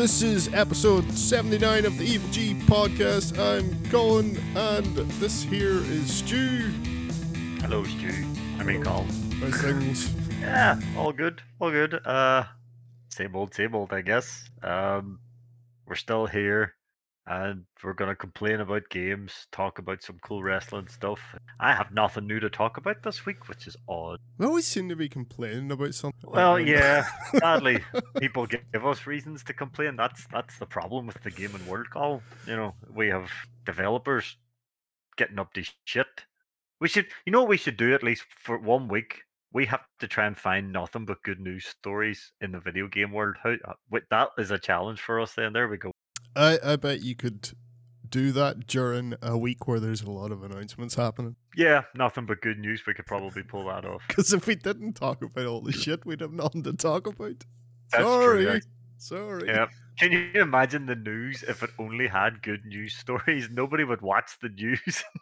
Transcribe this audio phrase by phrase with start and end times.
[0.00, 3.38] this is episode 79 of the Evil G podcast.
[3.38, 4.86] I'm Colin, and
[5.20, 6.70] this here is Stu.
[7.60, 8.10] Hello, Stu.
[8.58, 9.06] I mean, Colin.
[9.32, 10.10] How's things?
[10.40, 12.00] Yeah, all good, all good.
[12.06, 12.44] Uh,
[13.10, 14.48] same old, same old, I guess.
[14.62, 15.20] Um,
[15.84, 16.72] we're still here,
[17.30, 21.20] and we're gonna complain about games, talk about some cool wrestling stuff.
[21.60, 24.18] I have nothing new to talk about this week, which is odd.
[24.36, 26.28] We always seem to be complaining about something.
[26.28, 27.06] Well, yeah,
[27.38, 27.84] sadly,
[28.18, 29.94] people give us reasons to complain.
[29.94, 32.20] That's that's the problem with the game and world, call.
[32.48, 33.30] You know, we have
[33.64, 34.36] developers
[35.16, 36.24] getting up to shit.
[36.80, 39.22] We should, you know, what we should do at least for one week.
[39.52, 43.12] We have to try and find nothing but good news stories in the video game
[43.12, 43.36] world.
[43.40, 45.34] How uh, that is a challenge for us.
[45.34, 45.92] Then there we go.
[46.36, 47.50] I, I bet you could
[48.08, 51.36] do that during a week where there's a lot of announcements happening.
[51.56, 52.82] Yeah, nothing but good news.
[52.86, 54.02] We could probably pull that off.
[54.08, 57.44] Because if we didn't talk about all the shit, we'd have nothing to talk about.
[57.92, 58.44] That's Sorry.
[58.44, 58.52] true.
[58.54, 58.58] yeah.
[58.98, 59.46] Sorry.
[59.48, 59.66] Yeah.
[59.98, 63.48] Can you imagine the news if it only had good news stories?
[63.50, 65.04] Nobody would watch the news.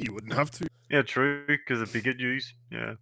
[0.00, 0.68] You wouldn't have to.
[0.88, 2.54] Yeah, true, because it'd be good news.
[2.70, 2.94] Yeah.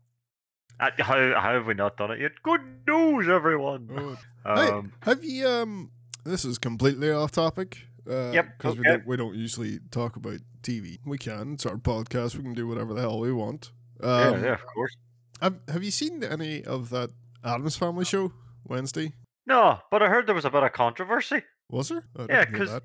[0.81, 2.33] Uh, how how have we not done it yet?
[2.42, 4.16] Good news, everyone.
[4.47, 5.91] Oh, Hey, Um, have you um
[6.27, 7.78] this is completely off topic.
[8.08, 8.91] Uh, Yep, because we okay.
[8.91, 10.98] don't we don't usually talk about TV.
[11.05, 11.55] We can.
[11.55, 12.36] It's our podcast.
[12.36, 13.72] We can do whatever the hell we want.
[14.00, 14.97] Um, yeah, yeah, of course.
[15.41, 17.10] Have Have you seen any of that
[17.44, 18.32] Addams Family show
[18.64, 19.12] Wednesday?
[19.47, 21.42] No, but I heard there was a bit of controversy.
[21.70, 22.04] Was there?
[22.16, 22.82] I Yeah, didn't hear 'cause- that.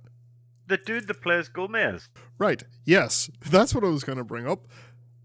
[0.68, 2.10] The dude that plays Gomez.
[2.38, 2.64] right.
[2.86, 4.68] Yes, that's what I was going to bring up.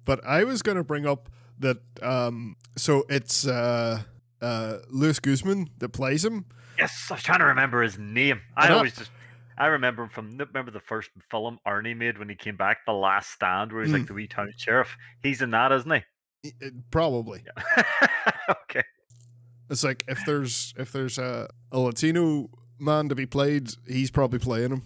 [0.04, 1.28] But I was going to bring up
[1.58, 4.02] that um so it's uh
[4.42, 6.44] uh Luis Guzman that plays him.
[6.78, 8.40] Yes, I was trying to remember his name.
[8.56, 9.10] I I- always just.
[9.58, 12.92] I remember him from remember the first film Arnie made when he came back, The
[12.92, 14.00] Last Stand, where he's Mm.
[14.00, 14.98] like the wee town sheriff.
[15.22, 16.50] He's in that, isn't he?
[16.50, 17.42] I- I- Probably.
[18.50, 18.82] okay.
[19.70, 24.38] It's like if there's if there's a, a Latino man to be played, he's probably
[24.38, 24.82] playing him.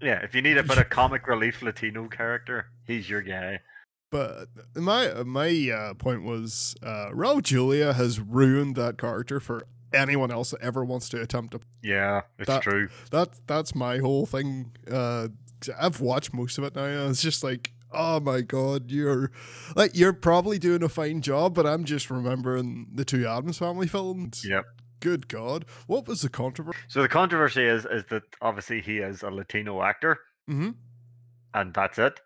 [0.00, 3.60] Yeah, if you need a bit of comic relief Latino character, he's your guy.
[4.10, 10.30] But my my uh, point was, uh, Raul Julia has ruined that character for anyone
[10.30, 11.60] else that ever wants to attempt to.
[11.82, 12.88] Yeah, it's That- true.
[13.10, 14.72] That that's my whole thing.
[14.90, 15.28] Uh,
[15.80, 17.08] I've watched most of it now.
[17.08, 19.30] It's just like, oh my god, you're
[19.74, 23.86] like you're probably doing a fine job, but I'm just remembering the two Addams Family
[23.86, 24.44] films.
[24.46, 24.64] Yep.
[25.00, 26.78] Good God, what was the controversy?
[26.88, 30.18] So the controversy is is that obviously he is a Latino actor,
[30.50, 30.70] Mm-hmm.
[31.54, 32.20] and that's it.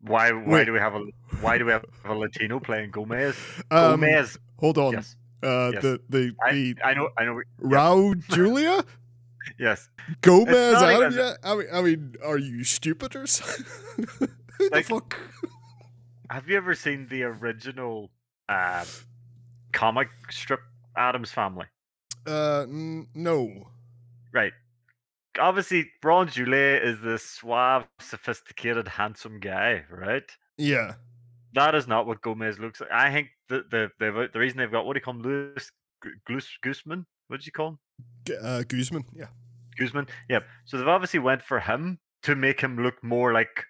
[0.00, 0.64] Why why Wait.
[0.66, 1.04] do we have a
[1.40, 3.36] why do we have a Latino playing Gomez?
[3.70, 4.38] Um, Gomez.
[4.58, 4.92] hold on.
[4.92, 5.82] Yes, Uh, yes.
[5.82, 7.40] the the I, the I know I know.
[7.60, 8.82] Raul Julia
[9.58, 9.88] Yes,
[10.22, 11.12] Gomez not Adam.
[11.12, 13.64] even- Yeah, I mean, I mean, are you stupid or something?
[14.58, 15.16] Who Like- the fuck?
[16.30, 18.10] have you ever seen the original
[18.48, 18.84] uh,
[19.72, 20.60] comic strip
[20.96, 21.66] Addams Family?
[22.26, 23.68] Uh, n- no.
[24.32, 24.52] Right.
[25.38, 30.28] Obviously, Ron Julet is this suave, sophisticated, handsome guy, right?
[30.58, 30.94] Yeah.
[31.54, 32.90] That is not what Gomez looks like.
[32.90, 35.54] I think the the the, the reason they've got what do you call him,
[36.28, 37.06] Gus- Guzman?
[37.28, 37.78] What did you call him?
[38.26, 39.04] G- uh, Guzman.
[39.14, 39.26] Yeah.
[39.78, 40.06] Guzman.
[40.28, 40.44] Yep.
[40.64, 43.64] So they've obviously went for him to make him look more like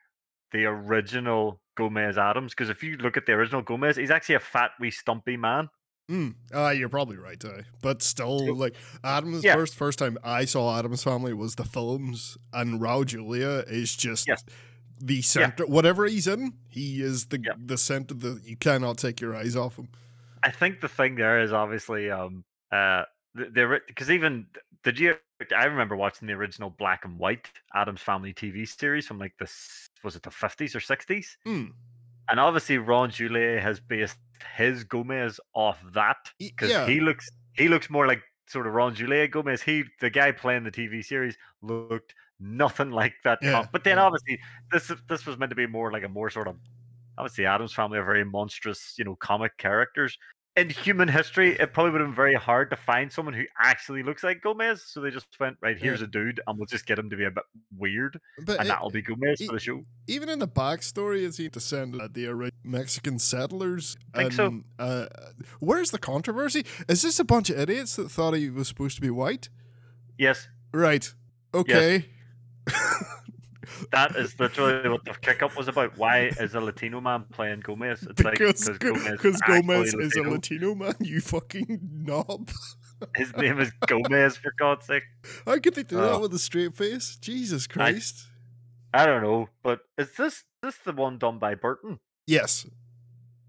[0.53, 2.53] the original Gomez Addams.
[2.53, 5.69] Because if you look at the original Gomez, he's actually a fat, wee, stumpy man.
[6.11, 6.35] Mm.
[6.55, 7.45] Uh, you're probably right.
[7.45, 9.55] Uh, but still, like Addams Yeah.
[9.55, 14.29] first first time I saw Addams Family was the films, and Raul Julia is just
[14.29, 14.45] Yes.
[14.99, 15.67] The center.
[15.67, 17.53] Whatever he's in, he is the Yeah.
[17.59, 18.15] the center.
[18.15, 19.89] The you cannot take your eyes off him.
[20.43, 24.47] I think the thing there is obviously um uh the because even
[24.83, 25.17] did you
[25.55, 29.91] I remember watching the original black and white Addams Family TV series from like this
[30.03, 31.73] was it the fifties or sixties, Mm.
[32.31, 34.17] and obviously Ron Juliet has based
[34.57, 36.87] his Gomez off that because Yeah.
[36.87, 39.61] he looks he looks more like sort of Ron Juliet Gomez.
[39.61, 43.41] He the guy playing the TV series looked nothing like that.
[43.41, 44.05] com- Yeah, but then yeah.
[44.05, 44.39] obviously
[44.73, 46.57] this this was meant to be more like a more sort of
[47.19, 50.19] obviously Addams family are very monstrous, you know, comic characters.
[50.55, 54.03] In human history, it probably would have been very hard to find someone who actually
[54.03, 54.83] looks like Gomez.
[54.87, 57.25] So they just went, right, here's a dude, and we'll just get him to be
[57.27, 57.45] a bit
[57.77, 59.85] weird, But and it- that'll be Gomez it- for the show.
[60.07, 63.99] even in the backstory, is he descended of the ori- Mexican settlers?
[64.15, 64.63] Think so.
[64.79, 65.09] Uh,
[65.61, 66.65] where's the controversy?
[66.89, 69.51] Is this a bunch of idiots that thought he was supposed to be white?
[70.17, 71.13] Yes, Right.
[71.53, 72.07] Okay.
[73.93, 75.97] that is literally what the kick up was about.
[75.97, 78.03] Why is a Latino man playing Gomez?
[78.03, 80.31] It's like because Gomez, because actually Gomez is a Latino.
[80.31, 80.95] Latino man.
[81.01, 82.51] You fucking knob.
[83.17, 85.03] His name is Gomez, for God's sake.
[85.45, 87.17] How could they do that with a straight face?
[87.21, 88.27] Jesus Christ.
[88.95, 91.99] I don't know, but is this this the one done by Burton?
[92.27, 92.67] yes.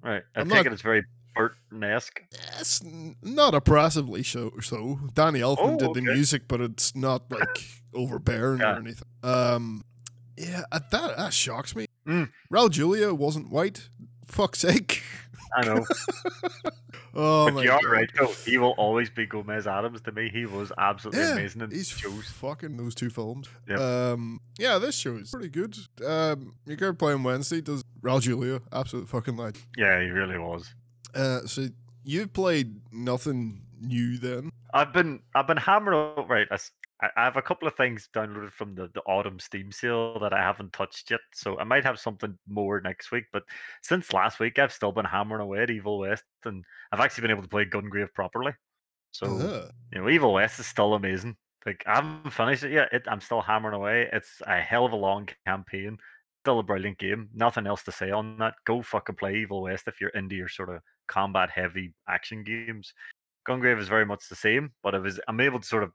[0.03, 0.23] Right.
[0.35, 1.03] I I'm take not- it's very
[1.37, 2.21] Burton esque.
[2.59, 2.81] It's
[3.21, 4.51] not oppressively so.
[4.61, 7.63] So Danny Elfman Oh, did the music, but it's not like
[7.93, 8.75] overbearing Yeah.
[8.75, 9.07] or anything.
[9.23, 9.83] Um,
[10.37, 11.87] yeah, uh, that that shocks me.
[12.07, 12.29] Mm.
[12.51, 13.89] Raul Julia wasn't white.
[14.25, 15.01] Fuck's sake.
[15.55, 15.85] I know.
[17.19, 18.27] Oh but you are right, though.
[18.45, 20.29] He will always be Gomez Addams to me.
[20.31, 22.25] He was absolutely Yeah, amazing in He's shows.
[22.27, 23.47] fucking those two films.
[23.67, 23.79] Yep.
[23.79, 25.75] Um, yeah, this show is pretty good.
[26.05, 29.65] Um, your girl playing Wednesday does Raul Julia, absolute fucking legend.
[29.75, 30.75] Yeah, he really was.
[31.13, 31.67] Uh, so
[32.03, 34.49] you've played nothing new then?
[34.73, 36.47] I've been I've been hammering out right.
[36.51, 36.57] I,
[37.15, 40.39] I- have a couple of things downloaded from the, the autumn Steam sale that I
[40.41, 43.25] haven't touched yet, so I might have something more next week.
[43.31, 43.43] But
[43.83, 47.31] since last week, I've still been hammering away at Evil West, and I've actually been
[47.31, 48.53] able to play Gungrave properly.
[49.11, 51.37] So Uh, you know, Evil West is still amazing.
[51.65, 52.89] Like I haven't finished it yet.
[52.93, 54.09] It, I'm still hammering away.
[54.11, 55.97] It's a hell of a long campaign.
[56.43, 57.29] Still a brilliant game.
[57.33, 58.55] Nothing else to say on that.
[58.65, 62.93] Go fucking play Evil West if you're into your sort of combat heavy action games.
[63.47, 65.91] Gungrave is very much the same, but I was I'm able to sort of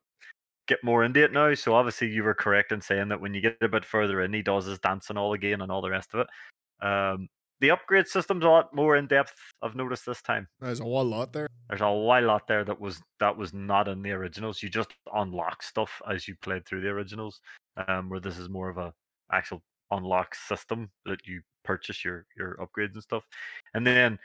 [0.69, 1.53] get more into it now.
[1.55, 4.33] So obviously you were correct in saying that when you get a bit further in,
[4.33, 6.87] he does his dancing all again and all the rest of it.
[6.87, 7.29] Um,
[7.61, 9.35] the upgrade system's a lot more in depth.
[9.63, 11.47] I've noticed this time there's a whole lot there.
[11.69, 14.63] there's a while lot there that was that was not in the originals.
[14.63, 17.41] You just unlock stuff as you played through the originals,
[17.87, 18.93] um, where this is more of a
[19.31, 19.63] actual
[19.93, 23.29] unlock system that you purchase your your upgrades and stuff.
[23.75, 24.19] And then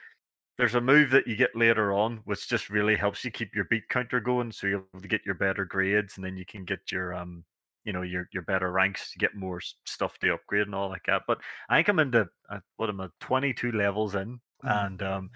[0.58, 3.66] there's a move that you get later on, which just really helps you keep your
[3.66, 6.66] beat counter going, so you're able to get your better grades, and then you can
[6.66, 7.44] get your um,
[7.84, 11.06] you know, your your better ranks, you get more stuff to upgrade and all like
[11.08, 11.22] that.
[11.28, 11.40] But
[11.70, 14.86] I think I'm into uh, what am I, 22 levels in, Mhm.
[14.88, 15.30] and um,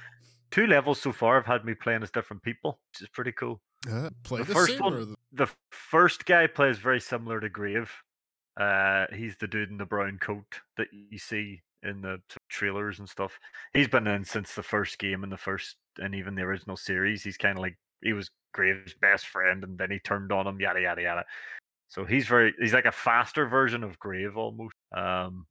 [0.50, 3.62] two levels so far have had me playing as different people, which is pretty cool.
[3.90, 5.16] Uh, play The the, first one- the-
[5.46, 7.92] The first guy plays very similar to Grave.
[8.60, 13.10] Uh, he's the dude in the brown coat that you see in the trailers and
[13.10, 13.40] stuff.
[13.74, 17.24] He's been in since the first game and the first and even the original series.
[17.24, 20.60] He's kind of like he was Grave's best friend, and then he turned on him.
[20.60, 21.26] Yada yada yada.
[21.88, 24.76] So he's very he's like a faster version of Grave almost.
[24.96, 25.46] Um,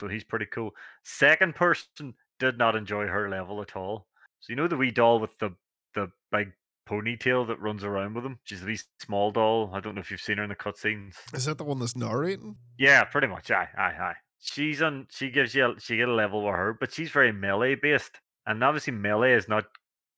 [0.00, 0.72] so he's pretty cool.
[1.04, 4.06] Second person did not enjoy her level at all.
[4.40, 5.50] So you know the wee doll with the
[5.94, 6.52] the big
[6.88, 8.38] ponytail that runs around with him.
[8.44, 9.70] She's the wee small doll.
[9.72, 11.14] I don't know if you've seen her in the cutscenes.
[11.32, 12.56] is that the one that's narrating?
[12.78, 13.50] Yeah, pretty much.
[13.50, 14.14] Aye, aye, aye.
[14.44, 15.06] She's on.
[15.08, 15.66] She gives you.
[15.66, 19.34] A, she get a level with her, but she's very melee based, and obviously melee
[19.34, 19.66] is not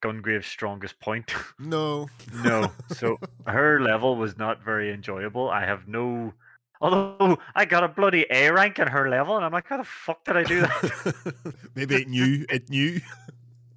[0.02, 1.32] Gungrave's strongest point.
[1.58, 2.08] No.
[2.44, 5.50] no, so her level was not very enjoyable.
[5.50, 6.32] I have no.
[6.80, 9.84] Although I got a bloody A rank in her level, and I'm like, how the
[9.84, 11.54] fuck did I do that?
[11.74, 12.46] Maybe it knew.
[12.48, 13.00] It knew.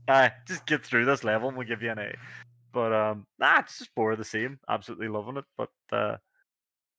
[0.07, 2.15] uh, just get through this level, and we'll give you an A.
[2.73, 4.59] But um, nah, it's just more of the same.
[4.69, 5.45] Absolutely loving it.
[5.57, 6.17] But uh,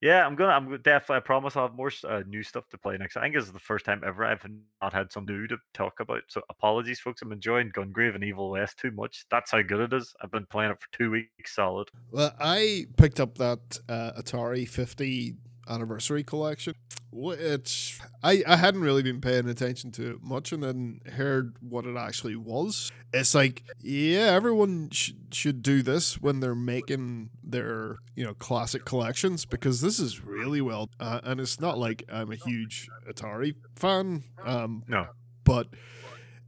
[0.00, 0.52] yeah, I'm gonna.
[0.52, 1.16] I'm definitely.
[1.16, 3.16] I promise I'll have more uh, new stuff to play next.
[3.16, 4.46] I think this is the first time ever I've
[4.80, 6.22] not had some new to talk about.
[6.28, 7.20] So apologies, folks.
[7.22, 9.24] I'm enjoying Gungrave and Evil West too much.
[9.30, 10.14] That's how good it is.
[10.22, 11.88] I've been playing it for two weeks solid.
[12.12, 15.34] Well, I picked up that uh, Atari 50
[15.68, 16.74] anniversary collection,
[17.12, 21.84] which I, I hadn't really been paying attention to it much and then heard what
[21.86, 22.90] it actually was.
[23.12, 28.84] It's like, yeah, everyone sh- should do this when they're making their, you know, classic
[28.84, 30.90] collections because this is really well.
[31.00, 35.06] Uh, and it's not like I'm a huge Atari fan, um, No.
[35.44, 35.68] but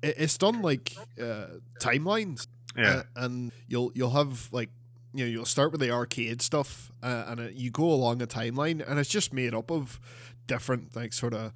[0.03, 1.47] it, it's done like uh,
[1.81, 2.47] timelines
[2.77, 2.97] Yeah.
[2.97, 4.71] uh, and you'll you'll have like
[5.13, 8.27] you know you'll start with the arcade stuff uh, and it, you go along a
[8.27, 10.01] timeline and it's just made up of
[10.47, 11.53] different like sort of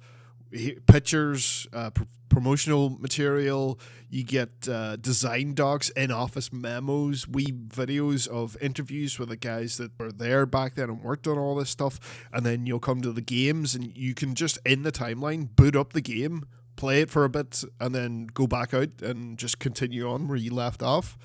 [0.87, 3.79] pictures uh, pr- promotional material.
[4.09, 9.77] You get uh, design docs in office memos wee videos of interviews with the guys
[9.77, 13.01] that were there back then and worked on all this stuff and then you'll come
[13.01, 16.43] to the games and you can just in the timeline boot up the game
[16.75, 20.37] play it for a bit and then go back out and just continue on where
[20.37, 21.17] you left off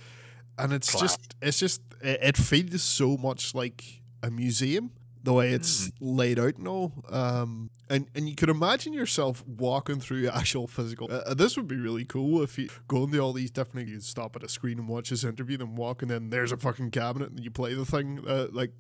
[0.63, 1.03] and it's Class.
[1.03, 4.91] just it's just it, it feels so much like a museum
[5.23, 6.93] the way it's laid out and all.
[7.11, 11.69] Um and and you could imagine yourself walking through actual physical uh, uh, this would
[11.69, 14.79] be really cool if you go into all these different you stop at a screen
[14.79, 17.75] and watch this interview then walk and then there's a fucking cabinet and you play
[17.75, 18.73] the thing uh, like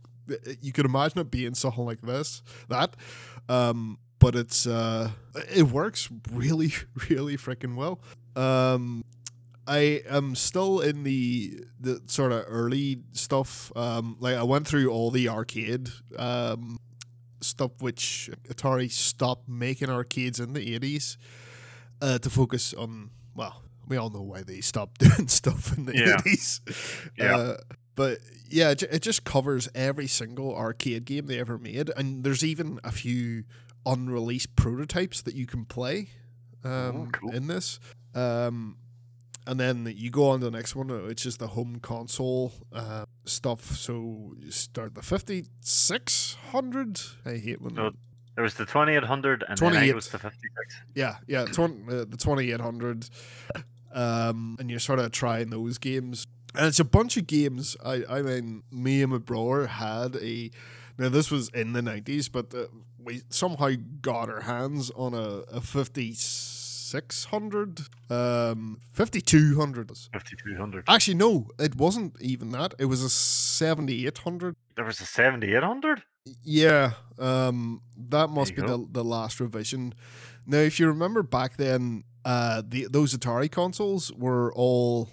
[0.60, 2.96] you could imagine it being something like this that.
[3.48, 5.10] Um but it's uh
[5.54, 6.72] it works really
[7.10, 8.00] really freaking well.
[8.36, 9.04] Um
[9.66, 13.72] I am still in the the sort of early stuff.
[13.76, 15.88] Um, like I went through all the arcade
[16.18, 16.78] um,
[17.40, 21.18] stuff, which Atari stopped making arcades in the eighties
[22.00, 23.10] uh, to focus on.
[23.34, 26.60] Well, we all know why they stopped doing stuff in the eighties.
[27.16, 27.36] Yeah.
[27.36, 27.56] Uh,
[27.94, 32.80] but yeah, it, just covers every single arcade game they ever made, and there's even
[32.82, 33.44] a few
[33.84, 36.08] unreleased prototypes that you can play
[36.64, 37.30] um, cool.
[37.30, 37.78] in this.
[38.14, 38.76] Um,
[39.46, 43.04] and then you go on to the next one, which is the home console uh,
[43.24, 43.76] stuff.
[43.76, 47.00] So you start the fifty six hundred.
[47.24, 47.74] I hate when.
[47.74, 47.92] So
[48.36, 49.90] there was the 2800 and then I think 28.
[49.90, 50.50] it was the 56.
[50.94, 53.08] Yeah, yeah, twen- uh, the twenty eight hundred,
[53.92, 57.76] um, and you're sort of trying those games, and it's a bunch of games.
[57.84, 60.50] I, I mean, me and my brother had a.
[60.96, 62.66] Now this was in the nineties, but uh,
[63.02, 63.70] we somehow
[64.02, 66.14] got our hands on a, a fifty
[66.90, 67.80] six hundred,
[68.10, 69.88] um, fifty two hundred.
[70.12, 70.84] 5200.
[70.88, 72.74] Actually, no, it wasn't even that.
[72.78, 74.56] It was a seventy eight hundred.
[74.76, 76.02] There was a 7800?
[76.42, 79.94] Yeah, um, that must be the, the last revision.
[80.46, 85.10] Now, if you remember back then, uh, the those Atari consoles were all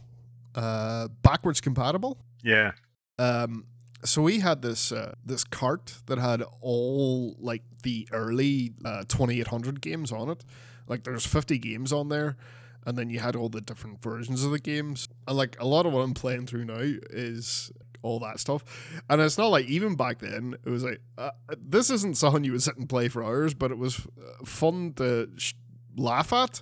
[0.55, 2.17] uh, backwards compatible.
[2.43, 2.72] Yeah.
[3.19, 3.65] Um,
[4.03, 9.81] so we had this uh, this cart that had all like the early uh, 2800
[9.81, 10.43] games on it.
[10.88, 12.38] Like there's 50 games on there,
[12.86, 15.08] and then you had all the different versions of the games.
[15.27, 17.72] And like a lot of what I'm playing through now is
[18.03, 18.63] all that stuff.
[19.10, 22.53] And it's not like even back then it was like uh, this isn't something you
[22.53, 25.53] would sit and play for hours, but it was uh, fun to sh-
[25.98, 26.62] laugh at.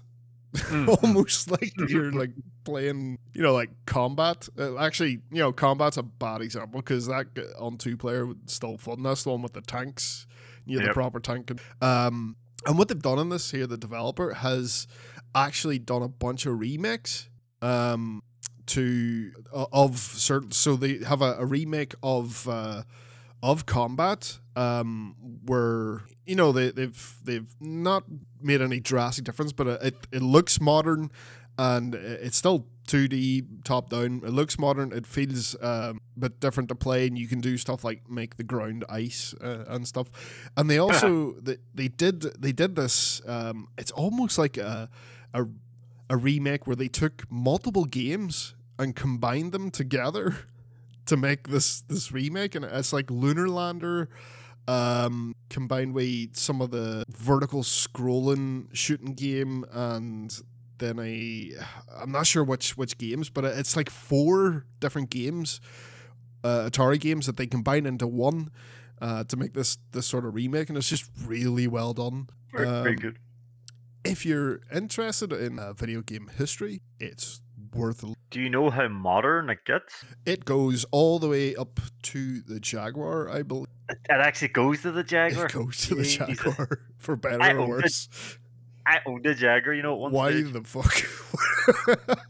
[0.55, 0.87] Mm.
[1.03, 2.31] Almost like you're like
[2.63, 4.47] playing, you know, like combat.
[4.57, 7.27] Uh, actually, you know, combat's a bad example because that
[7.59, 9.03] on two player was still fun.
[9.03, 10.25] That's the one with the tanks.
[10.65, 11.51] You have the proper tank.
[11.51, 14.87] and- Um, and what they've done in this here, the developer has
[15.33, 17.29] actually done a bunch of remakes.
[17.61, 18.21] Um,
[18.67, 22.83] to uh, of certain, so they have a, a remake of uh,
[23.43, 28.03] of combat um where you know they, they've they've not
[28.41, 31.11] made any drastic difference but it, it looks modern
[31.57, 34.21] and it's still 2d top down.
[34.25, 37.57] It looks modern it feels um, a bit different to play and you can do
[37.57, 40.11] stuff like make the ground ice uh, and stuff.
[40.55, 44.89] And they also they, they did they did this um, it's almost like a,
[45.33, 45.45] a
[46.09, 50.35] a remake where they took multiple games and combined them together
[51.05, 54.09] to make this this remake and it's like lunar lander
[54.67, 60.41] um combined with some of the vertical scrolling shooting game and
[60.79, 61.51] then I
[62.01, 65.59] I'm not sure which which games but it's like four different games
[66.43, 68.51] uh, atari games that they combine into one
[69.01, 72.65] uh, to make this this sort of remake and it's just really well done Very,
[72.65, 73.19] very Um, good.
[74.03, 77.41] if you're interested in uh, video game history it's
[77.73, 80.05] worth a Do you know how modern it gets?
[80.25, 83.67] It goes all the way up to the Jaguar, I believe.
[83.89, 85.47] It actually goes to the Jaguar.
[85.47, 88.09] It goes to the Jaguar for better I or owned it worse.
[88.87, 90.53] I owned a Jaguar, you know, at one Why stage.
[90.53, 90.93] the fuck?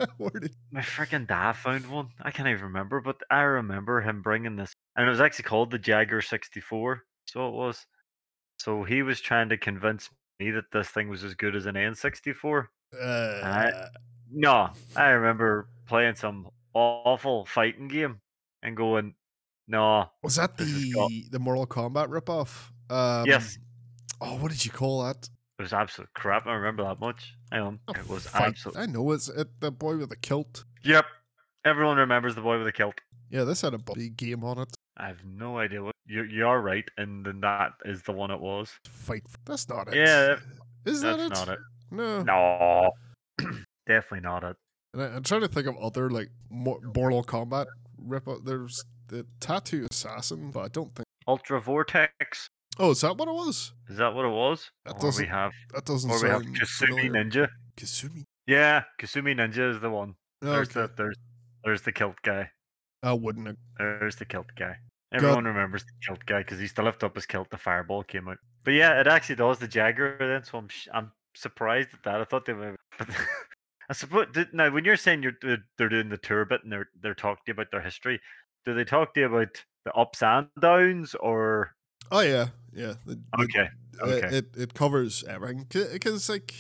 [0.17, 2.09] Where did My freaking dad found one.
[2.21, 5.71] I can't even remember, but I remember him bringing this, and it was actually called
[5.71, 7.03] the Jaguar 64.
[7.27, 7.85] So it was.
[8.59, 10.09] So he was trying to convince
[10.39, 12.67] me that this thing was as good as an N64.
[13.01, 13.71] uh,
[14.31, 18.21] No, I remember playing some awful fighting game
[18.63, 19.15] and going,
[19.67, 22.69] no, was that the the Mortal Kombat ripoff?
[22.89, 23.57] Um, Yes.
[24.21, 25.27] Oh, what did you call that?
[25.57, 26.45] It was absolute crap.
[26.47, 27.33] I remember that much.
[27.51, 28.77] Hang on, Oh, it was absolute.
[28.77, 30.65] I know it's it, the boy with the kilt.
[30.83, 31.05] Yep,
[31.63, 32.95] everyone remembers the boy with the kilt.
[33.29, 34.75] Yeah, this had a bloody game on it.
[34.97, 38.31] I have no idea what you you are right, and then that is the one
[38.31, 38.69] it was.
[38.87, 39.23] Fight.
[39.45, 39.95] That's not it.
[39.95, 40.35] Yeah,
[40.85, 41.45] is that That's it?
[41.45, 41.59] not it.
[41.91, 42.21] No.
[42.23, 42.91] No,
[43.87, 44.55] definitely not it.
[44.93, 48.27] And I, I'm trying to think of other like Mortal Kombat rip.
[48.43, 51.05] There's the Tattoo Assassin, but I don't think.
[51.27, 52.09] Ultra Vortek.
[52.77, 53.71] Oh, is that what it was?
[53.89, 54.69] Is that what it was?
[54.85, 57.09] That or we doesn't have, That doesn't or we have Kasumi.
[57.09, 57.47] Ninja.
[57.77, 58.23] Kasumi.
[58.47, 60.15] Yeah, Kasumi Ninja is the one.
[60.41, 60.81] Oh, there's Okay.
[60.81, 61.15] the there's
[61.63, 62.49] there's the kilt guy.
[63.01, 63.47] I wouldn't.
[63.47, 63.55] Have.
[63.77, 64.77] There's the kilt guy.
[65.11, 67.49] Everyone remembers the kilt guy because he used to lift up his kilt.
[67.49, 68.37] The fireball came out.
[68.63, 70.43] But yeah, it actually does the Jaguar then.
[70.43, 72.21] So I'm sh- I'm surprised at that.
[72.21, 72.75] I thought they were.
[73.89, 75.37] I suppose did- now when you're saying you're
[75.77, 78.19] they're doing the tour bit and they're they're talking to you about their history,
[78.65, 81.75] do they talk to you about the ups and downs or
[82.11, 82.93] Oh yeah, yeah.
[83.05, 83.69] the- okay
[84.01, 84.37] uh, okay.
[84.37, 86.53] it it covers everything because like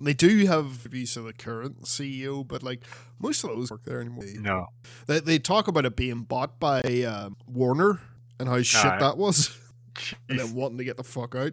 [0.00, 2.84] they do have views of the current CEO, but like
[3.20, 4.24] most of those work there anymore.
[4.40, 4.66] no
[5.06, 8.00] They they talk about it being bought by um, Warner
[8.38, 8.98] and how shit Aye.
[8.98, 9.56] that was,
[10.28, 11.52] and then wanting to get the fuck out.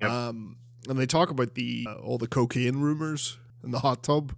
[0.00, 0.10] Yep.
[0.10, 0.56] Um,
[0.88, 4.34] and they talk about the uh, all the cocaine rumors in the hot tub.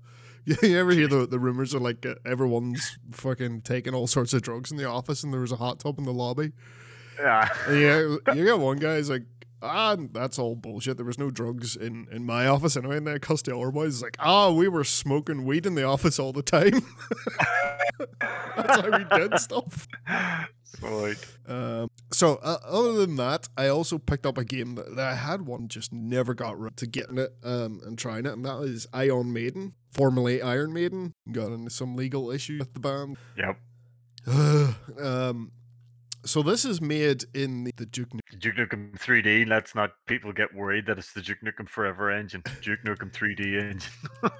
[0.46, 4.32] Yeah you ever hear the, the rumors of like uh, everyone's fucking taking all sorts
[4.32, 6.52] of drugs in the office and there was a hot tub in the lobby?
[7.20, 9.24] Yeah yeah, you got one guy who's like,
[9.62, 10.96] And that's all bullshit.
[10.96, 12.96] There was no drugs in, in my office anyway.
[12.96, 16.32] And then Costello boys is like, ah, we were smoking weed in the office all
[16.32, 16.82] the time.
[18.56, 19.86] that's how we did stuff.
[20.80, 21.16] Right.
[21.46, 25.14] Um, so uh, other than that, I also picked up a game that, that I
[25.14, 28.62] had one just never got around to getting it um, and trying it, and that
[28.62, 31.12] is Ion Maiden, formerly Iron Maiden.
[31.30, 33.18] Got into some legal issue with the band.
[33.36, 33.58] Yep.
[35.00, 35.52] um,
[36.24, 38.38] so this is made in the, the Duke Nukem.
[38.38, 39.46] Duke Nukem 3D.
[39.48, 42.42] Let's not people get worried that it's the Duke Nukem Forever engine.
[42.62, 43.90] Duke Nukem 3D engine.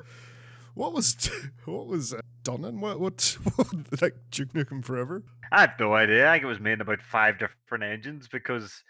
[0.74, 1.28] What was
[1.64, 3.66] what was uh, done and what what, what
[4.02, 5.24] like Duke Nukem Forever?
[5.50, 6.28] I have no idea.
[6.28, 8.84] I think it was made in about five different engines because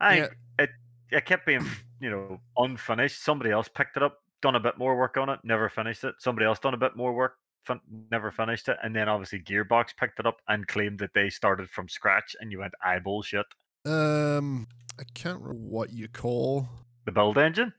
[0.00, 0.26] I Yeah.
[0.58, 0.70] it
[1.10, 1.60] it kept being
[2.00, 3.22] you know unfinished.
[3.22, 6.14] Somebody else picked it up, done a bit more work on it, never finished it.
[6.18, 7.80] Somebody else done a bit more work, fin-
[8.10, 11.68] never finished it, and then obviously Gearbox picked it up and claimed that they started
[11.70, 12.36] from scratch.
[12.40, 13.46] And you went, "I bullshit."
[13.84, 14.66] Um,
[14.98, 16.68] I can't remember what you call.
[17.04, 17.72] The build engine.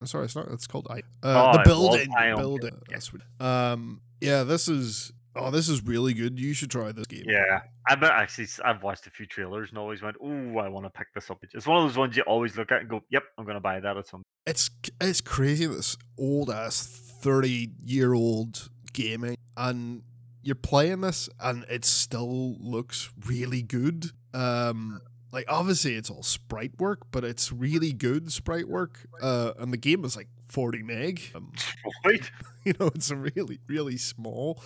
[0.00, 0.48] I'm sorry, it's not.
[0.48, 1.02] It's called I.
[1.22, 2.10] Oh, Uh, the building.
[2.36, 2.74] Building.
[2.74, 2.94] Yeah.
[2.96, 3.22] That's what.
[3.40, 4.00] Um.
[4.20, 4.42] Yeah.
[4.42, 5.12] This is.
[5.38, 6.38] Oh, this is really good.
[6.40, 7.24] You should try this game.
[7.26, 10.86] Yeah, I've been- actually I've watched a few trailers and always went, "Ooh, I want
[10.86, 13.02] to pick this up." It's one of those ones you always look at and go,
[13.10, 15.66] "Yep, I'm going to buy that at some." It's it's crazy.
[15.66, 16.86] This old ass
[17.20, 20.02] thirty year old gaming, and
[20.42, 24.10] you're playing this, and it still looks really good.
[24.34, 25.00] Um.
[25.32, 29.06] Like obviously it's all sprite work, but it's really good sprite work.
[29.20, 31.20] Uh, and the game is like forty meg.
[31.34, 31.52] Um,
[32.06, 32.30] Right?
[32.64, 34.60] you know it's really really small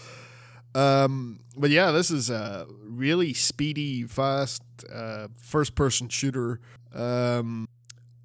[0.74, 6.60] um but yeah this is a really speedy fast uh first person shooter
[6.94, 7.68] um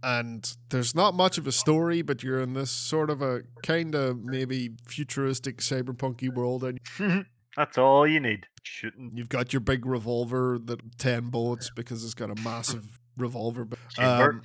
[0.06, 3.96] and there's not much of a story but you're in this sort of a kind
[3.96, 6.80] of maybe futuristic cyberpunky world and
[7.58, 8.48] That's all you need.
[8.64, 13.66] Shooting you've got your big revolver that 10 bullets because it's got a massive revolver
[13.66, 14.42] but chamber.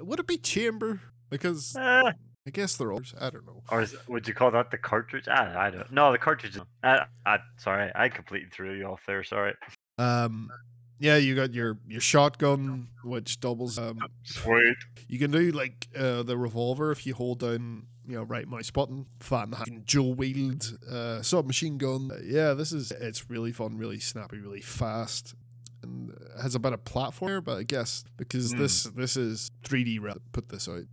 [0.00, 1.00] um, would it be chamber
[1.30, 2.12] because Uh,
[2.46, 5.26] i guess they're all i don't know or is, would you call that the cartridge?
[5.28, 5.90] I, I don't.
[5.90, 6.58] No, the cartridge.
[6.84, 9.24] I, I, sorry, I completely threw you off there.
[9.24, 9.54] Sorry.
[9.98, 10.50] Um,
[10.98, 13.78] yeah, you got your your shotgun, which doubles.
[13.78, 14.76] Um, Sweet.
[15.08, 18.70] you can do like uh, the revolver if you hold down, you know, right mouse
[18.70, 19.06] button.
[19.20, 19.54] Fan
[19.86, 22.10] dual wield uh, submachine gun.
[22.12, 25.34] Uh, yeah, this is it's really fun, really snappy, really fast,
[25.82, 27.42] and has a bit of platform.
[27.44, 28.58] But I guess because Hmm.
[28.58, 30.84] this this is 3D realm, put this out.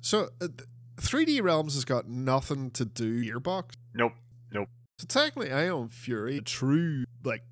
[0.00, 0.48] So uh,
[0.96, 3.72] 3D realms has got nothing to do gearbox.
[3.94, 4.12] Nope.
[4.52, 4.68] Nope.
[4.98, 7.42] So technically, Ion Fury, a true like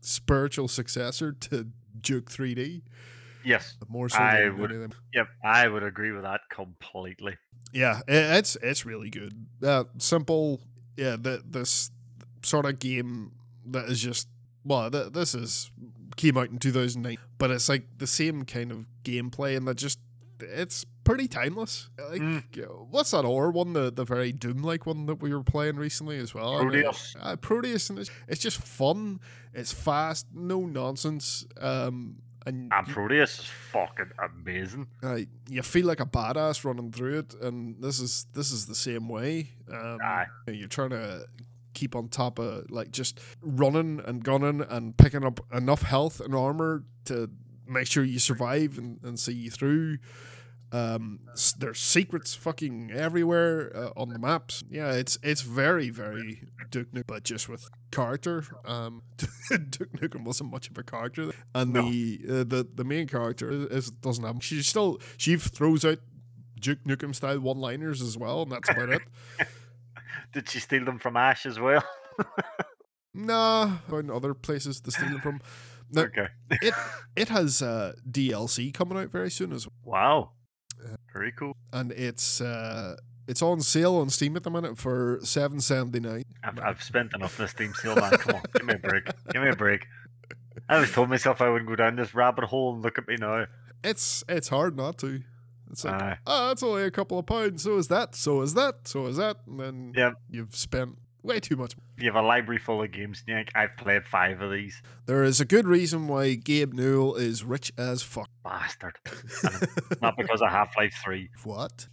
[0.00, 1.68] spiritual successor to
[2.00, 2.82] Duke 3D,
[3.44, 3.76] Yes.
[3.88, 4.98] more so I than would- any of them.
[5.14, 5.28] Yep.
[5.44, 7.36] I would agree with that completely.
[7.72, 9.46] Yeah, it's it's really good.
[9.62, 10.60] Uh, simple.
[10.96, 11.90] Yeah, the, this
[12.42, 13.32] sort of game
[13.66, 14.28] that is just
[14.64, 15.70] well, th- this is
[16.16, 19.98] came out in 2009, but it's like the same kind of gameplay, and that just
[20.40, 21.88] it's pretty timeless.
[21.98, 22.86] Like, Mm.
[22.90, 26.18] what's that or one the the very Doom like one that we were playing recently
[26.18, 26.58] as well?
[26.58, 27.16] And, uh, Prodeus.
[27.20, 29.20] Uh, Prodeus, and it's, it's just fun.
[29.52, 31.46] It's fast, no nonsense.
[31.60, 34.86] Um, and And Prodeus is fucking amazing.
[35.02, 35.18] uh,
[35.48, 39.08] you feel like a badass running through it, and this is this is the same
[39.08, 39.50] way.
[39.70, 40.26] Um, Aye.
[40.48, 41.26] you're trying to
[41.74, 46.34] keep on top of like just running and gunning and picking up enough health and
[46.34, 47.30] armor to
[47.66, 49.98] make sure you survive and, and see you through.
[50.72, 51.20] Um,
[51.58, 54.62] there's secrets fucking everywhere uh, on the maps.
[54.70, 58.44] Yeah, it's it's very very Duke Nukem, but just with character.
[58.64, 59.02] Um,
[59.50, 61.82] Duke Nukem wasn't much of a character, and No.
[61.90, 64.42] the uh, the the main character is, doesn't have.
[64.44, 65.98] She still she throws out
[66.60, 69.02] Duke Nukem style one liners as well, and that's about it.
[70.32, 71.82] Did she steal them from Ash as well?
[73.12, 75.40] Nah, in other places to steal them from.
[75.90, 76.28] No, okay.
[76.62, 76.74] it
[77.16, 79.74] it has uh, DLC coming out very soon as well.
[79.84, 80.30] Wow.
[80.84, 81.56] Uh, Very cool.
[81.72, 82.96] and it's uh,
[83.28, 86.24] it's on sale on Steam at the minute for seven seventy nine.
[86.42, 88.10] I've, I've spent enough in the Steam sale, man.
[88.12, 89.04] Come on, give me a break.
[89.32, 89.86] Give me a break.
[90.68, 93.16] I always told myself I wouldn't go down this rabbit hole, and look at me
[93.16, 93.46] now.
[93.84, 95.22] It's it's hard not to.
[95.70, 96.18] It's like Aye.
[96.26, 97.62] oh, that's only a couple of pounds.
[97.62, 98.14] So is that.
[98.16, 98.88] So is that.
[98.88, 99.36] So is that.
[99.46, 100.14] And then Yep.
[100.28, 101.74] you've spent way too much.
[101.98, 103.50] You have a library full of games, Nick.
[103.54, 104.80] I've played five of these.
[105.06, 108.30] There is a good reason why Gabe Newell is rich as fuck.
[108.44, 108.98] Bastard.
[110.02, 111.28] Not because of Half Life 3.
[111.44, 111.88] What?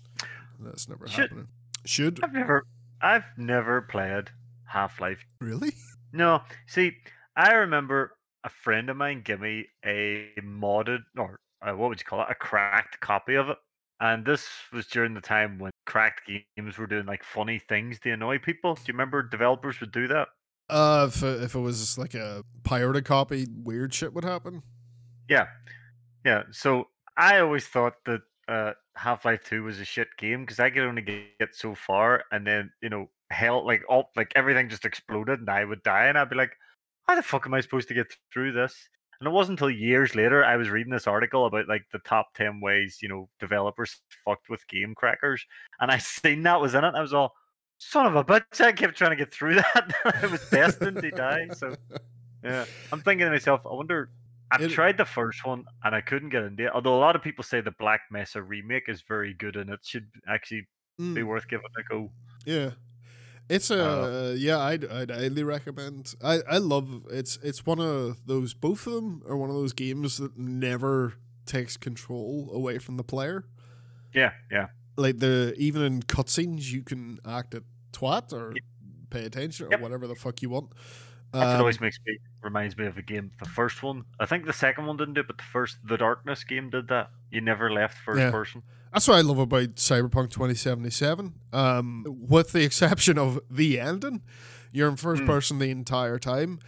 [0.59, 1.47] That's never Should- happening.
[1.85, 2.63] Should I've never
[3.01, 4.29] I've never played
[4.65, 5.25] Half Life.
[5.39, 5.73] really?
[6.11, 6.41] No.
[6.67, 6.93] See,
[7.35, 12.05] I remember a friend of mine give me a modded or uh, what would you
[12.05, 12.27] call it?
[12.29, 13.57] A cracked copy of it.
[13.99, 18.11] And this was during the time when cracked games were doing like funny things to
[18.11, 18.75] annoy people.
[18.75, 20.27] Do you remember developers would do that?
[20.69, 24.61] Uh, if it, if it was like a pirated copy, weird shit would happen.
[25.29, 25.47] Yeah.
[26.25, 26.43] Yeah.
[26.51, 30.69] So I always thought that uh, Half Life Two was a shit game because I
[30.69, 34.85] could only get so far, and then you know, hell, like all, like everything just
[34.85, 36.53] exploded, and I would die, and I'd be like,
[37.07, 40.15] "How the fuck am I supposed to get through this?" And it wasn't until years
[40.15, 44.01] later I was reading this article about like the top ten ways you know developers
[44.25, 45.45] fucked with game crackers,
[45.79, 46.93] and I seen that was in it.
[46.95, 47.33] I was all,
[47.79, 49.93] "Son of a bitch!" I kept trying to get through that.
[50.05, 51.47] I was destined to die.
[51.55, 51.75] So
[52.43, 54.09] yeah, I'm thinking to myself, I wonder
[54.51, 56.71] I've It- tried the first one and I couldn't get into it.
[56.73, 59.79] Although a lot of people say the Black Mesa remake is very good and it
[59.83, 60.67] should actually
[60.99, 62.09] be Mm, worth giving a go.
[62.45, 62.71] yeah.
[63.49, 64.59] It's a Uh, yeah.
[64.59, 66.13] I'd I'd highly recommend.
[66.23, 68.53] I I love it's it's one of those.
[68.53, 71.13] Both of them are one of those games that never
[71.45, 73.45] takes control away from the player.
[74.13, 74.67] Yeah, yeah.
[74.97, 78.53] Like the even in cutscenes, you can act a twat or
[79.09, 79.81] pay attention or Yep.
[79.81, 80.71] whatever the fuck you want.
[81.33, 83.31] Um, always makes me reminds me of a game.
[83.39, 85.97] The first one, I think the second one didn't do it, but the first, the
[85.97, 87.09] Darkness game did that.
[87.31, 88.31] You never left first Yeah.
[88.31, 88.63] person.
[88.93, 91.33] That's what I love about Cyberpunk 2077.
[91.51, 94.21] Um, with the exception of the ending,
[94.71, 95.27] you're in first Mm.
[95.27, 96.59] person the entire time.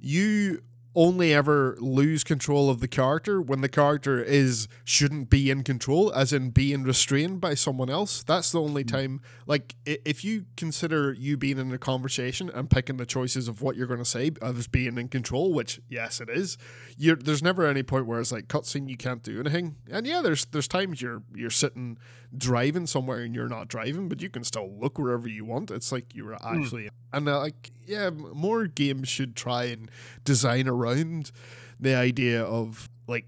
[0.00, 0.62] You
[0.96, 6.10] only ever lose control of the character when the character is shouldn't be in control,
[6.14, 8.22] as in being restrained by someone else.
[8.22, 8.90] That's the only mm.
[8.90, 9.20] time.
[9.46, 13.76] Like, if you consider you being in a conversation and picking the choices of what
[13.76, 16.56] you're going to say as being in control, which yes, it is.
[16.96, 19.76] You're, there's never any point where it's like cutscene you can't do anything.
[19.90, 21.98] And yeah, there's there's times you're you're sitting
[22.38, 25.70] driving somewhere and you're not driving, but you can still look wherever you want.
[25.70, 29.90] It's like you were actually and uh, like yeah, more games should try and
[30.24, 31.30] design around
[31.78, 33.26] the idea of like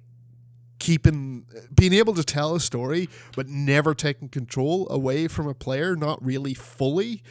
[0.79, 1.45] keeping
[1.75, 6.25] being able to tell a story but never taking control away from a player not
[6.25, 7.23] really fully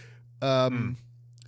[0.42, 0.98] um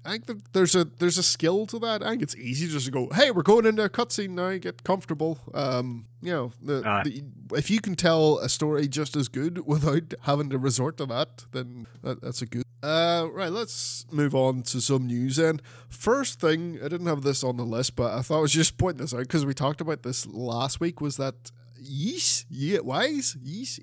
[0.05, 2.03] I think that there's a there's a skill to that.
[2.03, 4.57] I think it's easy just to go, "Hey, we're going into a cutscene now.
[4.57, 7.03] Get comfortable." Um, you know, the, Aye.
[7.03, 7.23] the,
[7.55, 11.45] if you can tell a story just as good without having to resort to that,
[11.51, 12.63] then that, that's a good.
[12.81, 15.35] Uh, right, let's move on to some news.
[15.35, 15.59] Then,
[15.89, 18.77] first thing, I didn't have this on the list, but I thought I was just
[18.77, 21.01] pointing this out because we talked about this last week.
[21.01, 23.79] Was that Yeast, yeah, Wise, Yeast,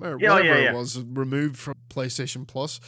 [0.00, 2.80] or Yeah, whatever yeah, it was removed from PlayStation Plus.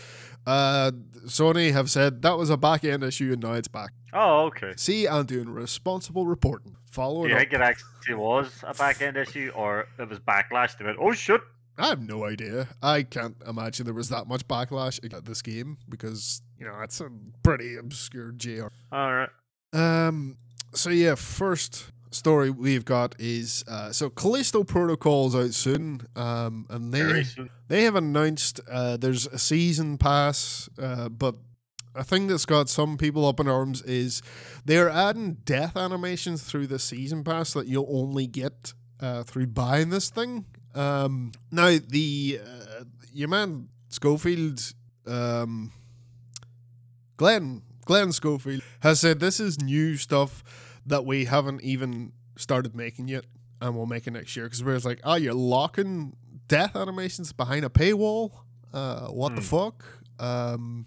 [0.49, 0.93] Uh,
[1.27, 3.91] Sony have said that was a back end issue and now it's back.
[4.15, 4.73] Oh, okay.
[4.77, 6.73] See, I'm doing responsible reporting.
[6.73, 7.41] Do Following you up.
[7.43, 10.97] think it actually was a back end issue or it was backlash to it?
[10.99, 11.43] Oh, shit.
[11.77, 12.69] I have no idea.
[12.83, 16.99] I can't imagine there was that much backlash at this game because, you know, that's
[17.03, 17.11] a
[17.43, 18.69] pretty obscure JR.
[18.91, 19.29] All right.
[19.75, 20.39] Um,
[20.73, 26.03] so yeah, first story we've got is uh, so Callisto Protocol's out soon.
[26.17, 27.51] Um, and they soon.
[27.69, 31.37] they have announced uh, there's a season pass, uh, but
[31.95, 34.23] a thing that's got some people up in arms is
[34.65, 39.91] they're adding death animations through the season pass that you'll only get uh, through buying
[39.91, 40.45] this thing.
[40.75, 44.61] Um, now the uh, your man Schofield,
[45.07, 45.73] um,
[47.17, 50.45] Glen Glen Schofield has said this is new stuff
[50.89, 53.25] that we haven't even started making yet,
[53.61, 54.47] and we'll make it next year.
[54.47, 56.17] Because we're like, oh, you're locking
[56.49, 58.33] death animations behind a paywall.
[58.73, 59.47] Uh, what the Hmm.
[59.47, 59.85] fuck?
[60.19, 60.87] Um,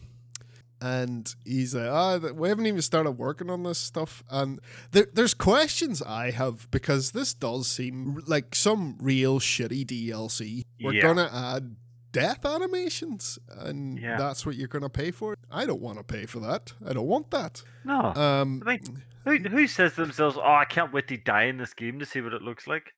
[0.81, 4.23] and he's like, ah, th- we haven't even started working on this stuff.
[4.29, 4.59] And
[4.91, 10.63] there, there's questions I have because this does seem like some real shitty DLC.
[10.83, 11.01] We're Yeah.
[11.03, 11.75] gonna add
[12.11, 14.17] death animations, and Yeah.
[14.17, 15.35] that's what you're gonna pay for.
[15.49, 16.73] I don't want to pay for that.
[16.85, 17.63] I don't want that.
[17.85, 18.13] No.
[18.13, 21.57] Um, I mean, who, who says to themselves, oh, I can't wait to die in
[21.57, 22.93] this game to see what it looks like?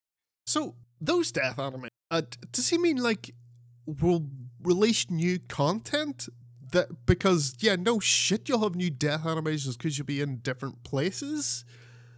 [0.45, 2.21] So those death anime, uh,
[2.52, 3.34] does he mean like
[3.86, 4.28] we'll
[4.62, 6.30] release new content?
[6.71, 10.84] That because yeah, no shit, you'll have new death animations because you'll be in different
[10.84, 11.65] places.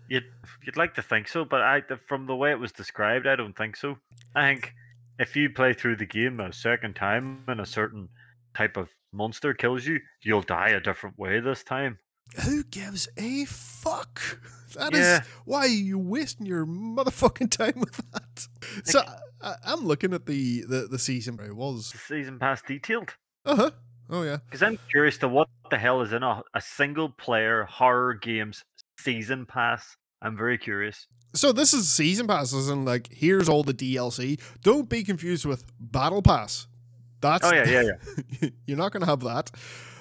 [0.07, 0.23] You'd,
[0.63, 3.57] you'd like to think so, but I, from the way it was described, I don't
[3.57, 3.97] think so.
[4.35, 4.73] I think
[5.19, 8.09] if you play through the game a second time and a certain
[8.55, 11.99] type of monster kills you, you'll die a different way this time.
[12.43, 14.39] Who gives a fuck?
[14.75, 15.21] That is Yeah.
[15.45, 18.47] why are you wasting your motherfucking time with that?
[18.83, 19.01] So
[19.41, 21.91] I, I'm looking at the the, the season where it was.
[21.91, 23.15] The season pass detailed.
[23.45, 23.71] Uh huh.
[24.09, 24.39] Oh yeah.
[24.45, 28.65] Because I'm curious to what the hell is in a, a single player horror games
[28.99, 29.95] season pass.
[30.21, 31.07] I'm very curious.
[31.35, 34.39] So this is season passes and like here's all the DLC.
[34.61, 36.67] Don't be confused with battle pass.
[37.21, 37.91] That's Oh, yeah, yeah,
[38.41, 38.49] yeah.
[38.65, 39.51] You're not gonna have that.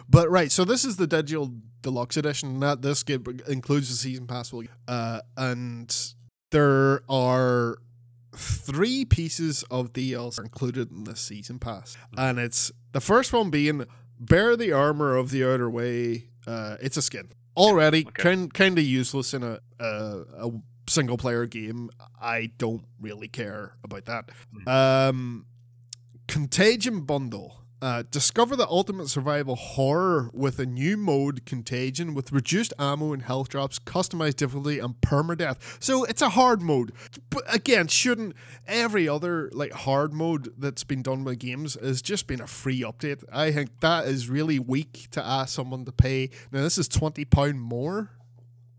[0.08, 2.60] But right, so this is the digital deluxe edition.
[2.60, 4.52] That this game includes the season pass.
[4.86, 5.94] Uh, and
[6.50, 7.78] there are
[8.36, 13.86] three pieces of DLC included in the season pass, and it's the first one being
[14.20, 16.28] bear the armor of the outer way.
[16.46, 18.22] Uh, it's a skin already Okay.
[18.22, 20.50] kind kind of useless in a, a a
[20.86, 24.30] single player game, I don't really care about that.
[24.54, 24.68] Mm.
[25.08, 25.46] Um,
[26.28, 27.60] Contagion bundle.
[27.82, 33.24] Uh, discover the ultimate survival horror with a new mode, Contagion, with reduced ammo and
[33.24, 35.58] health drops, customized difficulty, and permadeath.
[35.80, 36.92] So it's a hard mode.
[37.28, 42.26] But again, shouldn't every other like hard mode that's been done by games has just
[42.26, 43.22] been a free update?
[43.30, 46.30] I think that is really weak to ask someone to pay.
[46.52, 48.12] Now this is twenty pound more.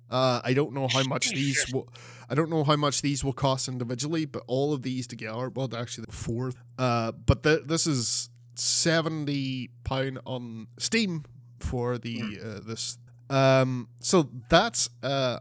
[0.09, 1.89] Uh, I don't know how much these will.
[2.29, 5.69] I don't know how much these will cost individually, but all of these together, well,
[5.75, 6.51] actually, four.
[6.77, 11.23] Uh, but th- this is seventy pound on Steam
[11.59, 12.97] for the uh, this.
[13.29, 15.39] Um, so that's uh,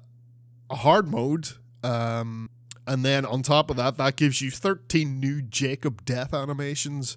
[0.71, 1.49] a hard mode.
[1.83, 2.49] Um,
[2.87, 7.17] and then on top of that, that gives you thirteen new Jacob death animations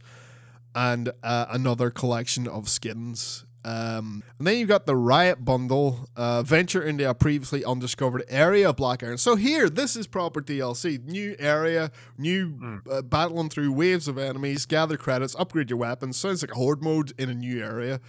[0.75, 3.45] and uh, another collection of skins.
[3.67, 8.69] Um, and then you've got the Riot Bundle, uh, venture into a previously undiscovered area
[8.69, 9.17] of Black Iron.
[9.17, 10.97] So here, this is proper DLC.
[11.03, 12.81] New area, new Mm.
[12.89, 16.15] uh, battling through waves of enemies, gather credits, upgrade your weapons.
[16.15, 17.99] Sounds like a horde mode in a new area.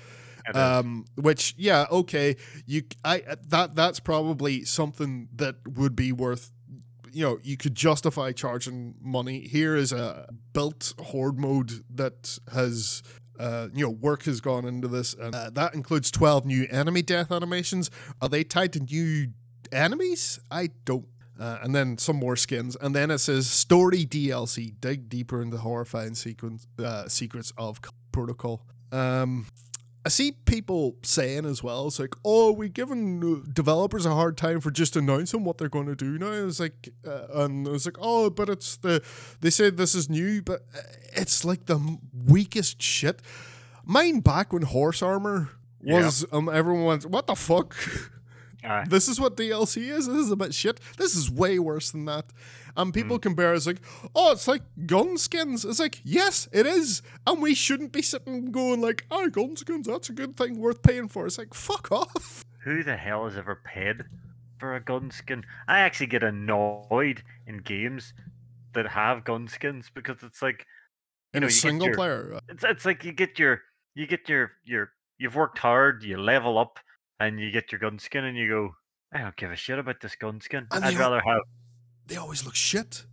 [0.55, 6.53] Um, which yeah, okay, you I that that's probably something that would be worth.
[7.13, 9.41] You know, you could justify charging money.
[9.47, 13.03] Here is a built horde mode that has.
[13.39, 17.03] Uh, you know, work has gone into this, and uh, that includes twelve new enemy
[17.03, 17.91] death animations.
[18.21, 19.29] Are they tied to new
[19.73, 20.41] enemies?
[20.51, 21.07] I don't.
[21.39, 24.75] Uh, and then some more skins, and then it says story DLC.
[24.81, 28.67] Dig deeper into horrifying sequence uh, secrets of protocol.
[28.91, 29.47] Um,
[30.09, 34.39] I see people saying as well, it's like, oh, we're giving uh, developers a hard
[34.39, 36.33] time for just announcing what they're going to do now.
[36.33, 39.03] It's like, uh, and it's like, oh, but it's the,
[39.43, 40.81] they said this is new, but uh,
[41.13, 43.21] it's like the weakest shit.
[43.85, 45.51] Mine back when horse armor
[45.83, 47.77] was, um, everyone went, what the fuck?
[48.65, 48.87] Aye.
[48.89, 50.07] this is what DLC is.
[50.07, 50.81] This is a bit shit.
[50.97, 52.25] This is way worse than that.
[52.79, 53.81] And people compare it's like,
[54.15, 55.65] oh, it's like gun skins.
[55.65, 57.03] It's like, yes, it is.
[57.27, 60.83] And we shouldn't be sitting going like, oh, gun skins, that's a good thing worth
[60.83, 61.27] paying for.
[61.27, 62.45] It's like, fuck off.
[62.65, 64.05] Who the hell has ever paid
[64.59, 65.45] for a gun skin?
[65.67, 68.15] I actually get annoyed in games
[68.75, 70.65] that have gun skins because it's like
[71.35, 72.35] In know, a you single your- player.
[72.37, 73.63] uh, it's it's like you get your
[73.95, 76.79] you get your your you've worked hard, you level up,
[77.19, 78.71] and you get your gun skin, and you go,
[79.13, 80.67] I don't give a shit about this gun skin.
[80.71, 81.41] I'd rather have
[82.09, 83.05] They always look shit.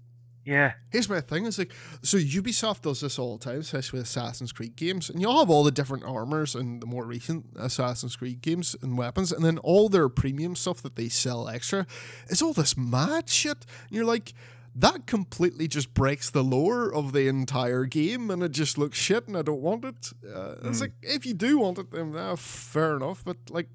[0.46, 0.74] yeah.
[0.92, 4.52] Here's my thing: it's like so Ubisoft does this all the time, especially with Assassin's
[4.52, 8.42] Creed games, and you'll have all the different armors and the more recent Assassin's Creed
[8.42, 11.86] games and weapons, and then all their premium stuff that they sell extra
[12.30, 13.66] is all this mad shit.
[13.88, 14.34] And you're like,
[14.76, 19.28] that completely just breaks the lore of the entire game, and it just looks shit,
[19.28, 20.12] and I don't want it.
[20.26, 20.82] Uh, It's Mm.
[20.82, 23.70] like if you do want it, then uh, fair enough, but like.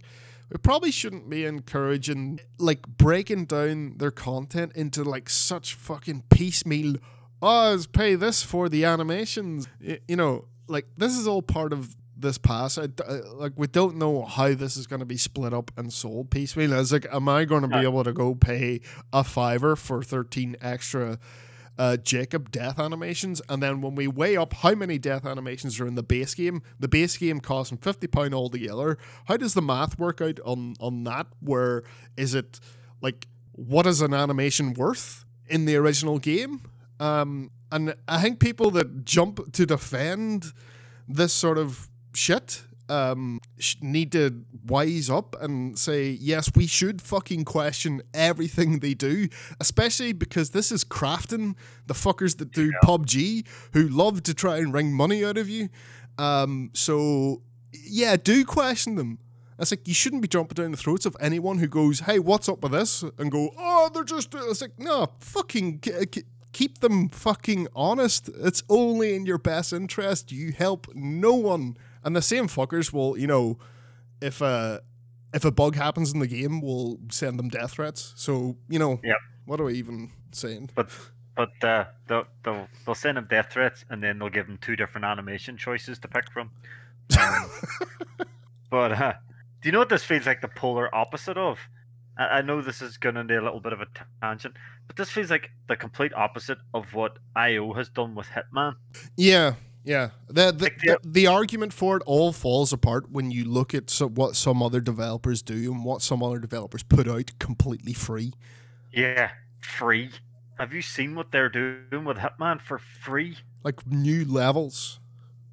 [0.51, 6.97] We probably shouldn't be encouraging, like, breaking down their content into, like, such fucking piecemeal.
[7.41, 9.69] Oh, pay this for the animations.
[9.81, 12.77] You know, like, this is all part of this pass.
[12.79, 15.71] I, I- uh, like, we don't know how this is going to be split up
[15.77, 16.73] and sold piecemeal.
[16.75, 18.81] It's like, am I going to be able to go pay
[19.13, 21.19] a fiver for 13 extra
[21.81, 25.87] uh, Jacob death animations, and then when we weigh up how many death animations are
[25.87, 28.99] in the base game, the base game costing fifty pound altogether.
[29.25, 31.29] How does the math work out on on that?
[31.41, 31.83] Where
[32.19, 32.61] is it
[33.01, 36.61] like what is an animation worth in the original game?
[37.01, 40.53] Um, and I think people that jump to defend
[41.09, 43.41] this sort of shit um,
[43.81, 49.29] need to wise up and say, yes, we should fucking question everything they do,
[49.61, 51.55] especially because this is Krafton
[51.87, 55.69] the fuckers that do PUBG who love to try and wring money out of you.
[56.19, 59.19] Um, so, yeah, do question them.
[59.59, 62.49] It's like you shouldn't be jumping down the throats of anyone who goes, "Hey, what's
[62.49, 65.83] up with this?" and go, "Oh, they're just." It's like, no, fucking
[66.53, 68.31] keep them fucking honest.
[68.41, 70.33] It's only in your best interest.
[70.33, 73.59] You help no one, and the same fuckers will, you know,
[74.21, 74.81] if a
[75.33, 78.13] if a bug happens in the game, will send them death threats.
[78.17, 79.17] So you know, Yep.
[79.47, 80.71] what are we even saying?
[80.75, 80.91] But
[81.37, 84.77] but uh, they'll, they'll they'll send them death threats, and then they'll give them two
[84.77, 86.51] different animation choices to pick from.
[87.19, 87.51] Um,
[88.71, 89.13] but uh,
[89.63, 91.59] do you know what this feels like the polar opposite of?
[92.19, 93.87] I, I know this is going to be a little bit of a
[94.21, 98.75] tangent, but this feels like the complete opposite of what IO has done with Hitman.
[99.17, 100.11] Yeah, yeah.
[100.29, 104.09] The the, the- the argument for it all falls apart when you look at so,
[104.09, 108.33] what some other developers do and what some other developers put out completely free.
[108.93, 110.11] Yeah, free.
[110.59, 113.39] Have you seen what they're doing with Hitman for free?
[113.65, 115.01] Like new levels.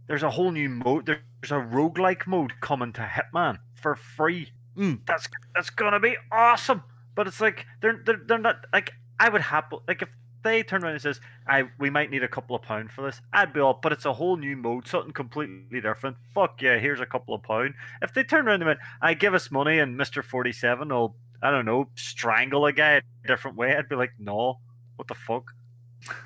[0.07, 1.05] There's a whole new mode.
[1.05, 4.51] There's a roguelike mode coming to Hitman for free.
[4.77, 4.99] Mm.
[5.05, 6.83] That's that's gonna be awesome.
[7.15, 10.09] but it's like they're they're, they're not like I would happy like if
[10.47, 13.21] they turn around and says, "I we might need a couple of pound for this,"
[13.33, 16.17] I'd be all, but it's a whole new mode, something completely different.
[16.33, 17.75] Fuck yeah, here's a couple of pound.
[18.01, 21.15] If they turn around and went, "I give us money," and Mister Forty Seven will
[21.41, 24.59] I don't know strangle a guy a different way, I'd be like, "No,
[24.95, 25.53] what the fuck."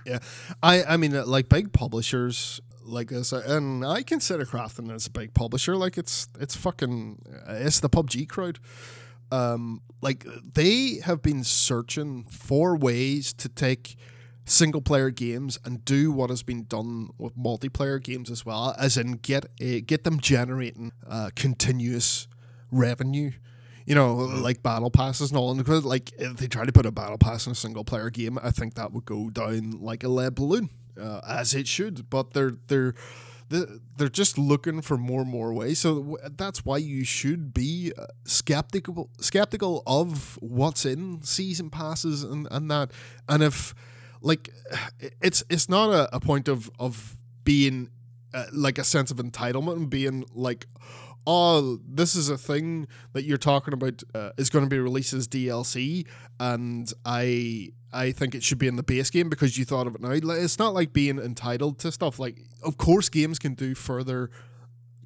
[0.06, 0.20] Yeah,
[0.62, 5.12] I I mean uh, like big publishers like this, and I consider Krafton as a
[5.12, 5.76] big publisher.
[5.76, 8.60] Like it's it's fucking uh, it's the PUBG crowd.
[9.32, 13.96] Um, like they have been searching for ways to take
[14.46, 18.98] single player games and do what has been done with multiplayer games as well, as
[18.98, 22.28] in get a, get them generating uh, continuous
[22.72, 23.32] revenue.
[23.86, 25.52] You know, like battle passes and all.
[25.52, 28.38] And like if they try to put a battle pass in a single player game,
[28.42, 32.10] I think that would go down like a lead balloon, uh, as it should.
[32.10, 32.94] But they're they're
[33.98, 35.80] they're just looking for more and more ways.
[35.80, 42.48] So that's why you should be uh, skeptical skeptical of what's in season passes and,
[42.50, 42.92] and that.
[43.28, 43.76] And if
[44.22, 44.50] like
[45.22, 47.90] it's it's not a, a point of of being
[48.34, 50.68] uh, like a sense of entitlement and being like
[51.28, 55.14] oh, this is a thing that you're talking about uh, is going to be released
[55.14, 56.06] as DLC,
[56.40, 59.96] and I I think it should be in the base game because you thought of
[59.96, 60.12] it now.
[60.12, 62.20] It's not like being entitled to stuff.
[62.20, 64.30] Like, of course, games can do further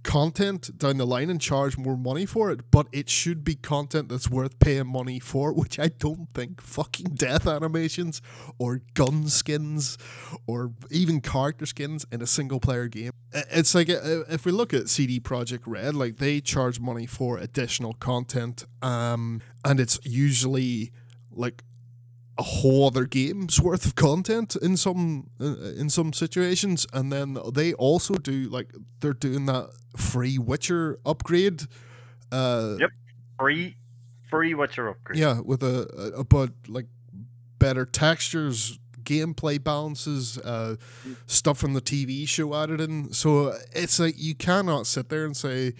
[0.05, 4.07] content down the line and charge more money for it, but it should be content
[4.07, 8.21] that's worth paying money for, which I don't think fucking death animations
[8.57, 9.97] or gun skins
[10.47, 13.11] or even character skins in a single player game.
[13.33, 17.37] It's like uh, if we look at CD Projekt Red, like they charge money for
[17.37, 20.91] additional content, um, and it's usually
[21.31, 21.63] like
[22.37, 27.37] a whole other game's worth of content in some uh, in some situations and then
[27.53, 31.63] they also do like they're doing that free witcher upgrade
[32.31, 32.89] uh yep.
[33.39, 33.75] Free
[34.29, 35.19] free witcher upgrade.
[35.19, 36.87] Yeah with a, a, but like
[37.59, 40.75] better textures gameplay balances uh
[41.27, 43.13] stuff from the tv show added in.
[43.13, 45.73] So it's like you cannot sit there and say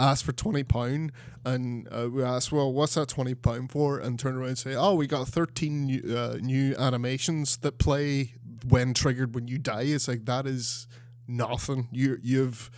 [0.00, 1.12] ask for twenty pound,
[1.48, 3.98] and uh, we ask, well, what's that twenty pound for?
[3.98, 8.34] And turn around and say, oh, we got thirteen new, uh, new animations that play
[8.66, 9.82] when triggered when you die.
[9.82, 10.86] It's like that is
[11.26, 11.88] nothing.
[11.92, 12.70] You you've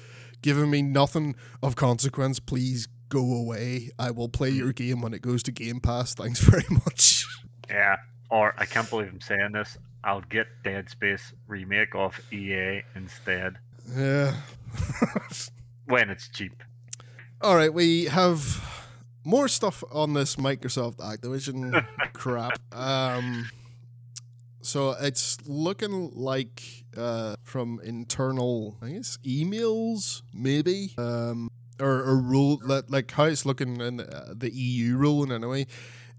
[0.42, 2.40] given me nothing of consequence.
[2.40, 3.90] Please go away.
[3.98, 6.14] I will play your game when it goes to Game Pass.
[6.14, 7.26] Thanks very much.
[7.68, 7.96] Yeah.
[8.30, 9.76] Or I can't believe I'm saying this.
[10.02, 13.58] I'll get Dead Space remake off EA instead.
[13.94, 14.34] Yeah.
[15.86, 16.62] when it's cheap.
[17.42, 18.62] All right, we have
[19.24, 22.60] more stuff on this Microsoft Activision crap.
[22.70, 23.48] Um,
[24.60, 26.62] so it's looking like
[26.98, 31.50] uh, from internal, I guess, emails, maybe, um,
[31.80, 35.66] or, or rule like how it's looking in uh, the EU rule ruling anyway,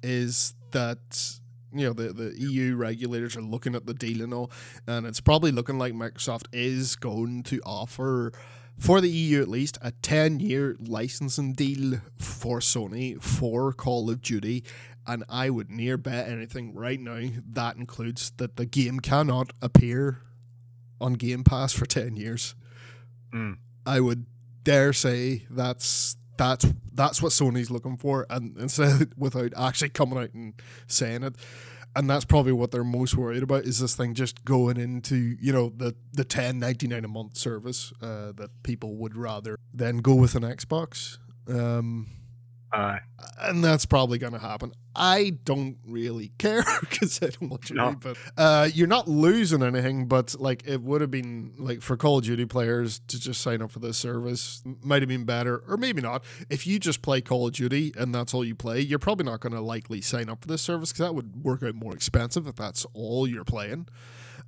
[0.01, 1.39] is that
[1.71, 4.49] you know the, the EU regulators are looking at the deal and all,
[4.87, 8.31] and it's probably looking like Microsoft is going to offer
[8.77, 14.21] for the EU at least, a 10 year licensing deal for Sony for Call of
[14.21, 14.63] Duty.
[15.07, 20.21] And I would near bet anything right now that includes that the game cannot appear
[20.99, 22.55] on Game Pass for 10 years.
[23.33, 23.57] Mm.
[23.85, 24.25] I would
[24.63, 30.33] dare say that's that's that's what Sony's looking for, and instead without actually coming out
[30.33, 30.53] and
[30.87, 31.35] saying it
[31.95, 35.51] and that's probably what they're most worried about is this thing just going into you
[35.51, 39.97] know the the ten ninety nine a month service uh, that people would rather than
[39.97, 41.17] go with an Xbox.
[41.47, 42.07] Um,
[42.73, 42.99] uh,
[43.39, 44.71] and that's probably going to happen.
[44.95, 47.95] I don't really care because I don't want you no.
[47.99, 50.07] but uh, you're not losing anything.
[50.07, 53.61] But like, it would have been like for Call of Duty players to just sign
[53.61, 56.23] up for this service might have been better, or maybe not.
[56.49, 59.41] If you just play Call of Duty and that's all you play, you're probably not
[59.41, 62.47] going to likely sign up for this service because that would work out more expensive
[62.47, 63.87] if that's all you're playing.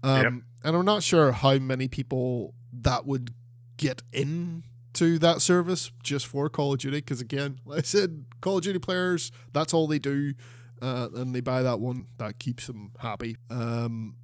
[0.02, 0.34] Um, yep.
[0.66, 3.34] And I'm not sure how many people that would
[3.78, 8.26] get in to that service just for Call of Duty because again, like I said,
[8.42, 10.34] Call of Duty players that's all they do,
[10.82, 13.38] uh, and they buy that one that keeps them happy.
[13.50, 14.16] Um,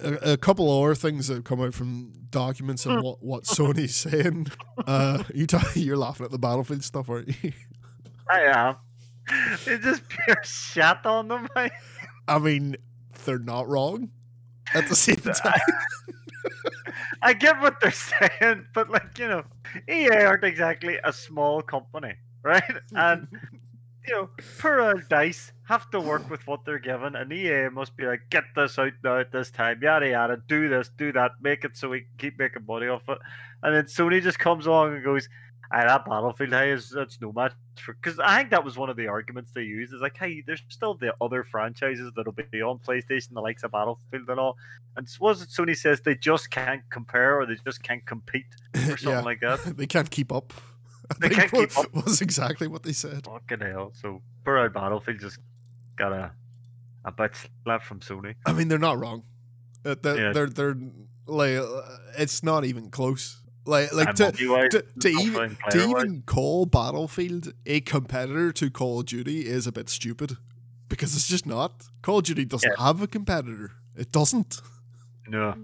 [0.00, 4.48] a, a, couple other things that come out from documents and what what Sony's saying.
[4.86, 7.52] Uh, you t- you're laughing at the Battlefield stuff, aren't you?
[8.28, 8.76] I am.
[9.66, 11.48] It's just pure shit on them.
[12.26, 12.76] I mean,
[13.24, 14.10] they're not wrong
[14.74, 15.60] at the same time.
[17.22, 17.90] I get what they're
[18.40, 19.44] saying, but like you know,
[19.88, 22.62] EA aren't exactly a small company, right?
[22.94, 23.28] And
[24.08, 28.06] you know, poor dice have to work with what they're given, and EA must be
[28.06, 31.64] like, get this out now at this time, yada yada, do this, do that, make
[31.64, 33.18] it so we can keep making money off it.
[33.62, 35.28] And then Sony just comes along and goes,
[35.72, 38.90] Aye, that Battlefield hey is that's no match for because I think that was one
[38.90, 42.60] of the arguments they used is like, hey, there's still the other franchises that'll be
[42.60, 44.56] on PlayStation, the likes of Battlefield and all.
[44.96, 48.96] And was it Sony says they just can't compare or they just can't compete or
[48.96, 49.20] something Yeah.
[49.20, 49.60] like that.
[49.76, 50.52] they can't keep up.
[51.10, 51.94] I They can't keep up.
[51.94, 53.24] Was exactly what they said.
[53.26, 53.92] Fucking hell.
[53.94, 55.38] So poor old Battlefield just
[55.96, 56.32] got a
[57.04, 57.32] a bit
[57.64, 58.34] slap from Sony.
[58.44, 59.22] I mean, they're not wrong.
[59.84, 60.32] Uh, they're, Yeah.
[60.32, 60.76] they're they're
[61.26, 61.82] like uh,
[62.18, 63.40] it's not even close.
[63.66, 69.06] Like like to to, to even to even call Battlefield a competitor to Call of
[69.06, 70.38] Duty is a bit stupid
[70.88, 71.88] because it's just not.
[72.02, 73.72] Call of Duty doesn't have a competitor.
[73.96, 74.62] It doesn't.
[75.28, 75.54] No.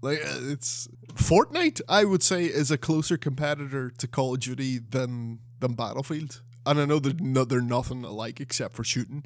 [0.00, 4.78] Like uh, it's Fortnite, I would say, is a closer competitor to Call of Duty
[4.78, 6.40] than than Battlefield.
[6.64, 9.24] And I know they're no, they're nothing alike except for shooting.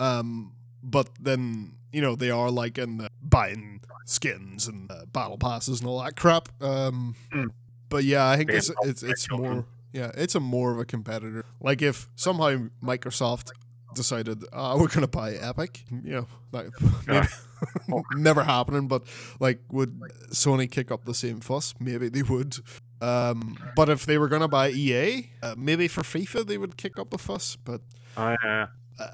[0.00, 5.38] Um, but then you know they are like in the buying skins and uh, battle
[5.38, 6.48] passes and all that crap.
[6.62, 7.48] Um, Mm.
[7.88, 11.42] but yeah, I think it's it's it's more yeah, it's a more of a competitor.
[11.60, 13.50] Like if somehow Microsoft
[13.94, 16.68] decided uh, we're gonna buy Epic, you know, like
[17.08, 17.26] maybe
[18.16, 19.02] never happening, but
[19.40, 19.98] like would
[20.30, 21.74] Sony kick up the same fuss?
[21.80, 22.56] Maybe they would.
[23.00, 26.98] Um, but if they were gonna buy EA, uh, maybe for FIFA they would kick
[26.98, 27.56] up a fuss.
[27.56, 27.80] But
[28.16, 28.66] Uh, uh,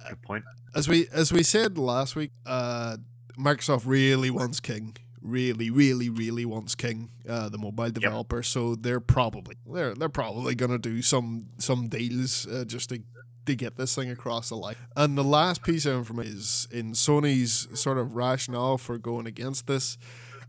[0.09, 0.45] good point.
[0.75, 2.97] as we as we said last week, uh,
[3.39, 4.97] Microsoft really wants King.
[5.21, 8.43] Really, really, really wants King, uh, the mobile developer.
[8.43, 13.03] So they're probably they're they're probably gonna do some some deals uh, just to
[13.47, 14.77] to get this thing across the line.
[14.97, 19.67] And the last piece of information is in Sony's sort of rationale for going against
[19.67, 19.99] this.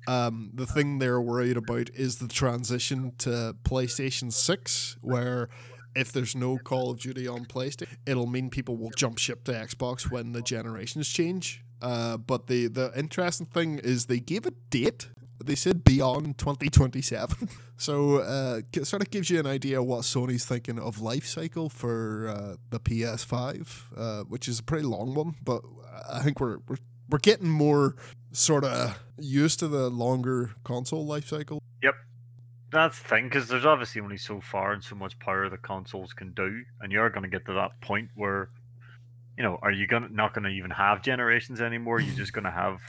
[0.08, 5.50] Um, the thing they're worried about is the transition to PlayStation 6, where
[5.96, 9.52] if there's no Call of Duty on PlayStation, it'll mean people will jump ship to
[9.52, 11.64] Xbox when the generations change.
[11.82, 15.10] Uh, but the, the interesting thing is they gave a date.
[15.44, 17.50] They said beyond 2027.
[17.76, 21.68] So uh, it sort of gives you an idea what Sony's thinking of life cycle
[21.68, 25.36] for uh, the PS5, uh, which is a pretty long one.
[25.44, 25.64] But
[26.10, 26.78] I think we're, we're,
[27.10, 27.96] we're getting more
[28.32, 31.62] sort of used to the longer console life cycle.
[32.74, 36.12] That's the thing, because there's obviously only so far and so much power the consoles
[36.12, 38.50] can do, and you're going to get to that point where,
[39.38, 42.00] you know, are you gonna not going to even have generations anymore?
[42.00, 42.80] You're just going to have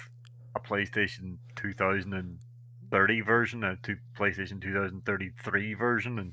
[0.57, 6.33] a PlayStation 2030 version, a two PlayStation 2033 version, and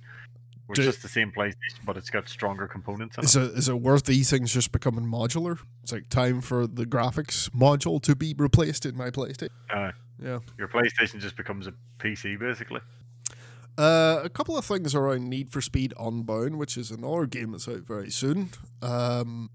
[0.69, 3.17] it's Do- just the same PlayStation, but it's got stronger components.
[3.17, 3.25] In it.
[3.25, 5.59] Is it, is it worth these things just becoming modular?
[5.83, 9.49] It's like time for the graphics module to be replaced in my PlayStation.
[9.69, 9.91] Uh,
[10.23, 10.39] Yeah.
[10.57, 12.79] your PlayStation just becomes a PC basically.
[13.77, 17.67] Uh, a couple of things around Need for Speed Unbound, which is another game that's
[17.67, 18.49] out very soon.
[18.81, 19.49] Um,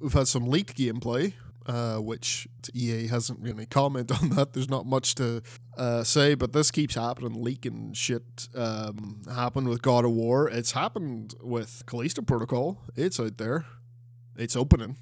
[0.00, 1.34] we've had some leaked gameplay,
[1.66, 4.52] uh, which EA hasn't really commented on that.
[4.52, 5.42] There's not much to
[5.76, 7.42] uh, say, but this keeps happening.
[7.42, 10.48] Leaking shit um, happened with God of War.
[10.48, 12.82] It's happened with Callisto Protocol.
[12.94, 13.66] It's out there.
[14.36, 14.96] It's opening.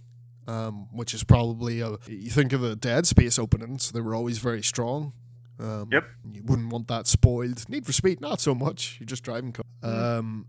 [0.46, 4.36] Um, which is probably a, you think of the Dead Space openings; they were always
[4.36, 5.14] very strong.
[5.58, 6.04] Um, Yep.
[6.32, 7.68] You wouldn't want that spoiled.
[7.68, 8.96] Need for Speed, not so much.
[8.98, 9.52] You're just driving.
[9.52, 10.46] Co- um,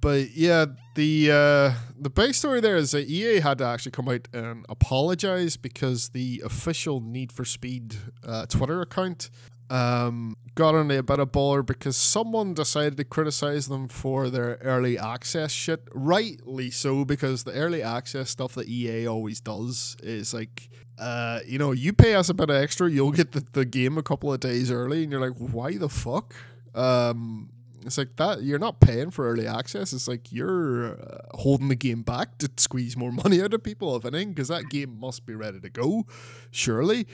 [0.00, 0.66] but yeah,
[0.96, 4.66] the uh, the big story there is that EA had to actually come out and
[4.68, 9.30] apologize because the official Need for Speed uh, Twitter account
[9.72, 14.58] um, got on a bit of baller because someone decided to criticize them for their
[14.60, 15.88] early access shit.
[15.94, 20.68] Rightly so, because the early access stuff that EA always does is like,
[20.98, 23.96] uh, you know, you pay us a bit of extra, you'll get the, the game
[23.96, 26.34] a couple of days early, and you're like, why the fuck?
[26.74, 27.48] Um,
[27.86, 28.42] it's like that.
[28.42, 29.94] You're not paying for early access.
[29.94, 33.96] It's like you're uh, holding the game back to squeeze more money out of people,
[33.96, 36.04] if anything, because that game must be ready to go,
[36.50, 37.06] surely.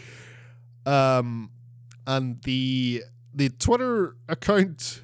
[0.85, 1.51] Um,
[2.09, 3.05] and the
[3.35, 5.03] the Twitter account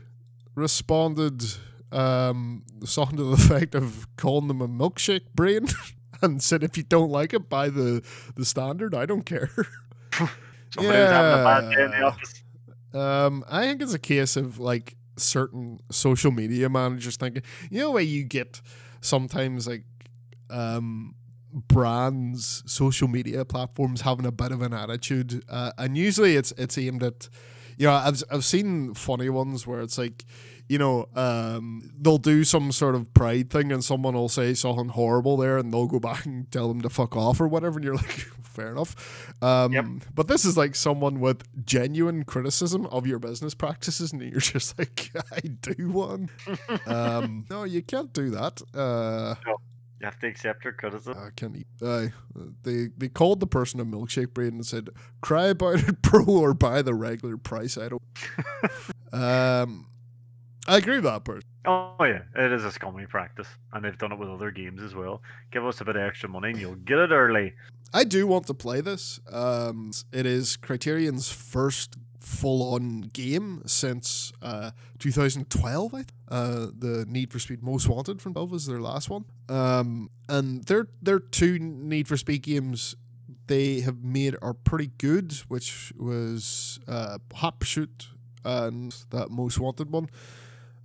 [0.57, 1.45] responded
[1.93, 5.67] um, something to the effect of calling them a milkshake brain
[6.23, 8.03] and said, if you don't like it, buy the
[8.35, 8.95] the standard.
[8.95, 9.51] I don't care.
[10.75, 12.05] Somebody was having a bad day in the Yeah.
[12.07, 12.43] office.
[12.93, 17.91] Um, I think it's a case of like certain social media managers thinking, you know,
[17.93, 18.61] where you get
[19.01, 19.85] sometimes like
[20.51, 21.15] um
[21.55, 26.77] brands, social media platforms having a bit of an attitude, uh, and usually it's it's
[26.77, 27.29] aimed at,
[27.79, 30.25] you know, I've I've seen funny ones where it's like.
[30.67, 34.89] You know, um, they'll do some sort of pride thing, and someone will say something
[34.89, 37.85] horrible there, and they'll go back and tell them to fuck off or whatever, and
[37.85, 39.35] you're like, fair enough.
[39.43, 39.85] Um, Yep.
[40.15, 44.79] But this is like someone with genuine criticism of your business practices, and you're just
[44.79, 46.31] like, I do one.
[46.87, 48.63] um, no, you can't do that.
[48.73, 49.35] Uh,
[50.05, 51.17] You have to accept your criticism.
[51.17, 51.67] I can't eat.
[51.81, 52.09] Uh,
[52.63, 54.91] they they called the person a milkshake brain and said,
[55.23, 58.03] "Cry about it, bro, or buy the regular price." I don't.
[59.15, 59.87] um,
[60.69, 61.49] I agree with that person.
[61.65, 64.95] Oh yeah, it is a scummy practice, and they've done it with other games as
[64.95, 65.23] well.
[65.51, 67.55] Give us a bit of extra money, and you'll get it early.
[67.95, 69.21] I do want to play this.
[69.33, 75.95] Um, it is Criterion's first full-on game since uh, 2012.
[75.95, 79.25] I uh, the Need for Speed Most Wanted from 12 is their last one.
[79.49, 82.97] Um, and their their two Need for Speed games
[83.47, 88.09] they have made are pretty good, which was uh, Hot Pursuit
[88.45, 90.09] and that Most Wanted one.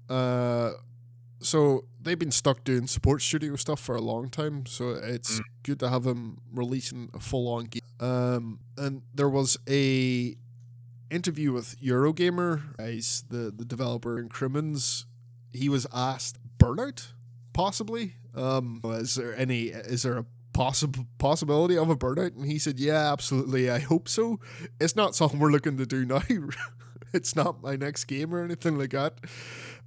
[0.10, 0.72] Uh,
[1.42, 4.66] so they've been stuck doing support studio stuff for a long time.
[4.66, 5.44] So it's Mm.
[5.64, 7.82] good to have them releasing a full on game.
[8.02, 10.36] Um, and there was a
[11.10, 15.06] interview with Eurogamer, guys, the the developer in Crimmins.
[15.52, 17.14] He was asked burnout,
[17.54, 18.14] possibly.
[18.36, 19.68] Um, is there any?
[19.68, 22.36] Is there a possible possibility of a burnout?
[22.36, 23.70] And he said, "Yeah, absolutely.
[23.70, 24.40] I hope so.
[24.80, 26.22] It's not something we're looking to do now.
[27.14, 29.16] it's not my next game or anything like that.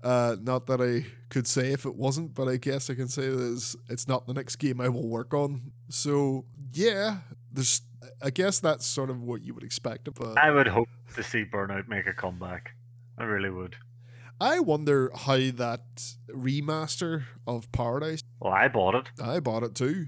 [0.02, 3.28] Uh, not that I could say if it wasn't, but I guess I can say
[3.28, 5.72] that it's, it's not the next game I will work on.
[5.88, 7.18] So yeah,
[7.52, 7.82] there's.
[8.20, 10.34] I guess that's sort of what you would expect of a.
[10.40, 12.74] I would hope to see Burnout make a comeback.
[13.18, 13.76] I really would.
[14.40, 15.82] I wonder how that
[16.34, 18.22] remaster of Paradise.
[18.40, 19.10] Well, I bought it.
[19.22, 20.06] I bought it too.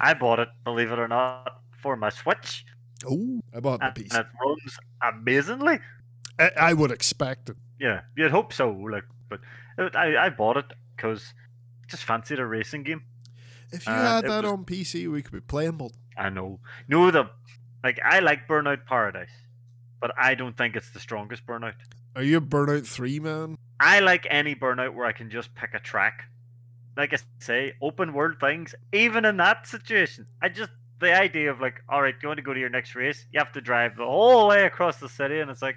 [0.00, 2.64] I bought it, believe it or not, for my Switch,
[3.08, 4.14] Oh, I bought the and piece.
[4.14, 5.78] it runs amazingly.
[6.38, 7.56] I, I would expect it.
[7.78, 8.70] Yeah, you'd hope so.
[8.70, 9.40] Like, but
[9.78, 11.34] it, I I bought it because
[11.88, 13.02] just fancied a racing game.
[13.70, 15.98] If you had that was- on PC, we could be playing multi.
[16.16, 16.60] I know.
[16.88, 17.30] No, the
[17.82, 19.32] like I like Burnout Paradise,
[20.00, 21.74] but I don't think it's the strongest Burnout.
[22.16, 23.58] Are you a Burnout Three man?
[23.80, 26.24] I like any Burnout where I can just pick a track.
[26.96, 28.74] Like I say, open world things.
[28.92, 32.42] Even in that situation, I just the idea of like, all right, you want to
[32.42, 35.40] go to your next race, you have to drive the whole way across the city,
[35.40, 35.76] and it's like,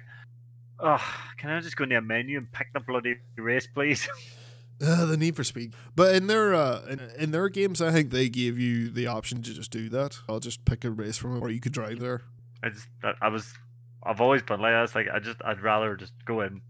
[0.80, 1.04] oh,
[1.36, 4.08] can I just go into a menu and pick the bloody race, please?
[4.80, 5.74] Uh, the Need for Speed.
[5.96, 9.42] But in their uh, in, in their games, I think they gave you the option
[9.42, 10.18] to just do that.
[10.28, 12.22] I'll just pick a race from it, or you could drive there.
[12.62, 13.52] I just, I, I was,
[14.04, 14.84] I've always been like that.
[14.84, 16.60] It's like I just, I'd rather just go in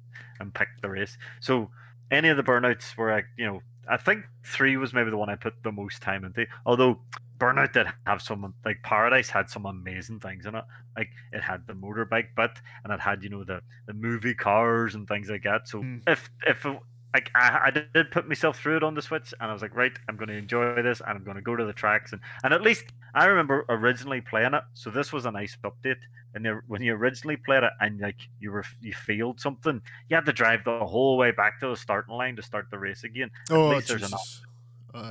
[0.40, 1.18] and pick the race.
[1.40, 1.70] So
[2.10, 5.30] any of the burnouts where I, you know, I think three was maybe the one
[5.30, 6.46] I put the most time into.
[6.66, 7.00] Although
[7.38, 10.64] Burnout did have some, like Paradise had some amazing things in it.
[10.96, 12.50] Like it had the motorbike bit,
[12.84, 15.68] and it had you know the the movie cars and things like that.
[15.68, 15.98] So Hmm.
[16.06, 16.78] if if it,
[17.14, 19.74] like I, I did put myself through it on the Switch, and I was like,
[19.74, 22.20] right, I'm going to enjoy this, and I'm going to go to the tracks, and
[22.44, 24.62] and at least I remember originally playing it.
[24.74, 25.96] So this was a nice update.
[26.34, 30.26] And when you originally played it, and like you were you failed something, you had
[30.26, 33.30] to drive the whole way back to the starting line to start the race again.
[33.50, 34.42] Oh, least there's an Jesus.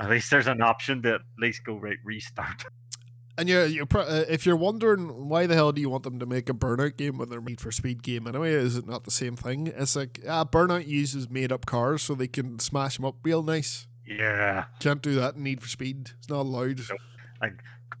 [0.00, 2.64] At Uh, least there's an option to at least go right restart.
[3.38, 6.18] and you're, you're pro- uh, if you're wondering why the hell do you want them
[6.18, 9.04] to make a Burnout game when they're Need for Speed game anyway, is it not
[9.04, 9.68] the same thing?
[9.68, 13.42] It's like ah, Burnout uses made up cars so they can smash them up real
[13.42, 13.86] nice.
[14.06, 16.10] Yeah, Can't do that in Need for Speed.
[16.18, 16.80] It's not allowed.
[17.40, 17.52] Nope.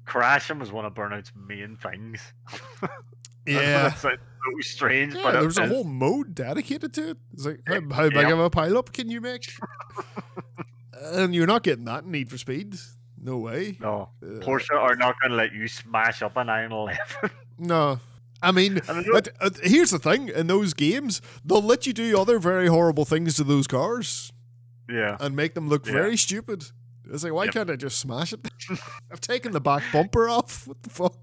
[0.04, 2.20] crashing was one of Burnout's main things.
[3.46, 3.88] Yeah.
[3.88, 7.16] That sounds so strange, Yeah, but it there's a whole mode dedicated to it.
[7.32, 8.32] It's like, how, how big Yeah.
[8.34, 9.50] of a pileup can you make?
[11.02, 12.74] and you're not getting that in Need for Speed.
[13.20, 13.76] No way.
[13.80, 16.98] No, Uh, Porsche are not going to let you smash up a 911.
[17.58, 17.98] No.
[18.40, 22.38] I mean, but, uh, here's the thing in those games, they'll let you do other
[22.38, 24.32] very horrible things to those cars
[24.88, 25.92] yeah, and make them look Yeah.
[25.94, 26.64] very stupid.
[27.10, 27.54] It's like, why Yep.
[27.54, 28.46] can't I just smash it?
[29.10, 30.66] I've taken the back bumper off.
[30.68, 31.16] What the fuck?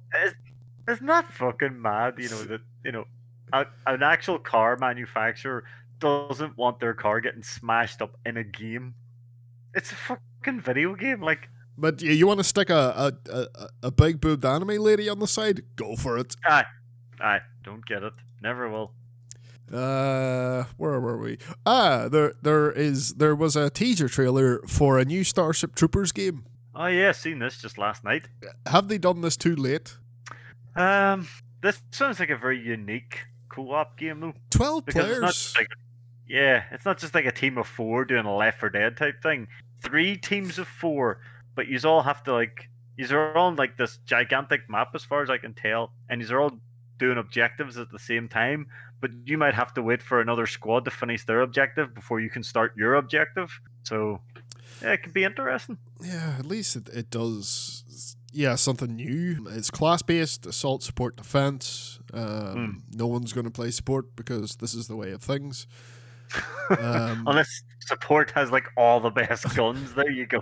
[0.90, 2.16] isn't that fucking mad?
[2.18, 3.06] You know that you know
[3.54, 5.64] a, an actual car manufacturer
[6.00, 8.94] doesn't want their car getting smashed up in a game.
[9.74, 11.22] It's a fucking video game.
[11.22, 15.10] Like, But you, you want to stick a, a, a, a big boobed anime lady
[15.10, 15.62] on the side?
[15.76, 16.36] Go for it.
[16.46, 18.14] I don't get it.
[18.42, 18.94] Never will.
[19.72, 21.38] Uh, where were we?
[21.66, 26.46] Ah, there, there is, there was a teaser trailer for a new Starship Troopers game.
[26.76, 28.28] Oh yeah, seen this just last night.
[28.68, 29.98] Have they done this too late?
[30.76, 31.28] Um,
[31.62, 34.34] this sounds like a very unique co-op game though.
[34.50, 35.24] Twelve because players.
[35.24, 35.70] it's like
[36.28, 39.22] yeah, it's not just like a team of four doing a Left 4 Dead type
[39.22, 39.48] thing.
[39.82, 41.22] Three teams of four,
[41.56, 45.22] but you all have to like you are on like this gigantic map as far
[45.22, 46.60] as I can tell, and you are all
[46.98, 48.68] doing objectives at the same time.
[49.02, 52.30] But you might have to wait for another squad to finish their objective before you
[52.30, 53.60] can start your objective.
[53.84, 54.22] So
[54.82, 55.78] yeah, it could be interesting.
[56.02, 58.16] Yeah, at least it, it does.
[58.32, 59.48] Yeah, something new.
[59.50, 62.00] It's class based, assault, support, defense.
[62.14, 65.68] Um, No one's going to play support because this is the way of things.
[66.80, 70.42] Um, Unless support has like all the best guns, there you go.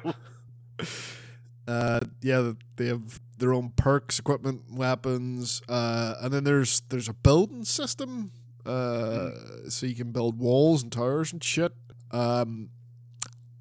[1.68, 7.14] Uh, yeah, they have their own perks, equipment, weapons, uh, and then there's there's a
[7.14, 8.32] building system.
[8.66, 9.30] uh,
[9.70, 11.74] so you can build walls and towers and shit.
[12.12, 12.70] Um,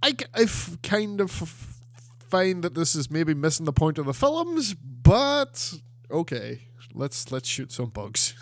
[0.03, 0.47] I, I
[0.83, 1.31] kind of
[2.29, 5.75] find that this is maybe missing the point of the films, but
[6.11, 6.61] okay,
[6.95, 8.35] let's let's shoot some bugs.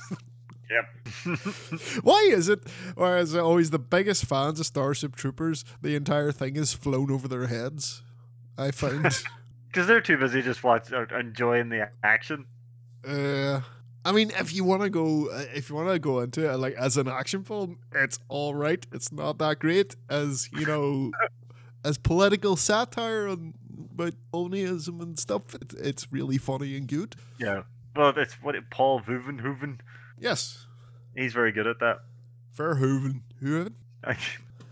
[0.70, 1.34] Yep.
[2.04, 2.60] Why is it?
[2.94, 7.48] Whereas always the biggest fans of Starship Troopers, the entire thing is flown over their
[7.48, 8.02] heads.
[8.60, 9.06] I find.
[9.70, 12.46] Because they're too busy just watching or enjoying the action.
[13.06, 13.60] Uh,
[14.04, 16.56] I mean, if you want to go, uh, if you want to go into it
[16.56, 18.84] like as an action film, it's all right.
[18.92, 21.12] It's not that great as you know,
[21.84, 23.54] as political satire and
[23.92, 25.54] about colonialism and stuff.
[25.54, 27.14] It, it's really funny and good.
[27.38, 27.62] Yeah.
[27.94, 29.78] Well, it's what it, Paul Vuvenhoven.
[30.18, 30.66] Yes,
[31.14, 32.00] He's very good at that.
[32.56, 33.74] Verhoeven, Hooven.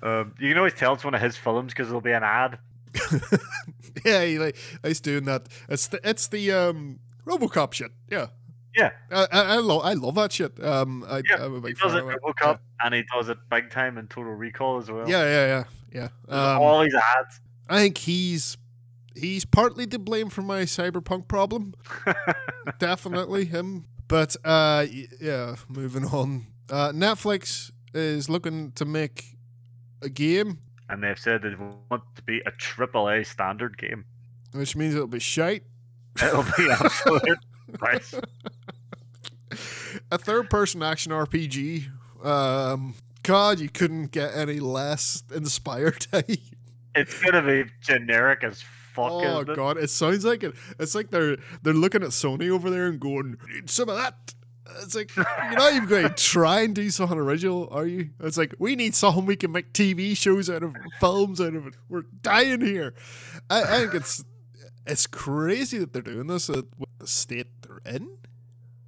[0.02, 2.58] um, you can always tell it's one of his films because there'll be an ad.
[4.04, 5.48] yeah, he like he's doing that.
[5.68, 7.90] It's the it's the um RoboCop shit.
[8.10, 8.28] Yeah.
[8.76, 8.90] Yeah.
[9.10, 10.62] I I, I love I love that shit.
[10.62, 12.18] Um, I, Yeah, I'm a He does fan it of it.
[12.24, 15.08] RoboCop, and he does it big time in Total Recall as well.
[15.08, 16.34] Yeah, yeah, yeah, yeah.
[16.34, 17.40] Um, all these ads.
[17.68, 18.56] I think he's
[19.16, 21.74] he's partly to blame for my cyberpunk problem.
[22.78, 23.86] Definitely him.
[24.06, 24.86] But uh,
[25.20, 26.46] yeah, moving on.
[26.70, 29.36] Uh, Netflix is looking to make
[30.02, 31.54] a game, and they've said they
[31.90, 34.04] want to be a triple A standard game.
[34.52, 35.62] which means it'll be shite.
[36.22, 37.38] It'll be absolute
[37.82, 38.14] nice.
[40.10, 41.86] A third-person action RPG.
[42.24, 46.06] Um, God, you couldn't get any less inspired.
[46.12, 46.22] eh?
[46.94, 49.12] It's gonna be generic as fuck.
[49.12, 49.56] Oh isn't it?
[49.56, 50.54] god, it sounds like it.
[50.78, 54.34] It's like they're they're looking at Sony over there and going, "Need some of that."
[54.82, 58.10] It's like you're not even going to try and do something original, are you?
[58.20, 61.66] It's like we need something we can make TV shows out of, films out of
[61.66, 61.74] it.
[61.88, 62.94] We're dying here.
[63.50, 64.24] I, I think it's
[64.86, 68.18] it's crazy that they're doing this at with the state they're in.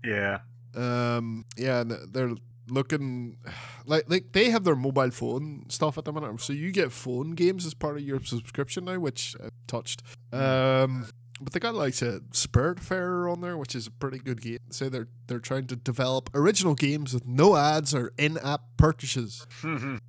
[0.04, 0.40] Yeah.
[0.74, 2.34] Um, yeah, and they're
[2.68, 3.36] looking
[3.84, 7.32] like like they have their mobile phone stuff at the minute, so you get phone
[7.32, 10.02] games as part of your subscription now, which I touched.
[10.32, 11.06] Um,
[11.40, 14.58] but they got like a Spiritfarer on there, which is a pretty good game.
[14.70, 19.46] Say they're they're trying to develop original games with no ads or in-app purchases.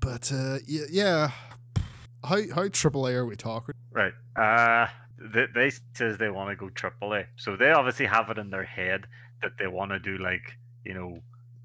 [0.00, 1.30] But uh, yeah, yeah.
[2.24, 3.74] How how AAA are we talking?
[3.92, 4.12] right.
[4.36, 4.86] Uh
[5.20, 7.24] they, they says they want to go triple A.
[7.36, 9.06] So they obviously have it in their head
[9.42, 11.18] that they want to do like, you know,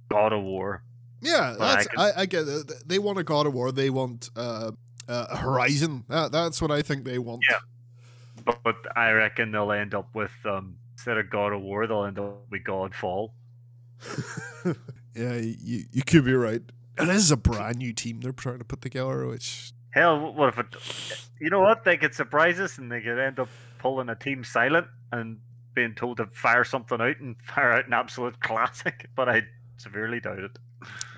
[0.09, 0.83] God of War.
[1.21, 2.71] Yeah, I that's can- I, I get it.
[2.87, 3.71] They want a God of War.
[3.71, 4.71] They want uh,
[5.07, 6.03] uh, Horizon.
[6.09, 7.43] That, that's what I think they want.
[7.49, 7.57] Yeah.
[8.45, 12.19] But, I reckon they'll end up with um instead of God of War, they'll end
[12.19, 13.31] up with Godfall.
[15.15, 16.61] yeah, you you could be right.
[16.97, 20.49] And this is a brand new team they're trying to put together, which Hell, what
[20.49, 21.29] if it?
[21.39, 21.83] You know what?
[21.83, 25.39] They could surprise us, and they could end up pulling a team silent and
[25.75, 29.07] being told to fire something out and fire out an absolute classic.
[29.15, 29.43] But I
[29.77, 30.57] severely doubt it.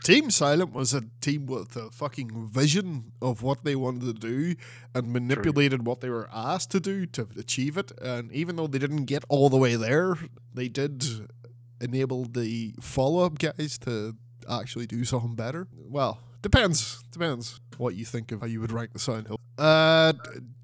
[0.03, 4.55] Team Silent was a team with a fucking vision of what they wanted to do
[4.93, 7.91] and manipulated what they were asked to do to achieve it.
[8.01, 10.15] And even though they didn't get all the way there,
[10.53, 11.03] they did
[11.81, 14.15] enable the follow up guys to
[14.49, 15.67] actually do something better.
[15.75, 17.03] Well, depends.
[17.11, 19.39] Depends what you think of how you would rank the Silent Hill.
[19.57, 20.13] Uh,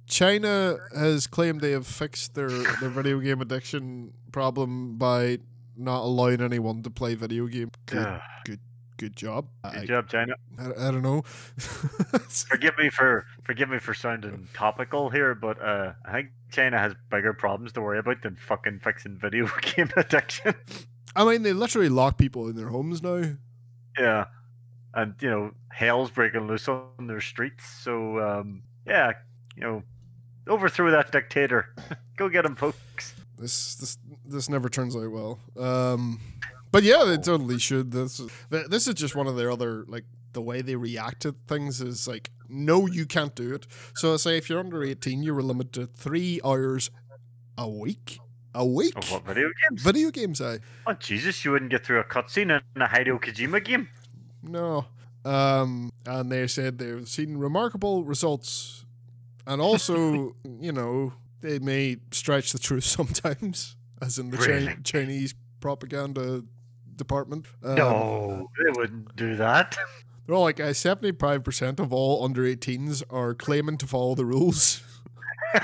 [0.07, 5.39] China has claimed they have fixed their, their video game addiction problem by
[5.75, 7.71] not allowing anyone to play video games.
[7.85, 8.21] Good, Ugh,
[9.01, 9.47] good job.
[9.63, 10.35] Good I, job, China.
[10.59, 11.23] I, I don't know.
[11.57, 16.93] Forgive me for forgive me for sounding topical here, but uh, I think China has
[17.09, 20.53] bigger problems to worry about than fucking fixing video game addiction.
[21.15, 23.23] I mean, they literally lock people in their homes now.
[23.97, 24.25] yeah,
[24.93, 27.65] and you know hell's breaking loose on their streets.
[27.65, 29.13] So um, yeah,
[29.55, 29.83] you know,
[30.47, 31.73] overthrow that dictator.
[32.17, 33.15] Go get him, folks.
[33.39, 35.39] This this this never turns out well.
[35.57, 36.19] Um,
[36.71, 37.91] but yeah, they totally should.
[37.91, 41.35] This is- this is just one of their other like the way they react to
[41.47, 43.67] things is like, no, you can't do it.
[43.95, 46.89] So say if you're under eighteen, you were limited to three hours
[47.57, 48.19] a week.
[48.53, 48.97] A week.
[48.97, 49.81] Of what video games?
[49.83, 53.63] Video games, I oh Jesus, you wouldn't get through a cutscene in a Hideo Kojima
[53.63, 53.89] game.
[54.41, 54.85] no.
[55.23, 58.85] Um, and they said they've seen remarkable results,
[59.45, 64.75] and also, you know, they may stretch the truth sometimes, as in the Really?
[64.83, 66.43] Chinese propaganda
[67.01, 67.45] department.
[67.63, 69.75] Um, no, they wouldn't do that.
[70.25, 74.25] they're all like uh, seventy-five percent of all under 18s are claiming to follow the
[74.25, 74.83] rules.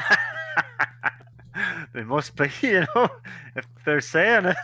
[1.93, 3.09] they must be, you know,
[3.55, 4.57] if they're saying it.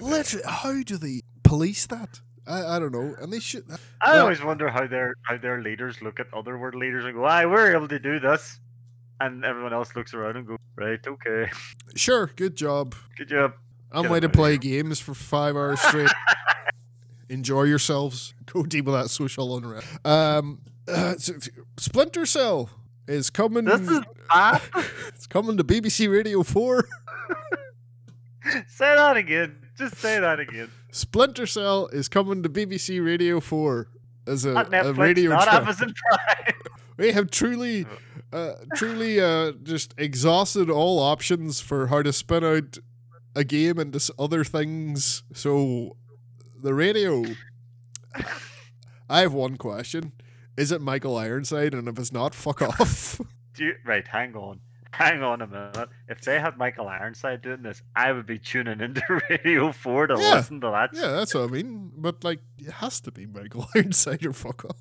[0.00, 2.20] Literally, how do they police that?
[2.46, 3.64] I, I don't know, and they should.
[4.00, 7.14] I Well- always wonder how their how their leaders look at other world leaders and
[7.14, 8.60] go, "Aye, we're able to do this,"
[9.20, 11.50] and everyone else looks around and goes, "Right, okay,
[11.94, 12.94] Sure, good job.
[13.16, 13.54] good job."
[13.94, 16.10] I'm way to play games for five hours straight.
[17.28, 18.34] enjoy yourselves.
[18.46, 19.86] Go deal with that social unrest.
[20.06, 21.14] Um, uh,
[21.78, 22.70] Splinter Cell
[23.06, 23.64] is coming.
[23.64, 24.62] This is bad.
[25.08, 26.84] it's coming to BBC Radio Four.
[28.68, 29.56] say that again.
[29.76, 30.70] Just say that again.
[30.90, 33.88] Splinter Cell is coming to BBC Radio Four
[34.26, 35.62] as a, Not a radio not channel.
[35.62, 36.54] Amazon Prime.
[36.96, 37.86] We have truly,
[38.32, 42.78] uh, truly, uh, just exhausted all options for how to spin out
[43.34, 45.22] a game into s- other things.
[45.32, 45.96] So,
[46.60, 47.24] the radio.
[49.08, 50.12] I have one question:
[50.56, 51.74] Is it Michael Ironside?
[51.74, 53.20] And if it's not, fuck off.
[53.54, 54.60] Do you, right, hang on.
[54.92, 55.88] Hang on a minute.
[56.08, 60.14] If they had Michael Ironside doing this, I would be tuning into Radio 4 to
[60.16, 60.34] Yeah.
[60.34, 60.90] listen to that.
[60.92, 61.90] yeah, that's what I mean.
[61.96, 64.76] But like, it has to be Michael Ironside or fuck off.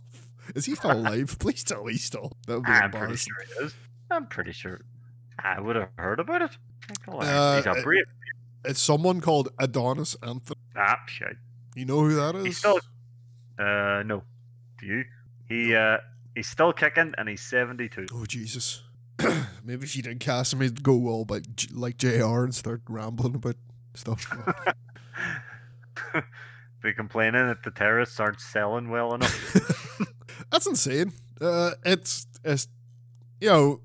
[0.56, 1.36] Is he still alive?
[1.40, 2.34] Please tell me he's still.
[2.46, 3.74] That would be I'm pretty sure he is.
[4.12, 4.82] I'm pretty sure.
[5.40, 6.52] I would have heard about it.
[6.90, 7.58] Michael Uh, Ironside.
[7.58, 8.04] He's uh, a brave.
[8.66, 10.60] It's someone called Andonis Anthony.
[10.76, 11.38] Ah, shit.
[11.76, 12.46] You know who that is?
[12.46, 12.80] He's still.
[13.60, 14.24] Uh, no.
[14.80, 15.04] Do you?
[15.48, 15.98] He uh,
[16.36, 18.08] he's still kicking, and he's 72.
[18.14, 18.84] Oh Jesus!
[19.64, 22.44] Maybe if you didn't cast him, he'd go all about J- like Jr.
[22.44, 23.56] and start rambling about
[23.96, 24.26] stuff.
[26.84, 30.00] be complaining that the terrorists aren't selling well enough.
[30.52, 31.14] That's insane.
[31.40, 32.68] Uh, it's it's
[33.40, 33.82] you know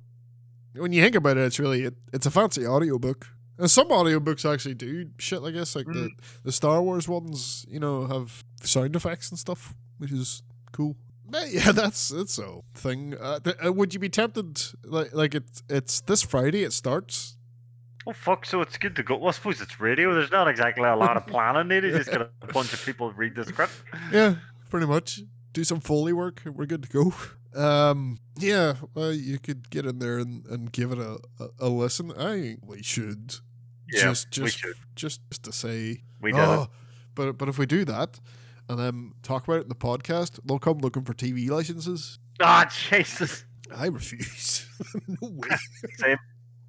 [0.74, 3.28] when you think about it, it's really it, it's a fancy audiobook.
[3.58, 6.10] And some audiobooks actually do shit like this, like the
[6.44, 7.66] the Star Wars ones.
[7.68, 10.42] You know, have sound effects and stuff, which is
[10.72, 10.96] cool.
[11.28, 13.14] But yeah, that's it's a thing.
[13.20, 16.62] Uh, th- uh, would you be tempted like like it's it's this Friday?
[16.62, 17.36] It starts.
[18.06, 18.46] Oh fuck!
[18.46, 19.16] So it's good to go.
[19.16, 20.14] Well, I suppose it's radio.
[20.14, 21.92] There's not exactly a lot of planning needed.
[21.92, 23.72] You just get a bunch of people read the script.
[24.12, 24.36] Yeah,
[24.70, 25.20] pretty much.
[25.52, 27.12] Do some foley work, we're good to go.
[27.60, 31.68] Um, yeah, well, you could get in there and, and give it a, a, a
[31.68, 32.12] listen.
[32.12, 33.34] I think we should.
[33.92, 34.58] Yeah, just just
[34.94, 36.44] just just to say, We did it.
[36.44, 36.68] oh,
[37.14, 38.20] but but if we do that
[38.68, 42.18] and then talk about it in the podcast, they'll come looking for TV licenses.
[42.40, 43.44] Ah, Jesus!
[43.74, 44.66] I refuse.
[45.08, 45.48] no way.
[45.96, 46.16] Same,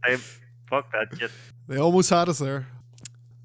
[0.08, 0.20] same.
[0.70, 1.32] Fuck that shit.
[1.68, 2.68] They almost had us there.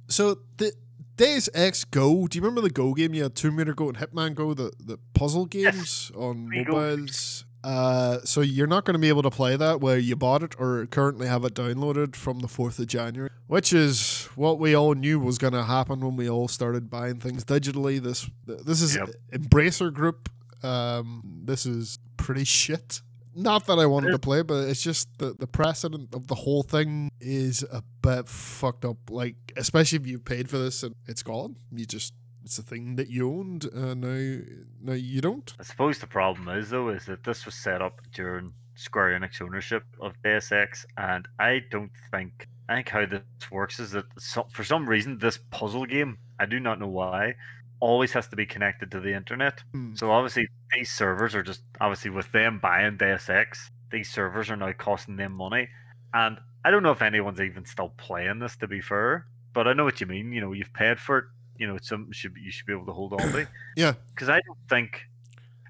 [0.08, 0.72] So the
[1.16, 2.26] Deus Ex Go.
[2.26, 3.14] Do you remember the Go game?
[3.14, 6.72] You had Tomb Raider Go and Hitman Go, the, the puzzle games on we Go.
[6.72, 7.44] mobiles.
[7.64, 10.54] Uh, so you're not going to be able to play that where you bought it
[10.58, 14.92] or currently have it downloaded from the 4th of January, which is what we all
[14.94, 17.98] knew was going to happen when we all started buying things digitally.
[18.00, 19.08] This this is Yep.
[19.32, 20.28] Embracer Group.
[20.62, 23.00] Um, this is pretty shit.
[23.34, 26.62] Not that I wanted to play, but it's just the, the precedent of the whole
[26.62, 28.98] thing is a bit fucked up.
[29.10, 31.56] Like, especially if you paid for this and it's gone.
[31.72, 32.12] You just
[32.44, 34.42] it's a thing that you owned, and now
[34.80, 35.52] now you don't.
[35.58, 39.40] I suppose the problem is though is that this was set up during Square Enix
[39.40, 44.06] ownership of Deus Ex, and I don't think I think how this works is that
[44.18, 47.34] so, for some reason this puzzle game, I do not know why,
[47.80, 49.62] always has to be connected to the internet.
[49.72, 49.94] Hmm.
[49.94, 54.56] So obviously these servers are just obviously with them buying Deus Ex, these servers are
[54.56, 55.68] now costing them money,
[56.12, 59.72] and I don't know if anyone's even still playing this to be fair, but I
[59.72, 60.32] know what you mean.
[60.32, 61.24] You know, you've paid for it.
[61.56, 63.46] You know, it's something should you should be able to hold on to
[63.76, 65.02] Yeah, because I don't think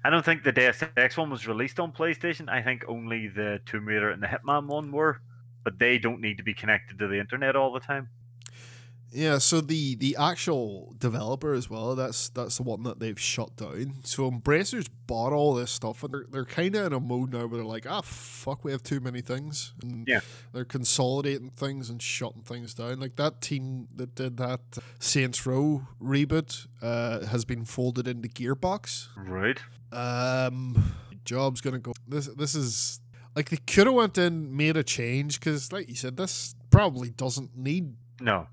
[0.03, 2.49] I don't think the Deus Ex one was released on PlayStation.
[2.49, 5.19] I think only the Tomb Raider and the Hitman one were,
[5.63, 8.09] but they don't need to be connected to the internet all the time.
[9.11, 9.37] Yeah.
[9.37, 11.95] So the the actual developer as well.
[11.95, 13.95] That's that's the one that they've shut down.
[14.03, 17.45] So Embracer's bought all this stuff, and they're they're kind of in a mode now
[17.47, 20.19] where they're like, ah, fuck, we have too many things, and Yeah.
[20.53, 22.99] they're consolidating things and shutting things down.
[22.99, 24.61] Like that team that did that
[24.99, 29.07] Saints Row reboot uh, has been folded into Gearbox.
[29.15, 29.59] Right.
[29.91, 30.93] Um,
[31.23, 31.93] job's gonna go.
[32.07, 32.99] This this is
[33.35, 37.09] like they could have went in made a change because, like you said, this probably
[37.09, 37.95] doesn't need.
[38.21, 38.47] No,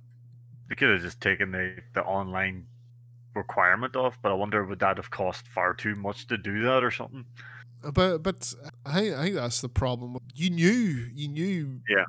[0.72, 2.66] they could have just taken the the online
[3.34, 6.82] requirement off, but I wonder would that have cost far too much to do that
[6.82, 7.26] or something?
[7.92, 8.54] But but
[8.86, 10.16] I I think that's the problem.
[10.34, 11.80] You knew you knew.
[11.88, 12.04] Yeah.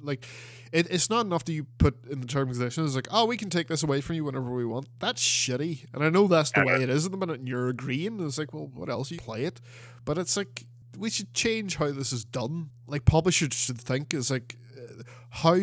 [0.00, 0.24] Like,
[0.72, 3.36] it, it's not enough that you put in the terms and conditions like, oh, we
[3.36, 4.86] can take this away from you whenever we want.
[5.00, 6.76] That's shitty, and I know that's the Yeah.
[6.76, 7.40] way it is at the minute.
[7.40, 8.20] And you're agreeing.
[8.24, 9.10] It's like, well, what else?
[9.10, 9.60] You play it,
[10.04, 10.64] but it's like
[10.96, 12.70] we should change how this is done.
[12.86, 15.58] Like publishers should think is like, uh, how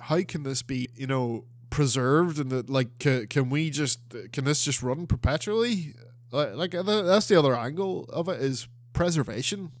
[0.00, 0.88] how can this be?
[0.94, 1.44] You know.
[1.74, 3.98] Preserved and that, like, can, can we just
[4.32, 5.94] can this just run perpetually?
[6.30, 9.72] Like, like uh, that's the other angle of it is preservation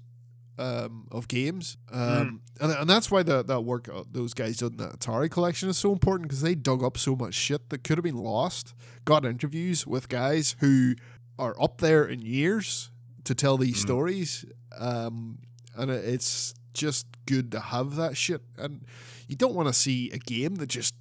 [0.58, 4.72] um, of games, um, and, and that's why the, that work uh, those guys did
[4.72, 7.84] in the Atari collection is so important because they dug up so much shit that
[7.84, 8.74] could have been lost.
[9.04, 10.96] Got interviews with guys who
[11.38, 12.90] are up there in years
[13.22, 13.82] to tell these Mm.
[13.82, 14.44] stories,
[14.76, 15.38] um,
[15.76, 18.42] and it- it's just good to have that shit.
[18.58, 18.84] And
[19.28, 20.92] you don't want to see a game that just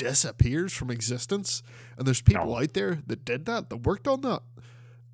[0.00, 1.62] disappears from existence,
[1.96, 2.56] and there's people No.
[2.62, 4.42] out there that did that, that worked on that,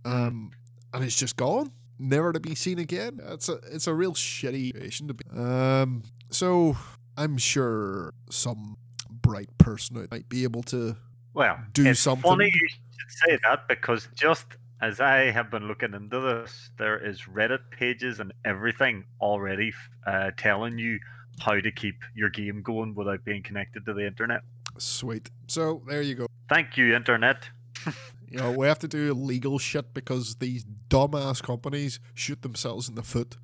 [0.05, 0.53] um,
[0.95, 3.21] and it's just gone, never to be seen again.
[3.23, 5.25] It's a it's a real shitty situation to be.
[5.37, 6.77] Um, so
[7.17, 8.77] I'm sure some
[9.11, 10.97] bright person might be able to.
[11.35, 12.23] Well, do it's something.
[12.31, 14.47] funny you should say that because just
[14.81, 19.73] as I have been looking into this, there is Reddit pages and everything already
[20.07, 20.99] uh, telling you
[21.41, 24.41] how to keep your game going without being connected to the internet.
[24.79, 25.31] Sweet.
[25.47, 26.27] So there you go.
[26.49, 27.51] Thank you, internet.
[28.29, 32.97] You know, we have to do legal shit because these dumbass companies shoot themselves in
[32.97, 33.37] the foot.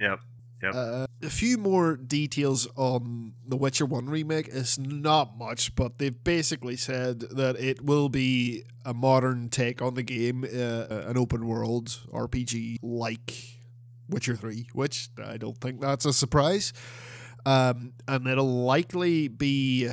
[0.00, 0.18] Yep.
[0.62, 0.74] Yep.
[0.74, 4.48] Uh, a few more details on the Witcher 1 remake.
[4.52, 9.94] It's not much, but they've basically said that it will be a modern take on
[9.94, 13.58] the game, uh, an open world RPG like
[14.08, 16.72] Witcher 3, which I don't think that's a surprise.
[17.46, 19.88] Um, and it'll likely be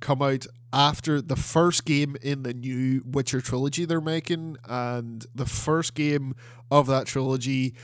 [0.00, 5.46] come out after the first game in the new Witcher trilogy they're making, and the
[5.46, 6.34] first game
[6.70, 7.74] of that trilogy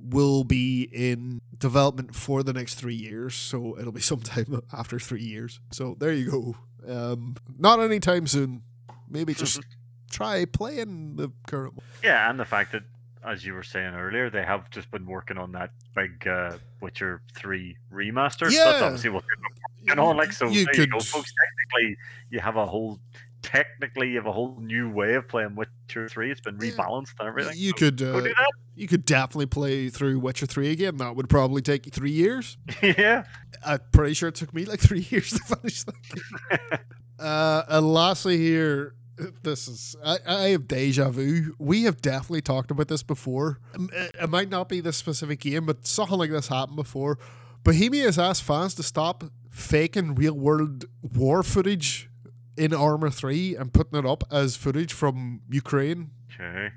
[0.00, 3.34] will be in development for the next three years.
[3.34, 5.60] So it'll be sometime after three years.
[5.72, 6.56] So there you go.
[6.88, 8.62] Um, not anytime soon.
[9.08, 9.60] Maybe just
[10.10, 11.86] try playing the current one.
[12.02, 12.82] Yeah, and the fact that,
[13.26, 17.22] as you were saying earlier, they have just been working on that big uh, Witcher
[17.34, 18.50] 3 remaster.
[18.50, 18.64] So Yeah.
[18.64, 20.16] that's obviously what they've been working on.
[20.16, 21.32] Like, so you could you go, folks.
[21.72, 21.96] Technically,
[22.30, 23.00] you have a whole.
[23.42, 26.30] Technically, you have a whole new way of playing Witcher 3.
[26.30, 26.70] It's been Yeah.
[26.70, 27.52] rebalanced and everything.
[27.56, 28.32] you so could uh, do
[28.74, 30.98] you could definitely play through Witcher three again.
[30.98, 32.58] That would probably take you three years.
[32.82, 33.24] yeah.
[33.64, 36.80] I'm pretty sure it took me like three years to finish that.
[37.18, 38.94] uh, and lastly, here,
[39.42, 41.54] this is I, I have deja vu.
[41.58, 43.60] We have definitely talked about this before.
[43.74, 47.18] It, it might not be this specific game, but something like this happened before.
[47.64, 52.08] Bohemia has asked fans to stop faking real world war footage
[52.56, 56.10] in Arma Three and putting it up as footage from Ukraine.
[56.34, 56.70] Okay.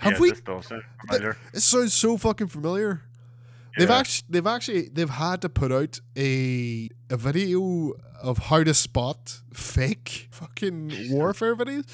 [0.00, 0.30] Have yeah, we?
[0.30, 0.72] This does.
[1.52, 3.02] It sounds so fucking familiar.
[3.78, 8.74] They've actually they've actually they've had to put out a a video of how to
[8.74, 11.86] spot fake fucking warfare videos.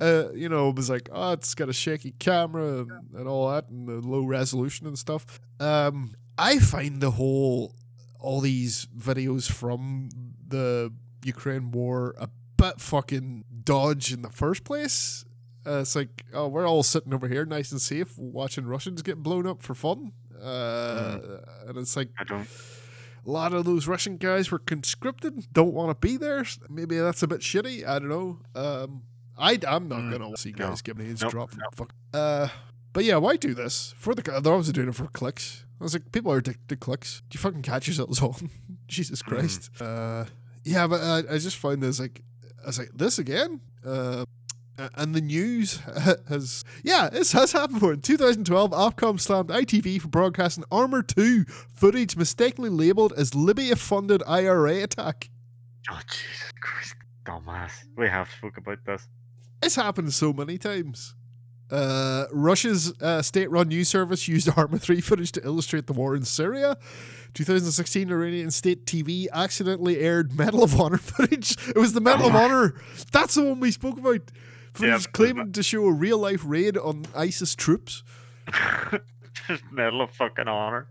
[0.00, 3.50] Uh, you know, it was like, oh, it's got a shaky camera and, and all
[3.50, 5.40] that, and the low resolution and stuff.
[5.60, 7.74] Um, I find the whole
[8.18, 10.08] all these videos from
[10.48, 10.92] the
[11.24, 15.24] Ukraine war a bit fucking dodge in the first place.
[15.66, 19.22] Uh, it's like, oh, we're all sitting over here, nice and safe, watching Russians get
[19.22, 20.12] blown up for fun.
[20.42, 21.18] Uh,
[21.66, 22.48] And it's like I don't.
[23.26, 26.44] a lot of those Russian guys were conscripted, don't want to be there.
[26.68, 27.86] Maybe that's a bit shitty.
[27.86, 28.38] I don't know.
[28.54, 29.02] Um,
[29.36, 30.68] I, I'm not Mm, gonna see no.
[30.68, 31.64] guys getting AIDS Nope, drop no.
[31.74, 31.92] fuck.
[32.12, 32.48] Uh,
[32.92, 34.22] but yeah, why do this for the?
[34.22, 35.64] They're obviously doing it for clicks.
[35.80, 37.22] I was like, people are addicted to clicks.
[37.28, 38.50] Do you fucking catch yourselves on?
[38.86, 39.26] Jesus Mm.
[39.26, 39.70] Christ.
[39.80, 40.26] Uh,
[40.64, 42.22] yeah, but I, I just find this like,
[42.62, 43.60] I was like, this again.
[43.84, 44.24] Uh,
[44.94, 45.76] and the news
[46.28, 47.92] has, yeah, this has happened before.
[47.92, 51.44] In 2012, Ofcom slammed ITV for broadcasting Arma 2
[51.74, 55.30] footage mistakenly labeled as Libya funded IRA attack.
[55.90, 56.94] Oh, Jesus Christ.
[57.24, 57.72] Dumbass.
[57.96, 59.08] We have spoke about this.
[59.62, 61.14] It's happened so many times.
[61.70, 66.24] Uh, Russia's uh, state-run news service used Arma 3 footage to illustrate the war in
[66.24, 66.76] Syria.
[67.32, 71.56] 2016, Iranian state TV accidentally aired Medal of Honor footage.
[71.68, 72.38] It was the Medal of Oh.
[72.38, 72.74] Honor.
[73.12, 74.20] That's the one we spoke about.
[74.80, 75.12] Yep.
[75.12, 78.02] claiming to show a real-life raid on ISIS troops.
[79.48, 80.86] Just medal of fucking honor.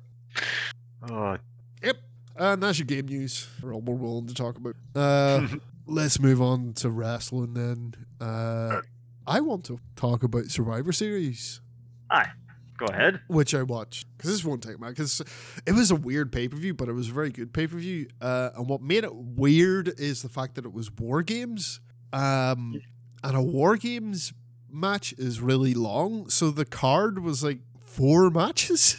[1.09, 1.37] Oh,
[1.83, 1.97] Yep.
[2.35, 3.47] And that's your game news.
[3.61, 4.75] We're all more willing to talk about.
[4.95, 5.47] Uh,
[5.85, 7.93] let's move on to wrestling then.
[8.19, 8.81] Uh,
[9.27, 11.61] I want to talk about Survivor Series.
[12.09, 12.29] aye.
[12.75, 13.21] Go ahead.
[13.27, 15.21] which I watched because this won't take my because
[15.67, 17.77] it was a weird pay per view, but it was a very good pay per
[17.77, 18.07] view.
[18.19, 21.79] Uh, and what made it weird is the fact that it was war games,
[22.13, 22.81] um,
[23.23, 24.33] and a war games
[24.69, 28.97] match is really long, so the card was like four matches.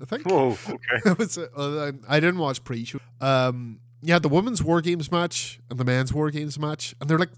[0.00, 0.26] I think.
[0.26, 0.56] Whoa.
[0.68, 1.14] Okay.
[1.18, 2.98] Was, uh, I didn't watch pre-show.
[3.20, 7.18] Um, yeah, the women's war games match and the men's war games match, and they're
[7.18, 7.30] like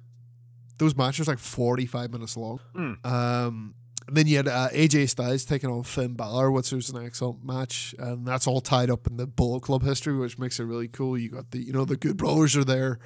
[0.78, 2.61] those matches are like forty-five minutes long.
[2.74, 2.92] Hmm.
[3.04, 3.74] Um,
[4.06, 7.44] and then you had uh, AJ Styles taking on Finn Balor, which was an excellent
[7.44, 10.88] match, and that's all tied up in the Bullet Club history, which makes it really
[10.88, 11.16] cool.
[11.16, 12.98] You got the you know the Good Brothers are there.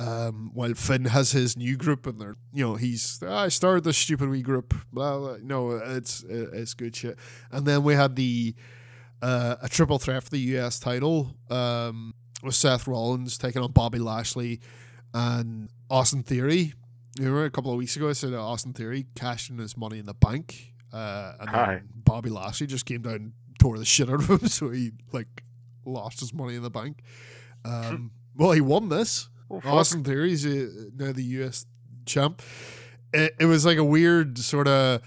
[0.00, 3.82] Um, while Finn has his new group, and they're you know he's "Ah, I started
[3.82, 4.72] this stupid wee group.
[4.92, 5.36] Blah, blah.
[5.42, 7.18] No, it's it's good shit.
[7.50, 8.54] And then we had the
[9.22, 13.98] uh, a triple threat for the US title um, with Seth Rollins taking on Bobby
[13.98, 14.60] Lashley
[15.12, 16.74] and Austin Theory.
[17.18, 19.98] You remember a couple of weeks ago I said Austin Theory cashed in his money
[19.98, 24.08] in the bank, uh, and then Bobby Lashley just came down and tore the shit
[24.08, 25.42] out of him, so he like
[25.84, 27.00] lost his money in the bank.
[27.64, 29.28] Um, well, he won this.
[29.48, 29.66] Fuck.
[29.66, 31.66] Austin Theory's uh, now the US
[32.06, 32.42] champ.
[33.12, 35.02] It, it was like a weird sort of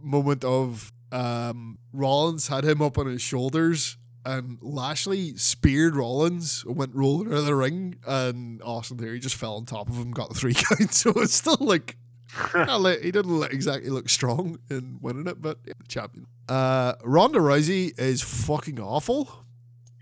[0.00, 6.94] moment of um, Rollins had him up on his shoulders and Lashley speared Rollins, went
[6.94, 10.28] rolling out of the ring, and Austin Theory just fell on top of him, got
[10.28, 10.92] the three count.
[10.92, 11.96] So it's still like
[12.52, 16.26] he didn't exactly look strong in winning it, but yeah, champion.
[16.48, 19.44] Uh, Ronda Rousey is fucking awful.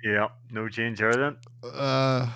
[0.02, 1.36] yeah, no change there then.
[1.62, 2.28] Uh,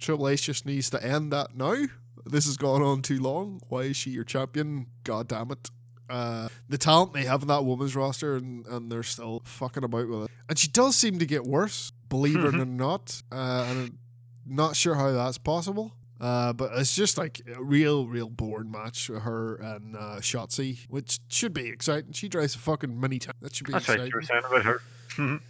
[0.00, 1.84] Triple H just needs to end that now.
[2.24, 3.60] This has gone on too long.
[3.68, 4.86] Why is she your champion?
[5.04, 5.70] God damn it.
[6.08, 10.08] Uh, the talent they have in that women's roster, and, and they're still fucking about
[10.08, 10.30] with it.
[10.48, 13.22] And she does seem to get worse, believe it or not.
[13.30, 15.92] Uh, and I'm not sure how that's possible.
[16.20, 20.80] Uh, but it's just like a real, real boring match with her and uh, Shotzi,
[20.90, 22.12] which should be exciting.
[22.12, 23.36] She drives a fucking mini tank.
[23.40, 24.00] That should be That's right.
[24.00, 24.12] exciting.
[24.12, 25.40] You were saying about her.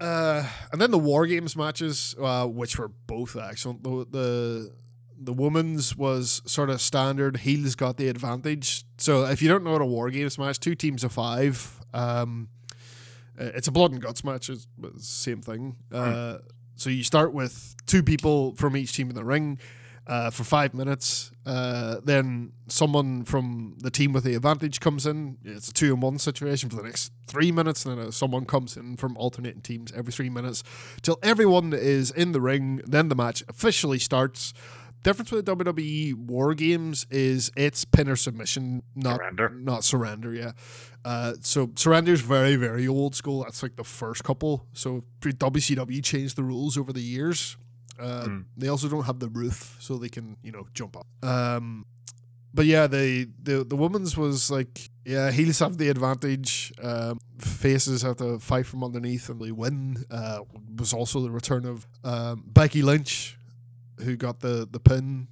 [0.00, 3.82] Uh, and then the war games matches, uh, which were both excellent.
[3.84, 4.72] The the
[5.24, 7.38] the women's was sort of standard.
[7.38, 8.84] Heels got the advantage.
[8.98, 11.80] So if you don't know what a war games match, two teams of five.
[11.94, 12.48] Um,
[13.40, 14.50] uh, it's a blood and guts match.
[14.50, 15.76] It's the same thing.
[15.92, 16.38] Uh,
[16.76, 19.58] so you start with two people from each team in the ring.
[20.04, 25.38] Uh, for five minutes, uh, then someone from the team with the advantage comes in.
[25.44, 28.44] It's a two in one situation for the next three minutes, and then uh, someone
[28.44, 30.64] comes in from alternating teams every three minutes
[31.02, 32.80] till everyone is in the ring.
[32.84, 34.52] Then the match officially starts.
[35.04, 39.50] Difference with the WWE War Games is it's pin or submission, not Surrender.
[39.50, 40.34] not surrender.
[40.34, 40.52] Yeah,
[41.04, 43.44] uh, so surrender is very very old school.
[43.44, 44.66] That's like the first couple.
[44.72, 47.56] So WCW changed the rules over the years.
[47.98, 48.44] Uh, Mm.
[48.56, 51.06] They also don't have the roof, so they can you know jump up.
[51.22, 51.84] Um,
[52.54, 56.72] but yeah, the the the women's was like yeah, heels have the advantage.
[56.82, 60.04] Um, faces have to fight from underneath and they win.
[60.10, 60.40] Uh,
[60.78, 63.36] was also the return of um, Becky Lynch,
[64.04, 65.28] who got the the pin.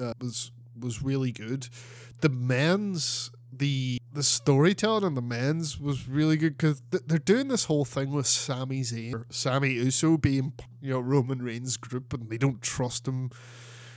[0.00, 1.68] Uh, was was really good.
[2.20, 7.48] The men's the the storytelling in the men's was really good because th- they're doing
[7.48, 12.12] this whole thing with Sami Zayn, or Sami Uso being you know Roman Reigns' group,
[12.12, 13.30] and they don't trust him.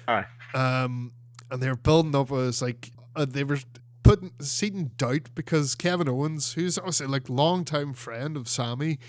[0.07, 0.26] Aye.
[0.53, 1.14] Um,
[1.49, 3.59] and they're building up as like uh, they were
[4.03, 8.99] putting seeding doubt because Kevin Owens, who's obviously like longtime friend of Sami,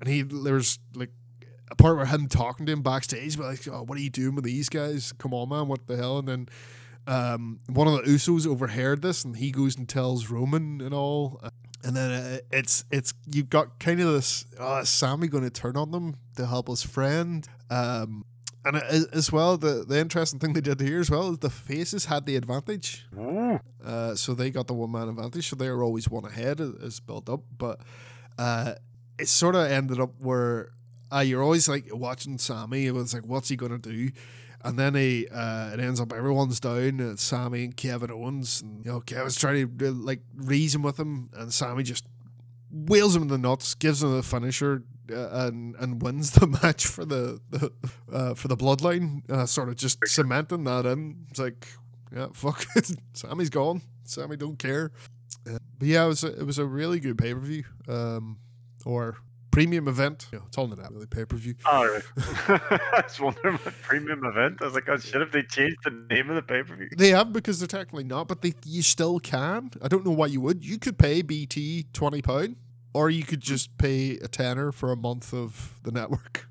[0.00, 1.10] and he there's like
[1.70, 4.34] a part where him talking to him backstage, but like, oh, what are you doing
[4.34, 5.12] with these guys?
[5.18, 6.18] Come on, man, what the hell?
[6.18, 6.48] And then
[7.08, 11.40] um, one of the Usos overheard this, and he goes and tells Roman and all.
[11.82, 14.44] And then uh, it's it's you've got kind of this.
[14.58, 17.48] Oh, is Sami going to turn on them to help his friend?
[17.70, 18.24] Um,
[18.64, 22.06] and as well, the the interesting thing they did here as well is the faces
[22.06, 23.06] had the advantage.
[23.16, 23.58] Ooh.
[23.82, 27.00] Uh, so they got the one man advantage, so they were always one ahead as-
[27.00, 27.40] built up.
[27.56, 27.80] But
[28.36, 28.74] uh,
[29.18, 30.72] it sort of ended up where
[31.10, 32.86] uh, you're always like watching Sami.
[32.86, 34.10] It was like, what's he gonna do?
[34.64, 36.78] And then he, uh, it ends up everyone's down.
[36.78, 40.82] And it's Sami and Kevin Owens, and you know Kevin's trying to uh, like reason
[40.82, 42.04] with him, and Sami just
[42.70, 44.82] wheels him in the nuts, gives him the finisher,
[45.12, 47.72] uh, and and wins the match for the, the
[48.12, 49.28] uh, for the bloodline.
[49.30, 51.26] Uh, sort of just cementing that in.
[51.30, 51.68] It's like,
[52.14, 53.82] yeah, fuck it, Sami's gone.
[54.04, 54.90] Sami don't care.
[55.48, 58.38] Uh, but yeah, it was a, it was a really good pay per view, um,
[58.84, 59.18] or
[59.58, 60.28] premium event.
[60.32, 61.54] You know, it's all in that really pay per view.
[61.64, 62.02] All right.
[62.48, 64.58] I was wondering what premium event.
[64.60, 66.88] I was like, oh shit, if they changed the name of the pay per view.
[66.96, 69.70] They have because they're technically not, but they you still can.
[69.82, 70.64] I don't know why you would.
[70.64, 72.56] You could pay BT twenty pound,
[72.94, 76.46] or you could just pay a tenner for a month of the network.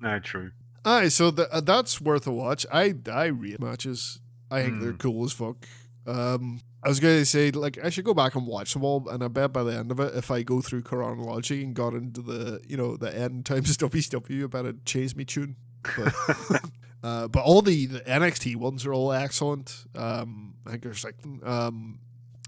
[0.00, 0.52] No, true.
[0.84, 2.64] Aye, so th- uh, that's worth a watch.
[2.72, 4.20] I I rate matches.
[4.50, 4.96] I think they're Hmm.
[4.96, 5.66] cool as fuck.
[6.06, 9.08] Um, I was going to say like I should go back and watch them all,
[9.08, 11.94] and I bet by the end of it, if I go through chronology and got
[11.94, 15.56] into the you know the end times WCW, I bet it chase me tune.
[15.96, 16.14] But,
[17.02, 19.84] uh, but all the, the NXT ones are all excellent.
[19.94, 22.00] Um, I think there's like um,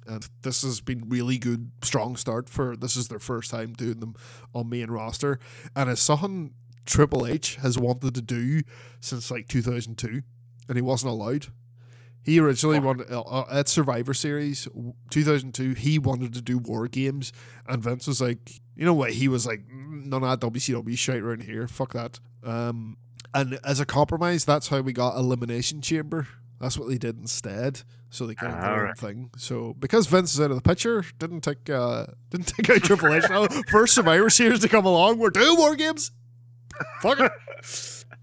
[0.06, 4.00] and this has been really good, strong start for this is their first time doing
[4.00, 4.14] them
[4.54, 5.38] on main roster,
[5.74, 6.54] and it's something
[6.86, 8.62] Triple H has wanted to do
[9.00, 10.22] since like 2002,
[10.68, 11.48] and he wasn't allowed.
[12.22, 12.84] He originally Fuck.
[12.84, 14.68] wanted uh, uh, at Survivor Series
[15.10, 15.74] 2002.
[15.74, 17.32] He wanted to do War Games,
[17.66, 19.12] and Vince was like, you know what?
[19.12, 21.66] He was like, "Mm, none of that WCW shite around here.
[21.66, 22.20] Fuck that.
[22.44, 22.96] Um,
[23.34, 26.26] and as a compromise, that's how we got Elimination Chamber.
[26.60, 29.30] That's what they did instead, so they could have their own thing.
[29.38, 33.14] So because Vince is out of the picture, didn't take uh, didn't take out Triple
[33.14, 33.24] H.
[33.30, 36.10] Now, first Survivor Series to come along, we're doing War Games.
[37.00, 37.32] Fuck it.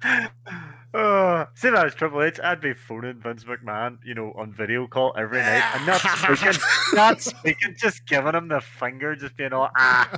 [0.93, 4.87] Uh, see that as Triple H, I'd be phoning Vince McMahon, you know, on video
[4.87, 6.61] call every night and not speaking,
[6.93, 10.09] not speaking, just giving him the finger, just being all ah.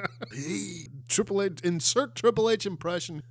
[0.32, 3.22] Hey, Triple H, insert Triple H impression.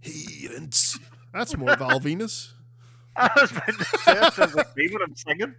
[0.00, 0.98] hey, Vince.
[1.32, 2.52] That's more Val Venis.
[3.16, 5.54] I was about to say that sounds like me when I'm singing.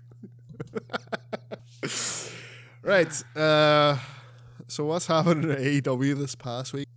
[2.82, 3.24] right.
[3.36, 3.98] Uh,
[4.68, 6.88] so what's happened in AEW this past week?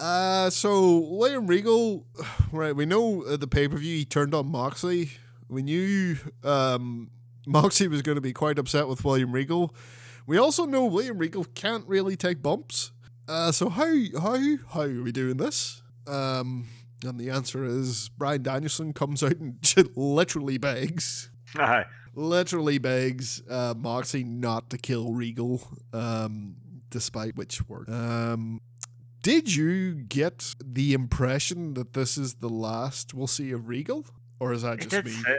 [0.00, 2.06] Uh, so William Regal,
[2.52, 2.74] right?
[2.74, 5.10] We know at the pay per view he turned on Moxley.
[5.48, 7.10] We knew um,
[7.46, 9.74] Moxley was going to be quite upset with William Regal.
[10.26, 12.92] We also know William Regal can't really take bumps.
[13.26, 14.38] Uh, so how how
[14.72, 15.82] how are we doing this?
[16.06, 16.68] Um,
[17.04, 19.58] and the answer is Bryan Danielson comes out and
[19.96, 21.84] literally begs, Aye.
[22.14, 26.56] literally begs uh, Moxley not to kill Regal, um,
[26.90, 27.90] despite which worked.
[27.90, 28.60] Um,
[29.22, 34.06] did you get the impression that this is the last we'll see of Regal,
[34.40, 35.10] or is that He just did me?
[35.12, 35.38] say,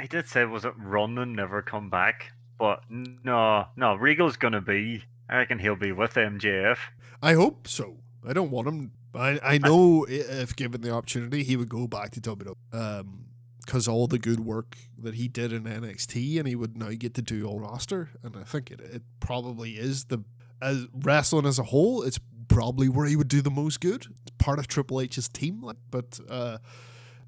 [0.00, 2.32] he did say was it run and never come back?
[2.58, 5.02] But no, no, Regal's gonna be.
[5.28, 6.78] I reckon he'll be with MJF.
[7.22, 7.98] I hope so.
[8.26, 8.92] I don't want him.
[9.14, 12.54] I I know if given the opportunity, he would go back to WWE.
[12.72, 13.26] Um,
[13.66, 17.14] because all the good work that he did in NXT, and he would now get
[17.14, 20.24] to do all roster, and I think it it probably is the
[20.60, 22.02] as wrestling as a whole.
[22.02, 22.18] It's
[22.50, 24.06] probably where he would do the most good.
[24.22, 26.58] It's part of Triple H's team, like, but uh,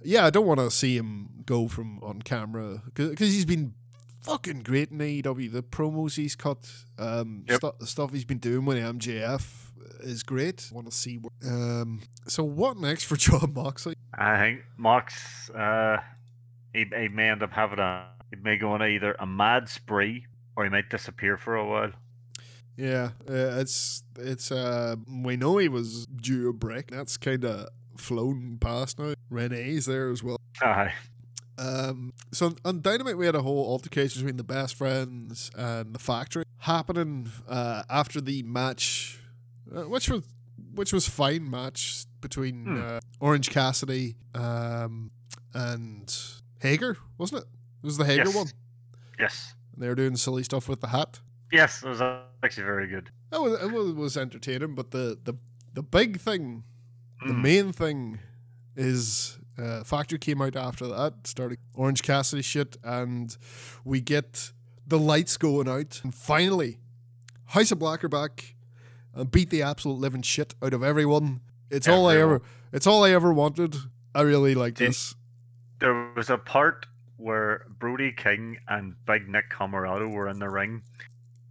[0.02, 3.74] yeah, I don't want to see him go from on camera because he's been
[4.20, 5.50] fucking great in AEW.
[5.52, 7.56] The promos he's cut, um, Yep.
[7.58, 9.70] stu- the stuff he's been doing with MJF
[10.00, 10.68] is great.
[10.72, 11.16] Want to see.
[11.18, 13.94] What, um, so what next for Jon Moxley?
[14.18, 15.98] I think Mox, uh,
[16.74, 18.06] he, he may end up having a.
[18.30, 21.92] He may go on either a mad spree or he might disappear for a while.
[22.76, 24.50] Yeah, uh, it's it's.
[24.50, 26.90] Uh, we know he was due a break.
[26.90, 29.14] That's kind of flown past now.
[29.30, 30.38] Renee's there as well.
[30.62, 30.92] Aye.
[31.58, 35.98] Um, so on Dynamite, we had a whole altercation between the best friends and the
[35.98, 39.20] factory happening uh, after the match,
[39.74, 40.22] uh, which was
[40.74, 42.80] which was fine match between Hmm.
[42.82, 45.10] uh, Orange Cassidy um,
[45.52, 46.12] and
[46.62, 47.48] Hager, wasn't it?
[47.82, 48.34] It was the Hager Yes.
[48.34, 48.46] one.
[49.20, 49.54] Yes.
[49.76, 51.20] They were doing silly stuff with the hat.
[51.52, 52.00] Yes, it was
[52.42, 53.10] actually very good.
[53.30, 55.34] That was, it was, was entertaining, but the, the,
[55.74, 56.64] the big thing,
[57.24, 57.42] the Mm.
[57.42, 58.18] main thing
[58.74, 63.36] is uh, Factory came out after that, started Orange Cassidy shit, and
[63.84, 64.50] we get
[64.86, 66.00] the lights going out.
[66.02, 66.78] And finally,
[67.46, 68.54] House of Black are back
[69.14, 71.42] and beat the absolute living shit out of everyone.
[71.70, 72.42] It's all I ever
[72.72, 73.76] it's all I ever wanted.
[74.14, 75.14] I really like this.
[75.80, 76.86] There was a part
[77.18, 80.82] where Brody King and Big Nick Comoroto were in the ring,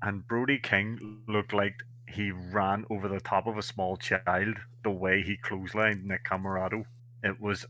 [0.02, 1.76] and Brody King looked like
[2.08, 6.84] he ran over the top of a small child the way he clotheslined Nick Comoroto.
[7.24, 7.66] It was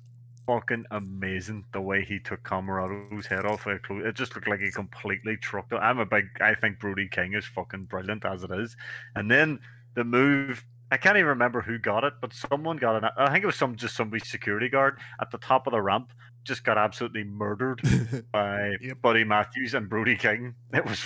[0.47, 3.67] fucking amazing the way he took Comoroto's head off.
[3.67, 5.77] It clo- it just looked like he completely trucked it.
[5.77, 6.25] I'm a big.
[6.41, 8.75] I think Brody King is fucking brilliant as it is.
[9.15, 9.59] And then
[9.93, 10.65] the move.
[10.93, 13.09] I can't even remember who got it, but someone got it.
[13.15, 16.11] I think it was some just somebody's security guard at the top of the ramp.
[16.43, 17.81] Just got absolutely murdered
[18.33, 19.01] by Yep.
[19.01, 20.53] Buddy Matthews and Brody King.
[20.73, 21.01] It was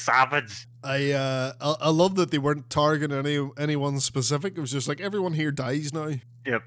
[0.00, 0.66] savage.
[0.82, 4.56] I uh I, I love that they weren't targeting any anyone specific.
[4.56, 6.14] It was just like everyone here dies now.
[6.46, 6.62] Yep,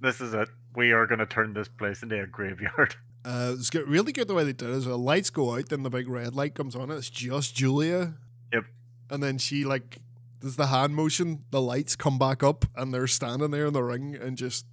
[0.00, 0.48] this is it.
[0.74, 2.96] We are going to turn this place into a graveyard.
[3.24, 4.74] Uh, it's really good the way they did it.
[4.74, 6.90] Is the lights go out, then the big red light comes on.
[6.90, 8.14] It's just Julia.
[8.54, 8.64] Yep.
[9.10, 9.98] And then she like
[10.40, 11.44] does the hand motion.
[11.50, 14.66] The lights come back up, and they're standing there in the ring and just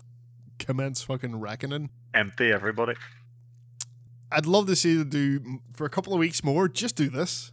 [0.60, 1.90] commence fucking reckoning.
[2.14, 2.94] Empty everybody.
[4.32, 6.70] I'd love to see them do for a couple of weeks more.
[6.70, 7.52] Just do this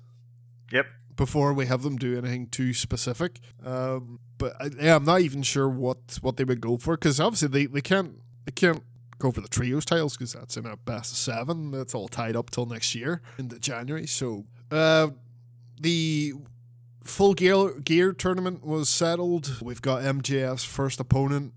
[0.73, 0.87] Yep.
[1.17, 3.39] before we have them do anything too specific.
[3.65, 7.21] Um, but I, yeah, I'm not even sure what what they would go for because
[7.21, 8.83] obviously they, they can't they can't
[9.19, 11.71] go for the trios titles because that's in a best of seven.
[11.71, 14.07] That's all tied up till next year into January.
[14.09, 15.09] So uh,
[15.81, 16.33] the
[17.05, 19.59] full gear gear tournament was settled.
[19.63, 21.53] We've got MJF's first opponent.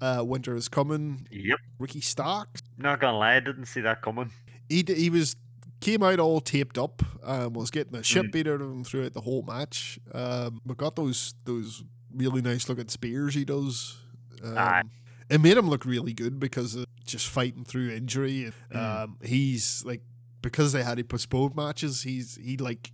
[0.00, 1.26] Uh, Winter is coming.
[1.30, 1.58] Yep.
[1.78, 2.48] Ricky Stark.
[2.76, 4.30] Not gonna lie, I didn't see that coming.
[4.68, 5.34] He d- he was
[5.80, 7.02] came out all taped up.
[7.22, 8.32] Um, was getting the shit Mm.
[8.32, 9.98] beat out of him throughout the whole match.
[10.12, 11.84] Um, but got those those
[12.14, 13.98] really nice looking spears he does.
[14.42, 14.90] Um,
[15.28, 18.52] it made him look really good because of just fighting through injury.
[18.72, 19.02] Mm.
[19.04, 20.02] Um, he's like
[20.42, 22.02] because they had to postpone matches.
[22.02, 22.92] He's he like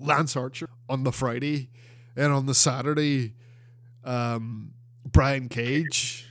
[0.00, 1.70] Lance Archer on the Friday,
[2.16, 3.34] and on the Saturday,
[4.04, 4.72] um,
[5.04, 6.22] Brian Cage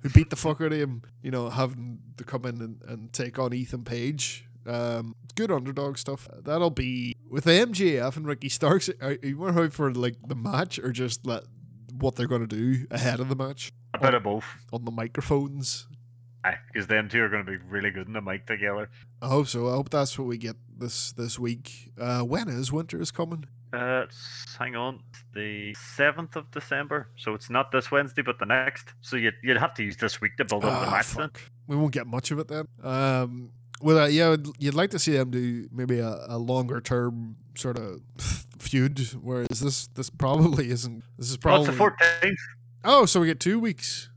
[0.00, 1.02] who beat the fuck out of him.
[1.22, 4.46] You know, having to come in and, and take on Ethan Page.
[4.66, 6.28] Um, good underdog stuff.
[6.44, 8.90] That'll be with the MJF and Ricky Starks.
[9.00, 11.44] Are you more hyped for like the match or just let
[11.98, 14.44] what they're going to do ahead of the match A bit of both.
[14.72, 15.86] on the microphones?
[16.72, 18.90] Because them two are going to be really good in the mic together.
[19.20, 19.68] I hope so.
[19.68, 21.92] I hope that's what we get this this week.
[21.98, 23.44] Uh, when is Winter is coming?
[23.72, 27.08] Uh, it's, hang on, it's the seventh of December.
[27.16, 28.92] So it's not this Wednesday, but the next.
[29.00, 31.12] So you'd you'd have to use this week to build up the Ah, match.
[31.14, 31.30] Then.
[31.68, 32.66] We won't get much of it then.
[32.82, 33.50] Um,
[33.82, 37.78] well, uh, yeah, you'd like to see them do maybe a, a longer term sort
[37.78, 38.00] of
[38.58, 41.04] feud, whereas this this probably isn't.
[41.18, 42.38] This is probably it's the fourteenth.
[42.84, 44.08] oh, so we get two weeks.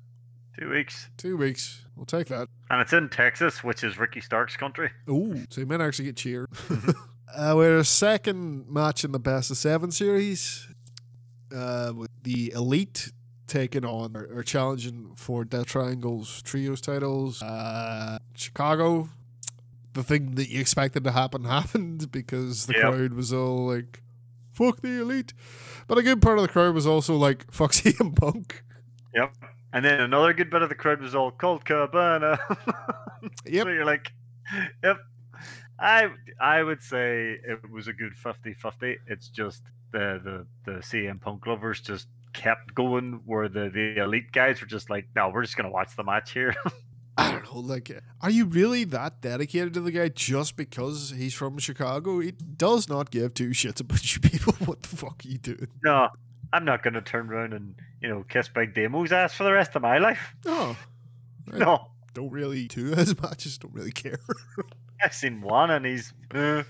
[0.57, 1.81] Two weeks, Two weeks.
[1.97, 2.47] We'll take that.
[2.69, 4.89] and it's in Texas, which is Ricky Starks' country.
[5.07, 6.47] Oh, so you might actually get cheered.
[7.35, 10.67] uh, we're a second match in the best of seven series.
[11.53, 13.11] Uh, with the elite
[13.47, 17.41] taking on or, or challenging for Death Triangle's trios titles.
[17.41, 19.09] Uh, Chicago,
[19.95, 22.81] the thing that you expected to happen happened because the Yep.
[22.83, 24.03] crowd was all like,
[24.53, 25.33] "Fuck the elite,"
[25.87, 28.63] but a good part of the crowd was also like, "Fuck CM Punk."
[29.15, 29.33] Yep.
[29.73, 32.37] And then another good bit of the crowd was all Colt Cabana.
[33.45, 33.63] Yep.
[33.65, 34.13] So you're like,
[34.83, 34.97] yep.
[35.79, 36.09] I
[36.39, 38.95] I would say it was a good 50-50.
[39.07, 44.31] It's just the the the CM Punk lovers just kept going where the, the elite
[44.31, 46.53] guys were just like, no, we're just gonna watch the match here.
[47.17, 51.33] I don't know, like, are you really that dedicated to the guy just because he's
[51.33, 52.19] from Chicago?
[52.19, 54.53] He does not give two shits about you people.
[54.65, 55.67] What the fuck are you doing?
[55.83, 56.09] no,
[56.51, 59.75] I'm not gonna turn around and, you know, kiss Big Damo's ass for the rest
[59.75, 60.35] of my life.
[60.45, 60.75] No,
[61.53, 61.87] I No.
[62.13, 63.43] don't really do as much.
[63.43, 64.19] Just don't really care.
[65.03, 66.63] I've seen one and he's uh,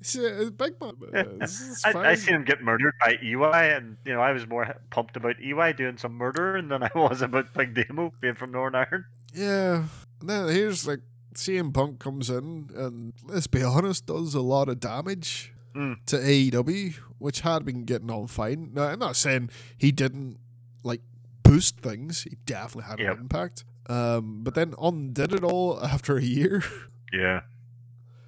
[0.00, 0.94] It's, uh, big man.
[1.42, 1.46] uh,
[1.84, 5.16] I, I seen him get murdered by EY, and you know I was more pumped
[5.16, 9.04] about EY doing some murdering than I was about Big Demo being from Northern Ireland.
[9.34, 9.84] Yeah.
[10.22, 11.00] Then here's like
[11.34, 16.04] CM Punk comes in and let's be honest, does a lot of damage Mm.
[16.06, 18.70] to AEW, which had been getting on fine.
[18.74, 20.38] Now I'm not saying he didn't
[20.82, 21.00] like
[21.44, 22.22] boost things.
[22.24, 23.14] He definitely had Yep.
[23.14, 23.64] an impact.
[23.86, 26.64] Um, but then undid it all after a year.
[27.12, 27.42] Yeah.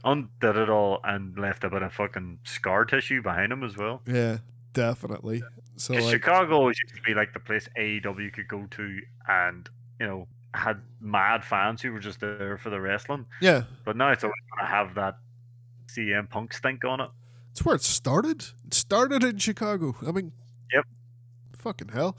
[0.05, 4.03] Undid it all and left a bit of fucking scar tissue behind him as well.
[4.07, 4.39] yeah,
[4.73, 5.43] definitely.
[5.77, 9.69] So like, Chicago used to be like the place AEW could go to and,
[10.01, 13.27] you know, had mad fans who were just there for the wrestling.
[13.41, 15.17] yeah, But now it's always going to have that
[15.89, 17.11] CM Punk stink on it.
[17.51, 18.45] it's where it started.
[18.67, 19.95] It started in Chicago.
[20.07, 20.33] I mean,
[20.75, 20.85] Yep.
[21.59, 22.17] fucking hell.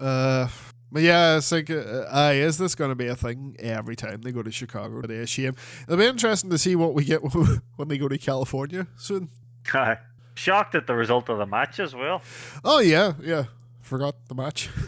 [0.00, 0.48] Uh,
[0.92, 4.20] but yeah, it's like, uh, aye, is this going to be a thing every time
[4.22, 5.00] they go to Chicago?
[5.00, 5.54] It is a shame.
[5.84, 7.18] It'll be interesting to see what we get
[7.76, 9.28] when they go to California soon.
[10.36, 12.20] Shocked at the result of the match as well.
[12.64, 13.44] Oh yeah, yeah.
[13.84, 14.70] Forgot the match.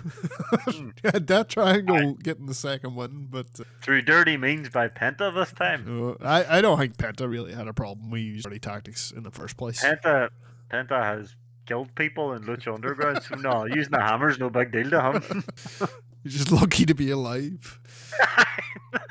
[0.68, 0.90] Hmm.
[1.04, 3.46] yeah, Death Triangle getting the second win, but
[3.82, 6.16] Through dirty means by Penta this time.
[6.20, 8.10] uh, I I don't think Penta really had a problem.
[8.10, 9.82] We used dirty tactics in the first place.
[9.84, 10.28] Penta
[10.70, 11.34] Penta has
[11.66, 15.44] killed people in Lucha Underground, so no, using the hammer's no big deal to him.
[16.22, 17.80] You're just lucky to be alive.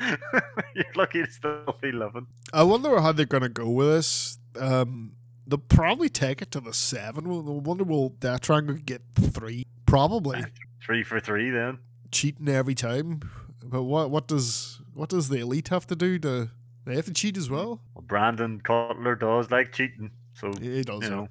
[0.74, 2.26] You're lucky to still be living.
[2.52, 4.38] I wonder how they're gonna go with this.
[4.58, 5.12] Um,
[5.46, 7.26] they'll probably take it to the seven.
[7.26, 9.64] I wonder will Death Triangle get three?
[9.86, 10.44] Probably
[10.84, 11.78] Three for three then.
[12.12, 13.20] cheating every time.
[13.64, 16.50] But what what does what does the elite have to do to?
[16.84, 17.80] They have to cheat as well.
[17.94, 21.02] Well, Brandon Cutler does like cheating, so He does.
[21.02, 21.28] you know.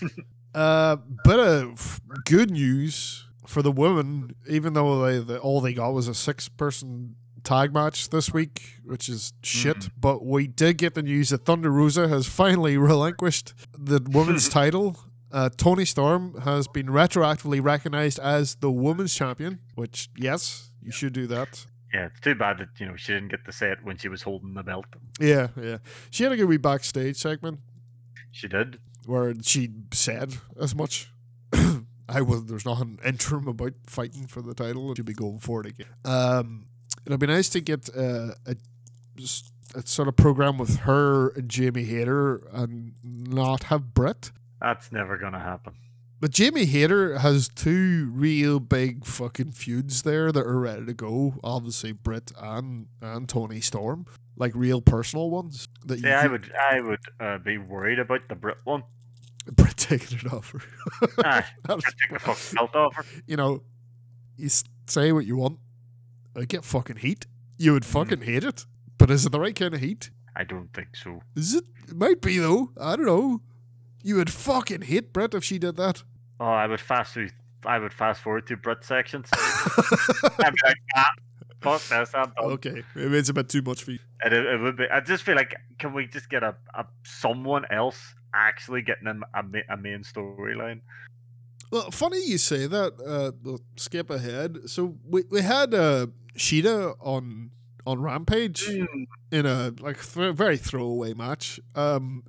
[0.52, 5.90] Uh, bit of good news for the women, even though they, the, all they got
[5.92, 9.76] was a six person tag match this week, which is shit.
[9.76, 9.90] Mm.
[10.00, 14.98] But we did get the news that Thunder Rosa has finally relinquished the women's title.
[15.32, 21.12] Uh, Toni Storm has been retroactively recognized as the women's champion, which, yes, you should
[21.12, 21.66] do that.
[21.94, 24.08] Yeah, it's too bad that you know she didn't get to say it when she
[24.08, 24.86] was holding the belt.
[25.20, 25.78] Yeah, yeah.
[26.10, 27.58] She had a good wee backstage segment
[28.30, 28.78] She did.
[29.06, 31.10] where she said as much.
[32.08, 34.94] I was there's nothing interim about fighting for the title.
[34.94, 35.86] She'll be going for it again.
[36.04, 36.66] Um,
[37.06, 38.56] it'll be nice to get uh, a,
[39.74, 44.30] a sort of program with her and Jamie Hayter and not have Britt.
[44.60, 45.74] That's never gonna happen.
[46.20, 51.34] But Jamie Hayter has two real big fucking feuds there that are ready to go.
[51.42, 54.04] Obviously, Britt and and Toni Storm,
[54.36, 55.68] like real personal ones.
[55.86, 58.82] That Yeah, I would I would uh, be worried about the Britt one.
[59.56, 60.60] Britt taking it off her.
[61.24, 63.04] Ah, That's- take the fucking belt off her.
[63.26, 63.62] you know,
[64.36, 64.50] you
[64.86, 65.58] say what you want.
[66.36, 67.26] I get fucking heat.
[67.56, 68.66] You would fucking hate it.
[68.98, 70.10] But is it the right kind of heat?
[70.36, 71.22] I don't think so.
[71.34, 71.64] Is it?
[71.88, 72.70] It might be though.
[72.78, 73.40] I don't know.
[74.02, 76.02] You would fucking hate Brett if she did that.
[76.38, 77.28] Oh, I would fast through.
[77.66, 79.28] I would fast forward to Britt sections.
[79.34, 81.10] I'd be like, ah,
[81.60, 82.14] fuck this.
[82.14, 82.52] I'm done.
[82.52, 83.98] okay, maybe it's a bit too much for you.
[84.24, 84.84] And it, it would be.
[84.90, 89.22] I just feel like, can we just get a, a someone else actually getting in
[89.34, 89.42] a,
[89.74, 90.80] a main storyline?
[91.70, 92.94] Well, funny you say that.
[93.04, 94.58] Uh, we'll skip ahead.
[94.66, 96.06] So we we had uh,
[96.36, 97.50] Shida on
[97.86, 98.66] on Rampage.
[98.66, 99.06] Mm.
[99.32, 101.60] in a like th- very throwaway match.
[101.74, 102.24] Um,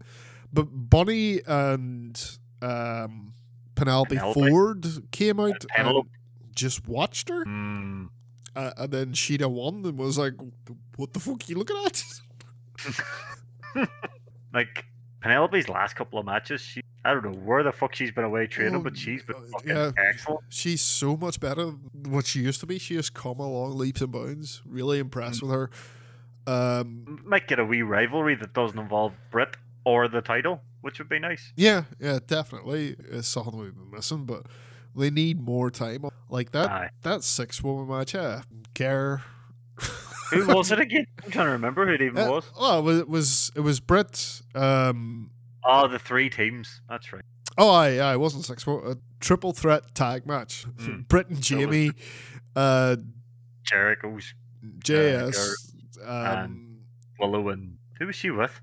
[0.53, 2.19] but Bonnie and
[2.61, 3.33] um,
[3.75, 4.49] Penelope, Penelope.
[4.49, 6.09] Ford came out and Penelope.
[6.55, 8.09] just watched her, Mm,
[8.55, 10.33] uh, and then Shida won and was like,
[10.97, 12.03] "What the fuck are you looking at?"
[14.53, 14.85] like
[15.21, 18.45] Penelope's last couple of matches, she I don't know where the fuck she's been away
[18.45, 19.91] training, Oh, but she's been uh, fucking yeah.
[19.97, 20.41] excellent.
[20.49, 22.77] She's so much better than what she used to be.
[22.77, 24.61] She has come along leaps and bounds.
[24.67, 25.71] Really impressed with her.
[26.45, 31.09] Um, Might get a wee rivalry that doesn't involve Britt or the title, which would
[31.09, 31.53] be nice.
[31.55, 32.95] yeah, yeah, definitely.
[33.09, 34.45] It's something we've been missing, but
[34.95, 36.05] they need more time.
[36.29, 36.89] Like that, Aye.
[37.03, 38.13] that six woman match.
[38.13, 38.43] Yeah,
[38.73, 39.21] care.
[40.31, 41.05] Who was it again?
[41.23, 42.51] I'm trying to remember who it even Uh, was.
[42.55, 44.41] Oh, it was it was, it was Britt.
[44.55, 45.31] Um,
[45.63, 46.81] Oh, the three teams.
[46.89, 47.23] That's right.
[47.57, 48.65] oh, I I wasn't six.
[48.67, 50.65] A triple threat tag match.
[50.77, 51.07] Mm.
[51.07, 51.91] Britt and Jamie,
[52.55, 52.95] uh,
[53.63, 54.33] Jericho's
[54.79, 55.71] JS,
[56.05, 56.79] um,
[57.19, 58.59] Willow and who was she with?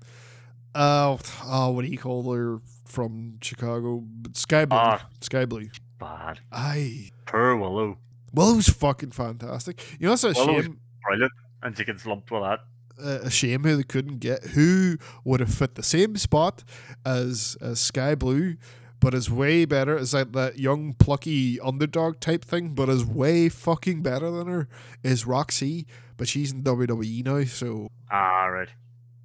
[0.75, 4.03] Oh, oh, what do you call her from Chicago?
[4.33, 4.77] Skye Blue.
[4.77, 5.07] Ah.
[5.21, 5.67] Skye Blue.
[5.99, 6.39] Bad.
[6.51, 7.09] Aye.
[7.25, 7.97] Poor Willow.
[8.33, 9.81] Willow's fucking fantastic.
[9.99, 10.79] You know, it's a Willow's- shame.
[11.05, 11.31] Brilliant.
[11.63, 12.59] And she gets lumped with that.
[13.03, 16.63] uh, a shame who they couldn't get who would have fit the same spot
[17.05, 18.55] as, as Skye Blue,
[18.99, 19.97] but is way better.
[19.97, 24.67] Is like that young plucky underdog type thing, but is way fucking better than her.
[25.03, 25.85] Is Roxy,
[26.17, 28.69] but she's in WWE now, so Ah, right.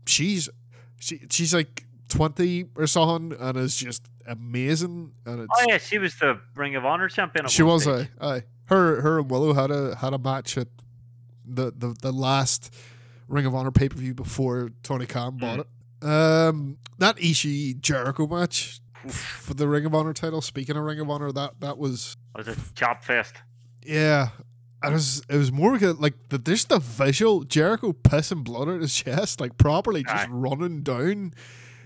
[0.06, 0.48] she's
[0.98, 5.12] she she's like twenty or something, and is just amazing.
[5.26, 7.48] And it's Oh yeah, she was the Ring of Honor champion.
[7.48, 8.08] She was stage.
[8.18, 8.42] a.
[8.66, 10.68] Her her and Willow had a had a match at
[11.44, 12.74] the the, the last
[13.28, 15.66] Ring of Honor pay per view before Tony Khan bought it.
[16.06, 20.40] Um, that Ishii Jericho match for the Ring of Honor title.
[20.40, 23.34] Speaking of Ring of Honor, that that was Was it Chop Fest?
[23.82, 24.28] yeah.
[24.88, 28.80] It was it was more like, like the just the visual Jericho pissing blood out
[28.80, 30.30] his chest, like properly just Aye.
[30.30, 31.34] running down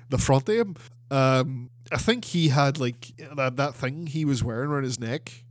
[0.08, 0.76] the front of him.
[1.10, 5.44] Um, I think he had like that that thing he was wearing around his neck.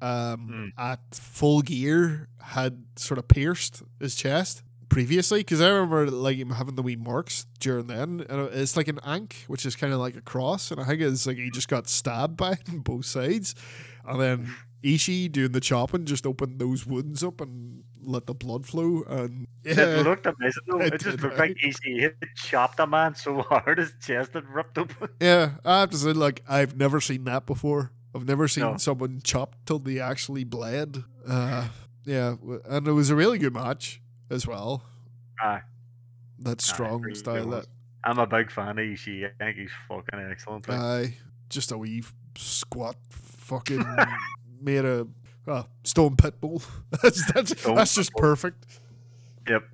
[0.00, 6.36] Um, at full gear had sort of pierced his chest previously because I remember like
[6.36, 9.92] him having the wee marks during then, and it's like an ankh, which is kind
[9.92, 12.68] of like a cross, and I think it's like he just got stabbed by it
[12.68, 13.54] on both sides,
[14.04, 18.66] and then Ishii doing the chopping just opened those wounds up and let the blood
[18.66, 20.80] flow, and yeah, It looked amazing though.
[20.80, 24.44] it It, just looked like he hit chopped a man so hard his chest had
[24.48, 25.08] ripped open.
[25.20, 27.92] yeah, I have to say like I've never seen that before.
[28.14, 28.76] I've never seen No.
[28.76, 31.04] someone chopped till they actually bled.
[31.26, 31.68] Uh,
[32.04, 32.34] yeah,
[32.68, 34.00] and it was a really good match
[34.30, 34.82] as well.
[35.40, 35.62] Aye.
[36.40, 37.46] That strong style.
[37.50, 37.66] That
[38.04, 39.26] I'm a big fan of Ishii.
[39.26, 40.68] I think he's fucking excellent.
[40.68, 41.18] Aye,
[41.48, 42.02] just a wee
[42.36, 43.84] squat fucking
[44.62, 45.06] made a
[45.46, 46.62] uh, stone pit bull.
[47.02, 48.66] that's that's, Stone that's just perfect.
[49.48, 49.64] Yep.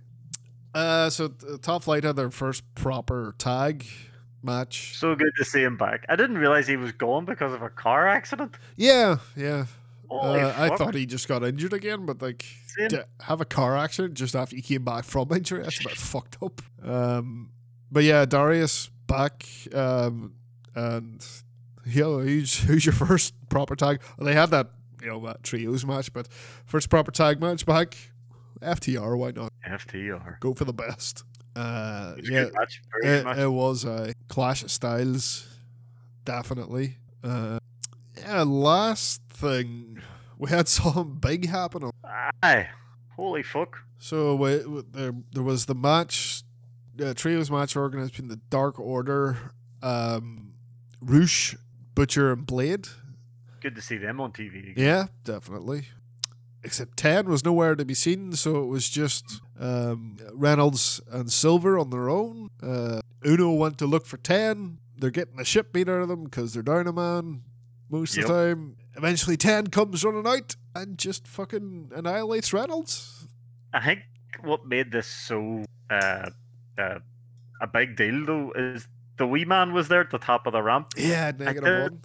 [0.74, 1.28] Uh, so
[1.62, 3.86] Top Flight had their first proper tag
[4.42, 4.96] match.
[4.96, 6.04] So good to see him back.
[6.08, 8.56] I didn't realize he was gone because of a car accident.
[8.76, 9.66] Yeah, yeah.
[10.10, 12.46] Uh, I thought he just got injured again, but like
[13.20, 16.38] have a car accident just after he came back from injury, that's a bit fucked
[16.42, 16.62] up.
[16.82, 17.50] Um,
[17.90, 20.34] but yeah, Darius back, um,
[20.74, 21.24] and
[21.84, 24.00] know, who's who's your first proper tag?
[24.18, 24.70] They had that
[25.02, 26.28] you know that trios match, but
[26.66, 27.96] first proper tag match back,
[28.60, 29.16] FTR.
[29.18, 30.40] Why not FTR.
[30.40, 31.24] go for the best?
[31.56, 32.82] Uh, It was a yeah, match.
[33.02, 35.46] It, it was a clash of styles,
[36.24, 36.96] definitely.
[37.22, 37.58] Uh,
[38.16, 39.98] yeah, last thing
[40.38, 41.90] we had something big happen.
[42.42, 42.68] Aye.
[43.16, 43.76] Holy fuck.
[43.98, 46.42] So we, we- there, there was the match,
[47.02, 49.52] uh, trios match organized between the Dark Order,
[49.82, 50.52] um,
[51.00, 51.56] Rush,
[51.94, 52.86] Butcher, and Blade.
[53.60, 54.84] Good to see them on TV again.
[54.84, 55.88] Yeah, definitely.
[56.62, 61.78] Except Ten was nowhere to be seen, so it was just um, Reynolds and Silver
[61.78, 62.48] on their own.
[62.62, 64.78] Uh, Uno went to look for Ten.
[64.96, 67.42] They're getting the ship beat out of them because they're down a man
[67.88, 68.76] most of the time.
[68.96, 73.28] Eventually, Ten comes running out and just fucking annihilates Reynolds.
[73.72, 74.00] I think
[74.42, 76.30] what made this so uh,
[76.76, 76.98] uh,
[77.60, 80.62] a big deal though is the wee man was there at the top of the
[80.62, 80.88] ramp.
[80.96, 82.00] Yeah, negative one.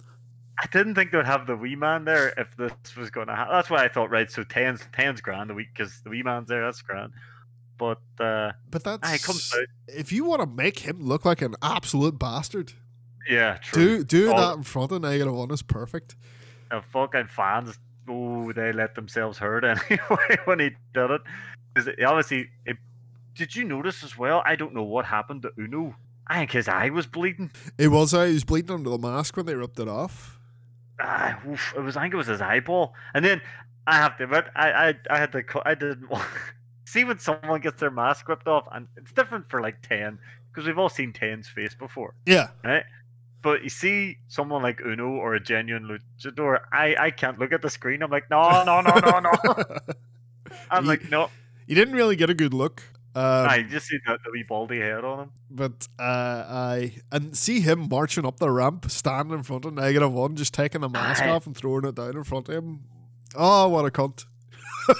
[0.62, 3.52] I didn't think they'd have the wee man there if this was going to happen.
[3.54, 6.48] That's why I thought, right, so 10's, 10's grand a week because the wee man's
[6.48, 7.12] there, that's grand.
[7.76, 9.66] But uh, But that's aye, comes out.
[9.88, 12.72] if you want to make him look like an absolute bastard,
[13.28, 13.98] Yeah, true.
[13.98, 16.14] do do All- that in front of negative one is perfect.
[16.70, 17.76] The fucking fans,
[18.08, 21.22] oh, they let themselves hurt anyway when he did it.
[21.74, 22.76] 'Cause it- obviously, it,
[23.34, 24.40] did you notice as well?
[24.46, 25.96] I don't know what happened to Uno.
[26.28, 27.50] I think his eye was bleeding.
[27.76, 30.33] It was uh, he was bleeding under the mask when they ripped it off.
[31.00, 31.96] Ah, oof, it was.
[31.96, 32.94] I think it was his eyeball.
[33.14, 33.40] And then
[33.86, 35.42] I have to admit, I, I, I had to.
[35.66, 36.08] I didn't
[36.84, 40.18] see when someone gets their mask ripped off, and it's different for like ten
[40.50, 42.48] because we've all seen Ten's face before, Yeah.
[42.62, 42.84] right?
[43.42, 47.60] But you see someone like Uno or a genuine luchador, I, I can't look at
[47.60, 48.02] the screen.
[48.02, 49.32] I'm like, no, no, no, no, no.
[50.70, 51.28] I'm You- like, no.
[51.66, 52.82] you didn't really get a good look.
[53.16, 55.30] Um, I just see the, the wee baldy head on him.
[55.50, 60.12] but uh, I and see him marching up the ramp, standing in front of negative
[60.12, 61.30] one, just taking the mask Aye.
[61.30, 62.80] off and throwing it down in front of him.
[63.36, 64.24] Oh, what a cunt!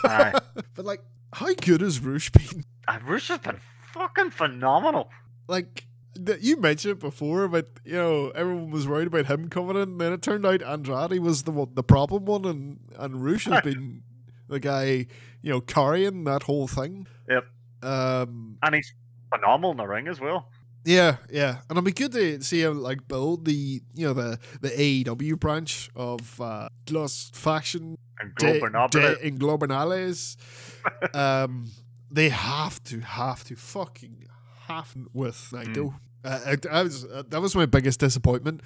[0.04, 0.38] Aye.
[0.74, 1.00] But like,
[1.32, 2.64] how good has Rush been?
[2.86, 3.58] Uh, Rush has been
[3.92, 5.10] fucking phenomenal.
[5.48, 5.84] Like
[6.24, 9.82] th- you mentioned it before, but you know everyone was worried about him coming in.
[9.82, 13.46] And then it turned out Andrade was the one, the problem one, and and Rush
[13.46, 14.02] has been
[14.48, 15.06] the guy
[15.42, 17.06] you know carrying that whole thing.
[17.28, 17.44] Yep.
[17.84, 18.58] Um.
[18.62, 18.92] And he's
[19.34, 20.48] phenomenal in the ring as well.
[20.84, 24.38] Yeah, yeah, and it'll be good to see him like build the you know the
[24.60, 30.36] the AEW branch of uh, Los Faction And de, Globe de Ingobernables.
[31.14, 31.70] um,
[32.10, 34.26] they have to, have to, fucking
[34.68, 35.94] have with Naito.
[36.22, 38.60] Uh, I, I was uh, that was my biggest disappointment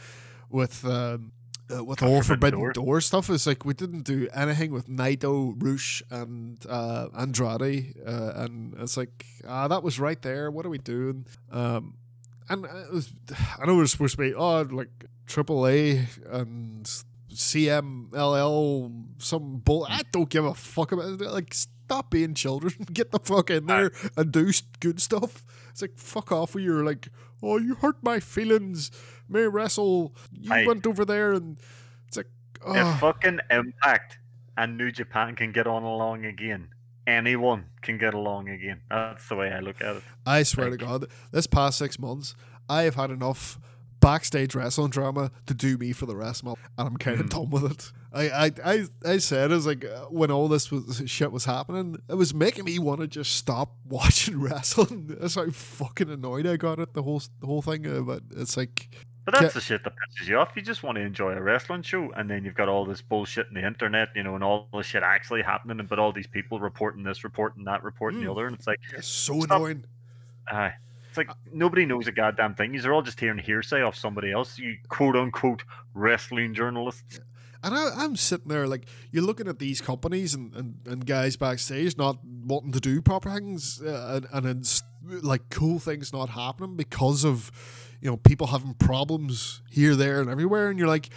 [0.50, 1.30] with um,
[1.74, 2.72] uh, with all Forbidden Door.
[2.72, 3.00] Door.
[3.00, 3.30] stuff.
[3.30, 8.96] Is like we didn't do anything with Naito, Rush, and uh, Andrade, uh, and it's
[8.96, 10.50] like ah, that was right there.
[10.50, 11.26] What are we doing?
[11.50, 11.94] Um,
[12.48, 13.12] and it was,
[13.60, 16.88] I know we're supposed to be oh like AAA and
[17.32, 19.86] CMLL some bull.
[19.88, 21.20] I don't give a fuck about it.
[21.20, 22.74] Like stop being children.
[22.92, 24.50] Get the fuck in there and do
[24.80, 25.44] good stuff.
[25.70, 27.08] It's like fuck off with your like
[27.42, 28.90] oh you hurt my feelings.
[29.28, 30.14] May wrestle.
[30.32, 30.66] You Aye.
[30.66, 31.58] went over there and
[32.06, 32.26] it's like
[32.64, 34.18] oh If fucking Impact
[34.56, 36.68] and New Japan can get on along again,
[37.06, 38.80] anyone can get along again.
[38.90, 40.02] That's the way I look at it.
[40.26, 42.34] I swear to Like- God, this past six months,
[42.68, 43.58] I have had enough
[44.00, 47.26] backstage wrestling drama to do me for the rest of my and I'm kind of
[47.26, 47.30] Mm.
[47.30, 47.92] done with it.
[48.12, 51.44] I, I, I, I said, it was like, uh, when all this was, shit was
[51.46, 55.08] happening, it was making me want to just stop watching wrestling.
[55.20, 57.86] That's how fucking annoyed I got at the whole, the whole thing.
[57.86, 58.88] Uh, but it's like,
[59.30, 59.58] But that's Yeah.
[59.58, 60.52] the shit that pisses you off.
[60.56, 63.46] You just want to enjoy a wrestling show, and then you've got all this bullshit
[63.48, 66.26] in the internet, you know, and all this shit actually happening, and but all these
[66.26, 68.24] people reporting this, reporting that, reporting Mm.
[68.24, 69.58] the other, and it's like, it's so Stop.
[69.58, 69.84] annoying.
[70.50, 70.72] aye.
[71.10, 72.72] It's like nobody knows a goddamn thing.
[72.72, 74.58] You're all just hearing hearsay off somebody else.
[74.58, 77.20] You quote unquote wrestling journalists.
[77.62, 81.36] And I, I'm sitting there like you're looking at these companies and, and, and guys
[81.36, 84.82] backstage not wanting to do proper things uh, and and it's
[85.22, 87.50] like cool things not happening because of
[88.00, 91.10] you know people having problems here, there, and everywhere, and you're like.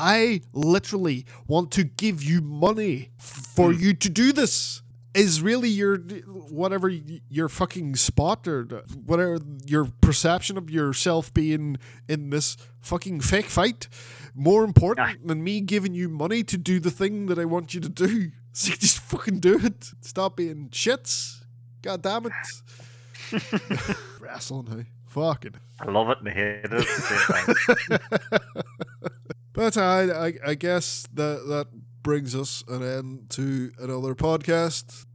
[0.00, 3.80] I literally want to give you money for Hmm.
[3.80, 4.82] you to do this.
[5.14, 5.98] Is really your
[6.50, 8.64] whatever your fucking spot or
[9.06, 11.76] whatever your perception of yourself being
[12.08, 13.86] in this fucking fake fight
[14.34, 17.80] more important than me giving you money to do the thing that I want you
[17.80, 18.32] to do.
[18.52, 19.90] So you just fucking do it.
[20.00, 21.44] Stop being shits.
[21.82, 22.32] God damn it.
[24.20, 24.86] Wrestling, hey
[25.16, 25.54] fucking.
[25.80, 28.00] I love it and hate it.
[29.54, 31.68] but I, I, I guess that that
[32.02, 35.06] brings us an end to another podcast.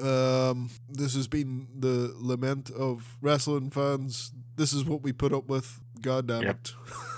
[0.00, 4.32] Um, this has been the lament of wrestling fans.
[4.56, 5.80] This is what we put up with.
[6.00, 6.58] God damn yep.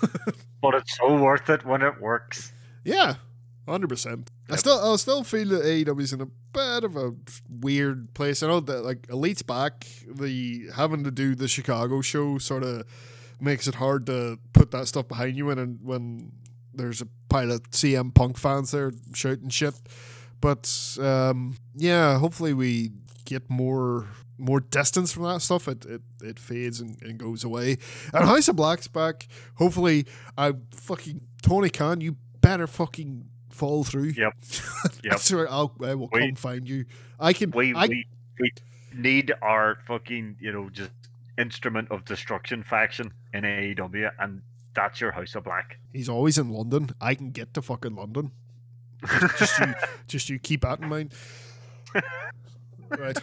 [0.02, 0.34] it.
[0.62, 2.52] but it's so worth it when it works.
[2.82, 3.16] Yeah,
[3.68, 4.26] 100%.
[4.52, 7.12] I still I still feel that AEW's in a bit of a
[7.48, 8.42] weird place.
[8.42, 12.84] I know that like Elite's back, the having to do the Chicago show sort of
[13.40, 16.32] makes it hard to put that stuff behind you when when
[16.74, 19.74] there's a pile of CM Punk fans there shouting shit.
[20.40, 22.90] But um, yeah, hopefully we
[23.24, 24.06] get more
[24.36, 25.66] more distance from that stuff.
[25.66, 27.78] It it, it fades and, and goes away.
[28.12, 29.28] And House of Black's back.
[29.54, 30.04] Hopefully,
[30.36, 34.12] I fucking Tony Khan, you better fucking fall through.
[34.16, 34.32] Yep.
[34.84, 35.18] I Yep.
[35.20, 36.84] swear, I'll I will We- come find you.
[37.20, 37.50] I can.
[37.52, 38.06] We, I, we
[38.40, 38.50] we
[38.94, 40.90] need our fucking you know just
[41.38, 44.42] instrument of destruction faction in AEW, and
[44.74, 45.78] that's your House of Black.
[45.92, 46.90] he's always in London.
[47.00, 48.32] I can get to fucking London.
[49.38, 49.74] Just you,
[50.08, 51.12] just you keep that in mind.
[52.98, 53.16] right.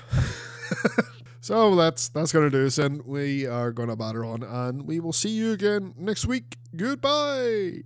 [1.42, 5.14] so that's that's gonna do us, and we are gonna batter on, and we will
[5.14, 6.58] see you again next week.
[6.76, 7.82] Goodbye.